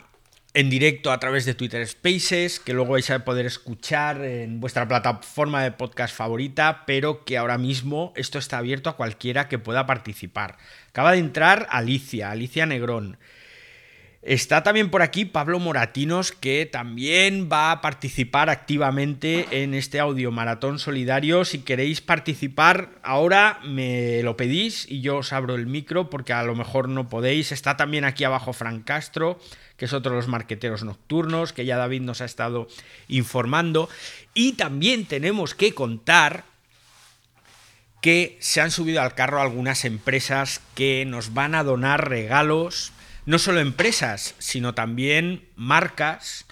en 0.59 0.71
directo 0.71 1.13
a 1.13 1.21
través 1.21 1.45
de 1.45 1.55
Twitter 1.55 1.87
Spaces, 1.87 2.59
que 2.59 2.73
luego 2.73 2.95
vais 2.95 3.09
a 3.13 3.25
poder 3.25 3.47
escuchar 3.47 4.25
en 4.25 4.59
vuestra 4.59 4.89
plataforma 4.89 5.63
de 5.63 5.71
podcast 5.71 6.13
favorita, 6.13 6.83
pero 6.85 7.25
que 7.25 7.39
ahora 7.39 7.59
mismo 7.59 8.13
esto 8.17 8.41
está 8.41 8.59
abierto 8.59 8.91
a 8.91 8.97
cualquiera 8.97 9.47
que 9.47 9.61
pueda 9.61 9.87
participar. 9.87 10.57
Acaba 10.89 11.13
de 11.13 11.19
entrar 11.19 11.69
Alicia, 11.71 12.33
Alicia 12.33 12.67
Negrón. 12.67 13.19
Está 14.21 14.65
también 14.65 14.91
por 14.91 15.01
aquí 15.01 15.25
Pablo 15.25 15.61
Moratinos, 15.61 16.33
que 16.33 16.67
también 16.67 17.49
va 17.51 17.71
a 17.71 17.81
participar 17.81 18.51
activamente 18.51 19.47
en 19.63 19.75
este 19.75 20.01
audio 20.01 20.33
maratón 20.33 20.81
solidario. 20.81 21.45
Si 21.45 21.61
queréis 21.61 22.01
participar 22.01 22.91
ahora, 23.05 23.61
me 23.65 24.21
lo 24.25 24.37
pedís 24.37 24.91
y 24.91 25.03
yo 25.03 25.19
os 25.19 25.33
abro 25.33 25.55
el 25.55 25.67
micro 25.67 26.11
porque 26.11 26.33
a 26.33 26.43
lo 26.43 26.57
mejor 26.57 26.89
no 26.89 27.09
podéis. 27.09 27.53
Está 27.53 27.77
también 27.77 28.05
aquí 28.05 28.25
abajo 28.25 28.53
Fran 28.53 28.83
Castro, 28.83 29.39
que 29.79 29.87
es 29.87 29.93
otro 29.95 30.11
de 30.11 30.17
los 30.17 30.29
marqueteros 30.29 30.85
nocturnos, 30.85 31.55
que 31.55 31.65
ya 31.65 31.79
David 31.79 32.03
nos 32.03 32.21
ha 32.21 32.27
estado 32.27 32.69
informando. 33.07 33.89
Y 34.35 34.53
también 34.55 35.07
tenemos 35.07 35.55
que 35.55 35.73
contar 35.73 36.45
que 38.03 38.37
se 38.41 38.61
han 38.61 38.71
subido 38.71 39.01
al 39.01 39.15
carro 39.15 39.41
algunas 39.41 39.85
empresas 39.85 40.61
que 40.75 41.05
nos 41.07 41.33
van 41.33 41.55
a 41.55 41.65
donar 41.65 42.09
regalos 42.09 42.93
no 43.25 43.39
solo 43.39 43.61
empresas, 43.61 44.35
sino 44.39 44.75
también 44.75 45.47
marcas 45.55 46.47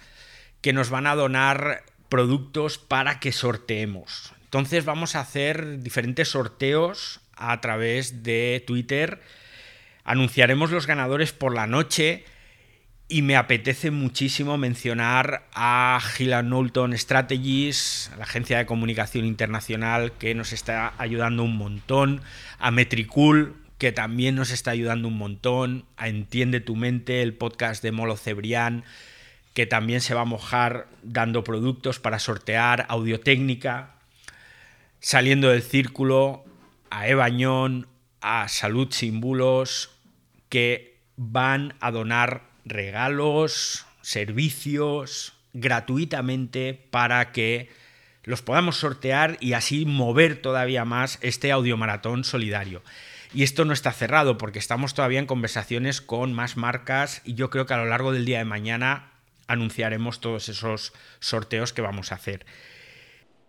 que 0.61 0.75
nos 0.75 0.91
van 0.91 1.07
a 1.07 1.15
donar 1.15 1.85
productos 2.11 2.77
para 2.77 3.19
que 3.19 3.33
sorteemos. 3.33 4.35
Entonces 4.45 4.85
vamos 4.85 5.17
a 5.17 5.21
hacer 5.21 5.81
diferentes 5.81 6.29
sorteos 6.29 7.21
a 7.35 7.61
través 7.63 8.23
de 8.23 8.63
Twitter. 8.67 9.23
Anunciaremos 10.05 10.71
los 10.71 10.87
ganadores 10.87 11.33
por 11.33 11.55
la 11.55 11.67
noche 11.67 12.25
y 13.09 13.23
me 13.23 13.37
apetece 13.37 13.91
muchísimo 13.93 14.59
mencionar 14.59 15.47
a 15.55 16.01
Gila 16.03 16.43
Knowlton 16.43 16.97
Strategies, 16.99 18.11
la 18.19 18.25
agencia 18.25 18.59
de 18.59 18.67
comunicación 18.67 19.25
internacional 19.25 20.13
que 20.13 20.35
nos 20.35 20.53
está 20.53 20.93
ayudando 20.99 21.45
un 21.45 21.57
montón, 21.57 22.21
a 22.59 22.73
Metricool, 22.73 23.55
que 23.79 23.93
también 23.93 24.35
nos 24.35 24.51
está 24.51 24.73
ayudando 24.73 25.07
un 25.07 25.19
montón, 25.19 25.85
a 25.97 26.09
Entiende 26.09 26.61
tu 26.61 26.75
mente, 26.75 27.23
el 27.23 27.35
podcast 27.35 27.81
de 27.83 27.93
Molo 27.93 28.17
Cebrián, 28.17 28.85
que 29.55 29.67
también 29.67 30.01
se 30.01 30.15
va 30.15 30.23
a 30.23 30.27
mojar 30.27 30.89
dando 31.03 31.45
productos 31.45 32.01
para 32.01 32.19
sortear 32.19 32.87
audiotécnica, 32.89 33.95
saliendo 34.99 35.51
del 35.51 35.63
círculo, 35.63 36.45
a 36.91 37.07
Ebañón, 37.07 37.87
a 38.21 38.49
Salud 38.49 38.89
Sin 38.91 39.21
Bulos, 39.21 39.91
que 40.49 40.99
van 41.17 41.75
a 41.81 41.93
donar 41.93 42.46
regalos, 42.67 43.87
servicios 44.03 45.33
gratuitamente 45.55 46.75
para 46.91 47.33
que 47.33 47.71
los 48.25 48.43
podamos 48.43 48.77
sortear 48.77 49.39
y 49.41 49.55
así 49.55 49.87
mover 49.87 50.43
todavía 50.43 50.85
más 50.85 51.19
este 51.23 51.53
audiomaratón 51.53 52.25
solidario. 52.25 52.83
Y 53.33 53.43
esto 53.43 53.65
no 53.65 53.73
está 53.73 53.93
cerrado 53.93 54.37
porque 54.37 54.59
estamos 54.59 54.95
todavía 54.95 55.21
en 55.21 55.27
conversaciones 55.27 56.01
con 56.01 56.33
más 56.33 56.57
marcas 56.57 57.23
y 57.25 57.35
yo 57.35 57.51
creo 57.51 57.67
que 57.67 57.75
a 57.75 57.79
lo 57.79 57.87
largo 57.87 58.13
del 58.13 58.25
día 58.25 58.39
de 58.39 58.45
mañana 58.45 59.13
anunciaremos 59.47 60.21
todos 60.21 60.49
esos 60.49 60.93
sorteos 61.21 61.73
que 61.73 61.83
vamos 61.83 62.13
a 62.13 62.17
hacer. 62.17 62.45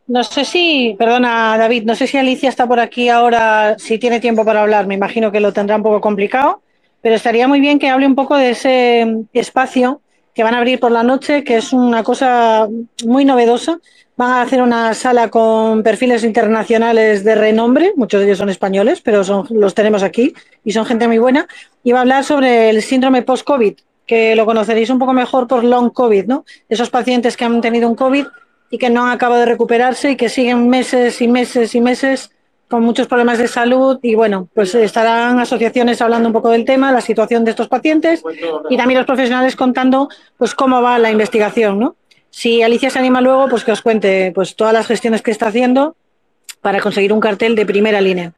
No 0.07 0.23
sé 0.23 0.45
si, 0.45 0.95
perdona 0.97 1.57
David, 1.57 1.83
no 1.83 1.95
sé 1.95 2.07
si 2.07 2.17
Alicia 2.17 2.49
está 2.49 2.65
por 2.65 2.79
aquí 2.79 3.09
ahora, 3.09 3.77
si 3.77 3.97
tiene 3.97 4.21
tiempo 4.21 4.45
para 4.45 4.61
hablar, 4.61 4.87
me 4.87 4.93
imagino 4.93 5.31
que 5.31 5.41
lo 5.41 5.51
tendrá 5.51 5.75
un 5.75 5.83
poco 5.83 5.99
complicado, 5.99 6.61
pero 7.01 7.15
estaría 7.15 7.47
muy 7.47 7.59
bien 7.59 7.79
que 7.79 7.89
hable 7.89 8.07
un 8.07 8.15
poco 8.15 8.35
de 8.35 8.51
ese 8.51 9.25
espacio 9.33 10.01
que 10.33 10.43
van 10.43 10.53
a 10.53 10.57
abrir 10.57 10.79
por 10.79 10.91
la 10.91 11.03
noche, 11.03 11.43
que 11.43 11.57
es 11.57 11.73
una 11.73 12.03
cosa 12.03 12.67
muy 13.03 13.25
novedosa, 13.25 13.79
Van 14.17 14.31
a 14.31 14.41
hacer 14.41 14.63
una 14.63 14.95
sala 14.95 15.29
con 15.29 15.83
perfiles 15.83 16.23
internacionales 16.23 17.23
de 17.23 17.35
renombre, 17.35 17.93
muchos 17.95 18.19
de 18.19 18.25
ellos 18.25 18.39
son 18.39 18.49
españoles, 18.49 18.99
pero 18.99 19.21
los 19.51 19.75
tenemos 19.75 20.01
aquí 20.01 20.33
y 20.63 20.71
son 20.71 20.87
gente 20.87 21.07
muy 21.07 21.19
buena. 21.19 21.47
Y 21.83 21.91
va 21.91 21.99
a 21.99 22.01
hablar 22.01 22.23
sobre 22.23 22.71
el 22.71 22.81
síndrome 22.81 23.21
post-COVID, 23.21 23.75
que 24.07 24.35
lo 24.35 24.47
conoceréis 24.47 24.89
un 24.89 24.97
poco 24.97 25.13
mejor 25.13 25.47
por 25.47 25.63
long 25.63 25.91
COVID, 25.91 26.25
¿no? 26.25 26.45
Esos 26.67 26.89
pacientes 26.89 27.37
que 27.37 27.45
han 27.45 27.61
tenido 27.61 27.87
un 27.87 27.93
COVID 27.93 28.25
y 28.71 28.79
que 28.79 28.89
no 28.89 29.05
han 29.05 29.11
acabado 29.11 29.41
de 29.41 29.45
recuperarse 29.45 30.09
y 30.09 30.15
que 30.15 30.29
siguen 30.29 30.67
meses 30.67 31.21
y 31.21 31.27
meses 31.27 31.75
y 31.75 31.81
meses 31.81 32.31
con 32.67 32.83
muchos 32.83 33.07
problemas 33.07 33.37
de 33.37 33.47
salud 33.47 33.99
y 34.01 34.15
bueno, 34.15 34.49
pues 34.53 34.75
estarán 34.75 35.39
asociaciones 35.39 36.01
hablando 36.01 36.29
un 36.29 36.33
poco 36.33 36.49
del 36.49 36.65
tema, 36.65 36.91
la 36.91 37.01
situación 37.01 37.45
de 37.45 37.51
estos 37.51 37.67
pacientes 37.67 38.23
y 38.69 38.77
también 38.77 38.99
los 38.99 39.07
profesionales 39.07 39.55
contando 39.55 40.09
pues 40.37 40.53
cómo 40.53 40.81
va 40.81 40.99
la 40.99 41.11
investigación, 41.11 41.79
¿no? 41.79 41.95
Si 42.29 42.61
Alicia 42.61 42.89
se 42.89 42.99
anima 42.99 43.21
luego, 43.21 43.47
pues 43.49 43.63
que 43.63 43.71
os 43.71 43.81
cuente 43.81 44.31
pues, 44.35 44.55
todas 44.55 44.73
las 44.73 44.85
gestiones 44.85 45.21
que 45.21 45.31
está 45.31 45.47
haciendo 45.47 45.95
para 46.61 46.81
conseguir 46.81 47.13
un 47.13 47.19
cartel 47.19 47.55
de 47.55 47.65
primera 47.65 48.01
línea. 48.01 48.33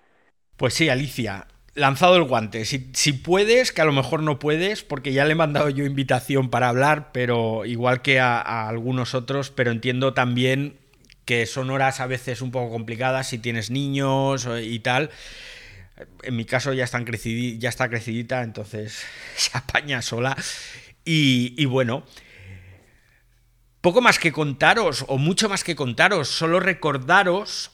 Pues 0.55 0.73
sí, 0.73 0.89
Alicia, 0.89 1.47
lanzado 1.73 2.15
el 2.15 2.23
guante. 2.23 2.65
Si, 2.65 3.13
puedes, 3.13 3.71
que 3.71 3.81
a 3.81 3.85
lo 3.85 3.91
mejor 3.91 4.21
no 4.21 4.39
puedes, 4.39 4.83
porque 4.83 5.13
ya 5.13 5.25
le 5.25 5.31
he 5.31 5.35
mandado 5.35 5.69
yo 5.69 5.85
invitación 5.85 6.49
para 6.49 6.69
hablar, 6.69 7.11
pero 7.11 7.65
igual 7.65 8.01
que 8.01 8.19
a, 8.19 8.67
algunos 8.67 9.15
otros, 9.15 9.49
pero 9.51 9.71
entiendo 9.71 10.13
también 10.13 10.77
que 11.29 11.45
son 11.45 11.69
horas 11.69 11.99
a 11.99 12.07
veces 12.07 12.41
un 12.41 12.49
poco 12.49 12.71
complicadas 12.71 13.29
si 13.29 13.37
tienes 13.37 13.69
niños 13.69 14.49
y 14.63 14.79
tal. 14.79 15.11
En 16.23 16.35
mi 16.35 16.43
caso 16.43 16.73
ya, 16.73 16.85
ya 16.85 17.69
está 17.69 17.87
crecidita, 17.87 18.41
entonces 18.41 19.03
se 19.35 19.55
apaña 19.55 20.01
sola. 20.01 20.35
Y, 21.05 21.53
y 21.55 21.65
bueno, 21.65 22.03
poco 23.79 24.01
más 24.01 24.17
que 24.17 24.31
contaros, 24.31 25.05
o 25.07 25.19
mucho 25.19 25.49
más 25.49 25.63
que 25.63 25.75
contaros, 25.75 26.29
solo 26.29 26.59
recordaros 26.59 27.69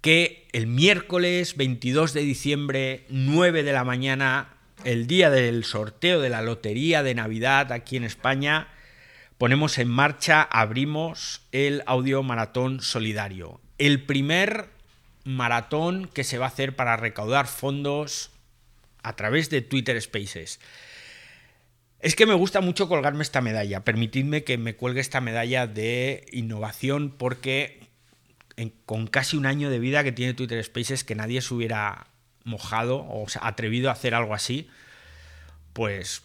que 0.00 0.46
el 0.52 0.68
miércoles 0.68 1.56
22 1.56 2.12
de 2.12 2.20
diciembre, 2.20 3.06
9 3.08 3.64
de 3.64 3.72
la 3.72 3.82
mañana, 3.82 4.54
el 4.84 5.08
día 5.08 5.30
del 5.30 5.64
sorteo 5.64 6.20
de 6.20 6.28
la 6.28 6.42
Lotería 6.42 7.02
de 7.02 7.16
Navidad 7.16 7.72
aquí 7.72 7.96
en 7.96 8.04
España, 8.04 8.68
ponemos 9.42 9.76
en 9.78 9.88
marcha, 9.88 10.40
abrimos 10.40 11.40
el 11.50 11.82
audio 11.86 12.22
maratón 12.22 12.80
solidario. 12.80 13.60
El 13.76 14.04
primer 14.04 14.68
maratón 15.24 16.06
que 16.06 16.22
se 16.22 16.38
va 16.38 16.44
a 16.44 16.48
hacer 16.48 16.76
para 16.76 16.96
recaudar 16.96 17.48
fondos 17.48 18.30
a 19.02 19.16
través 19.16 19.50
de 19.50 19.60
Twitter 19.60 20.00
Spaces. 20.00 20.60
Es 21.98 22.14
que 22.14 22.24
me 22.24 22.34
gusta 22.34 22.60
mucho 22.60 22.86
colgarme 22.86 23.24
esta 23.24 23.40
medalla. 23.40 23.82
Permitidme 23.82 24.44
que 24.44 24.58
me 24.58 24.76
cuelgue 24.76 25.00
esta 25.00 25.20
medalla 25.20 25.66
de 25.66 26.24
innovación 26.30 27.10
porque 27.10 27.88
con 28.86 29.08
casi 29.08 29.36
un 29.36 29.46
año 29.46 29.70
de 29.70 29.80
vida 29.80 30.04
que 30.04 30.12
tiene 30.12 30.34
Twitter 30.34 30.62
Spaces, 30.62 31.02
que 31.02 31.16
nadie 31.16 31.42
se 31.42 31.52
hubiera 31.52 32.06
mojado 32.44 32.98
o 32.98 33.26
atrevido 33.40 33.88
a 33.88 33.94
hacer 33.94 34.14
algo 34.14 34.34
así, 34.34 34.70
pues 35.72 36.22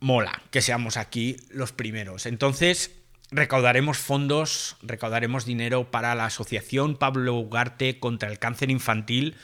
mola 0.00 0.42
que 0.50 0.62
seamos 0.62 0.96
aquí 0.96 1.36
los 1.50 1.72
primeros. 1.72 2.26
Entonces, 2.26 2.90
recaudaremos 3.30 3.98
fondos, 3.98 4.76
recaudaremos 4.82 5.44
dinero 5.44 5.90
para 5.90 6.14
la 6.14 6.26
Asociación 6.26 6.96
Pablo 6.96 7.34
Ugarte 7.34 8.00
contra 8.00 8.30
el 8.30 8.38
Cáncer 8.38 8.70
Infantil, 8.70 9.36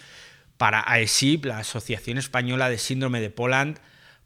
para 0.56 0.82
AESIP, 0.90 1.44
la 1.44 1.58
Asociación 1.58 2.18
Española 2.18 2.70
de 2.70 2.78
Síndrome 2.78 3.20
de 3.20 3.30
Poland, 3.30 3.78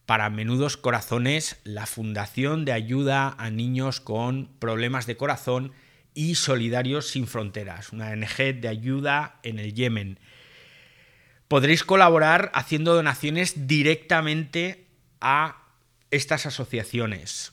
para 0.06 0.30
Menudos 0.30 0.76
Corazones, 0.76 1.60
la 1.64 1.86
Fundación 1.86 2.64
de 2.64 2.72
Ayuda 2.72 3.34
a 3.38 3.50
Niños 3.50 4.00
con 4.00 4.48
Problemas 4.58 5.06
de 5.06 5.16
Corazón 5.16 5.72
y 6.14 6.34
Solidarios 6.34 7.08
Sin 7.08 7.26
Fronteras, 7.26 7.92
una 7.92 8.10
ONG 8.10 8.60
de 8.60 8.68
ayuda 8.68 9.38
en 9.42 9.58
el 9.58 9.74
Yemen. 9.74 10.18
Podréis 11.48 11.84
colaborar 11.84 12.50
haciendo 12.54 12.94
donaciones 12.94 13.68
directamente 13.68 14.86
a 15.20 15.59
estas 16.10 16.46
asociaciones. 16.46 17.52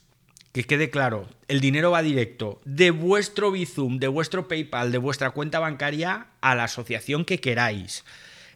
Que 0.51 0.64
quede 0.64 0.89
claro, 0.89 1.30
el 1.47 1.60
dinero 1.60 1.91
va 1.91 2.01
directo 2.01 2.60
de 2.66 2.89
vuestro 2.91 3.51
Bizum, 3.51 3.99
de 3.99 4.08
vuestro 4.08 4.47
PayPal, 4.47 4.91
de 4.91 4.97
vuestra 4.97 5.30
cuenta 5.32 5.60
bancaria 5.60 6.28
a 6.41 6.55
la 6.55 6.64
asociación 6.64 7.26
que 7.26 7.39
queráis. 7.39 8.03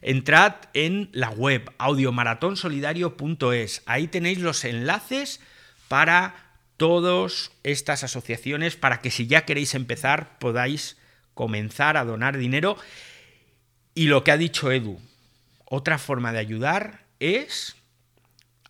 Entrad 0.00 0.54
en 0.74 1.10
la 1.12 1.30
web 1.30 1.70
audiomaratonsolidario.es. 1.78 3.82
Ahí 3.86 4.08
tenéis 4.08 4.38
los 4.38 4.64
enlaces 4.64 5.38
para 5.86 6.34
todas 6.76 7.52
estas 7.62 8.02
asociaciones 8.02 8.74
para 8.74 9.00
que 9.00 9.12
si 9.12 9.28
ya 9.28 9.44
queréis 9.44 9.76
empezar 9.76 10.40
podáis 10.40 10.96
comenzar 11.34 11.96
a 11.96 12.04
donar 12.04 12.36
dinero. 12.36 12.76
Y 13.94 14.06
lo 14.06 14.24
que 14.24 14.32
ha 14.32 14.36
dicho 14.36 14.72
Edu, 14.72 14.98
otra 15.66 15.98
forma 15.98 16.32
de 16.32 16.40
ayudar 16.40 17.04
es 17.20 17.76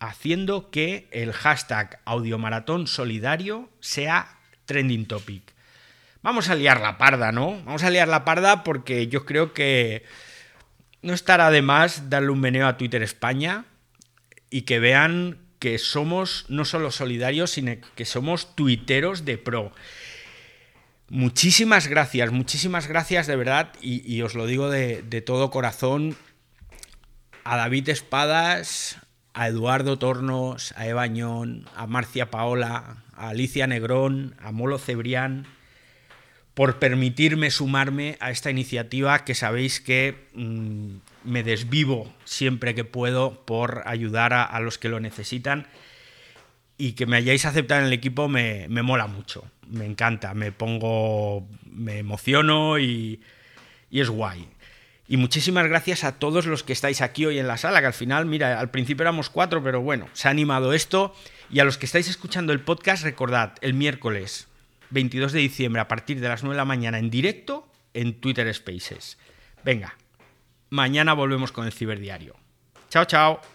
haciendo 0.07 0.69
que 0.69 1.07
el 1.11 1.31
hashtag 1.31 1.99
audiomaratón 2.05 2.87
solidario 2.87 3.69
sea 3.79 4.37
trending 4.65 5.05
topic. 5.05 5.53
Vamos 6.21 6.49
a 6.49 6.55
liar 6.55 6.81
la 6.81 6.97
parda, 6.97 7.31
¿no? 7.31 7.61
Vamos 7.63 7.83
a 7.83 7.89
liar 7.89 8.07
la 8.07 8.25
parda 8.25 8.63
porque 8.63 9.07
yo 9.07 9.25
creo 9.25 9.53
que 9.53 10.03
no 11.01 11.13
estará 11.13 11.51
de 11.51 11.61
más 11.61 12.09
darle 12.09 12.29
un 12.29 12.39
meneo 12.39 12.67
a 12.67 12.77
Twitter 12.77 13.03
España 13.03 13.65
y 14.49 14.61
que 14.61 14.79
vean 14.79 15.37
que 15.59 15.77
somos 15.77 16.45
no 16.49 16.65
solo 16.65 16.91
solidarios, 16.91 17.51
sino 17.51 17.73
que 17.95 18.05
somos 18.05 18.55
tuiteros 18.55 19.25
de 19.25 19.37
pro. 19.37 19.71
Muchísimas 21.09 21.87
gracias, 21.87 22.31
muchísimas 22.31 22.87
gracias 22.87 23.27
de 23.27 23.35
verdad, 23.35 23.71
y, 23.81 24.21
os 24.21 24.33
lo 24.33 24.47
digo 24.47 24.69
de, 24.69 25.01
de, 25.03 25.21
todo 25.21 25.51
corazón, 25.51 26.17
a 27.43 27.57
David 27.57 27.89
Espadas, 27.89 28.97
a 29.33 29.47
Eduardo 29.47 29.97
Tornos, 29.97 30.73
a 30.77 30.87
Eva 30.87 31.07
Ñón, 31.07 31.65
a 31.75 31.87
Marcia 31.87 32.29
Paola, 32.29 32.97
a 33.15 33.29
Alicia 33.29 33.67
Negrón, 33.67 34.35
a 34.39 34.51
Molo 34.51 34.77
Cebrián, 34.77 35.47
por 36.53 36.77
permitirme 36.77 37.49
sumarme 37.49 38.17
a 38.19 38.29
esta 38.29 38.51
iniciativa 38.51 39.25
que 39.25 39.33
sabéis 39.33 39.81
que 39.81 40.27
mm, 40.35 40.97
me 41.23 41.43
desvivo 41.43 42.13
siempre 42.25 42.75
que 42.75 42.83
puedo 42.83 43.43
por 43.45 43.81
ayudar 43.85 44.33
a, 44.33 44.59
los 44.59 44.77
que 44.77 44.89
lo 44.89 44.99
necesitan 44.99 45.65
y 46.77 46.93
que 46.93 47.07
me 47.07 47.17
hayáis 47.17 47.45
aceptado 47.45 47.81
en 47.81 47.87
el 47.87 47.93
equipo 47.93 48.27
me, 48.27 48.67
mola 48.69 49.07
mucho, 49.07 49.45
me 49.67 49.85
encanta, 49.85 50.35
me 50.35 50.51
pongo, 50.51 51.47
me 51.71 51.97
emociono 51.99 52.77
y, 52.77 53.21
y 53.89 54.01
es 54.01 54.09
guay. 54.09 54.47
Y 55.13 55.17
muchísimas 55.17 55.67
gracias 55.67 56.03
a 56.05 56.13
todos 56.17 56.47
los 56.47 56.63
que 56.63 56.73
estáis 56.73 56.99
aquí 56.99 57.27
hoy 57.27 57.37
en 57.37 57.47
la 57.47 57.57
sala, 57.57 57.81
que 57.81 57.85
al 57.85 57.93
final, 57.93 58.25
mira, 58.25 58.59
al 58.59 58.71
principio 58.71 59.03
éramos 59.03 59.29
cuatro, 59.29 59.63
pero 59.63 59.79
bueno, 59.79 60.09
se 60.13 60.27
ha 60.27 60.31
animado 60.31 60.73
esto. 60.73 61.15
Y 61.51 61.59
a 61.59 61.65
los 61.65 61.77
que 61.77 61.85
estáis 61.85 62.09
escuchando 62.09 62.51
el 62.51 62.61
podcast, 62.61 63.03
recordad, 63.03 63.53
el 63.61 63.75
miércoles 63.75 64.47
22 64.89 65.31
de 65.31 65.39
diciembre 65.41 65.83
a 65.83 65.87
partir 65.87 66.19
de 66.19 66.29
las 66.29 66.41
9 66.41 66.55
de 66.55 66.57
la 66.57 66.65
mañana 66.65 66.97
en 66.97 67.11
directo 67.11 67.71
en 67.93 68.19
Twitter 68.19 68.51
Spaces. 68.55 69.19
Venga, 69.63 69.99
mañana 70.71 71.13
volvemos 71.13 71.51
con 71.51 71.67
el 71.67 71.73
ciberdiario. 71.73 72.35
Chao, 72.89 73.05
chao. 73.05 73.52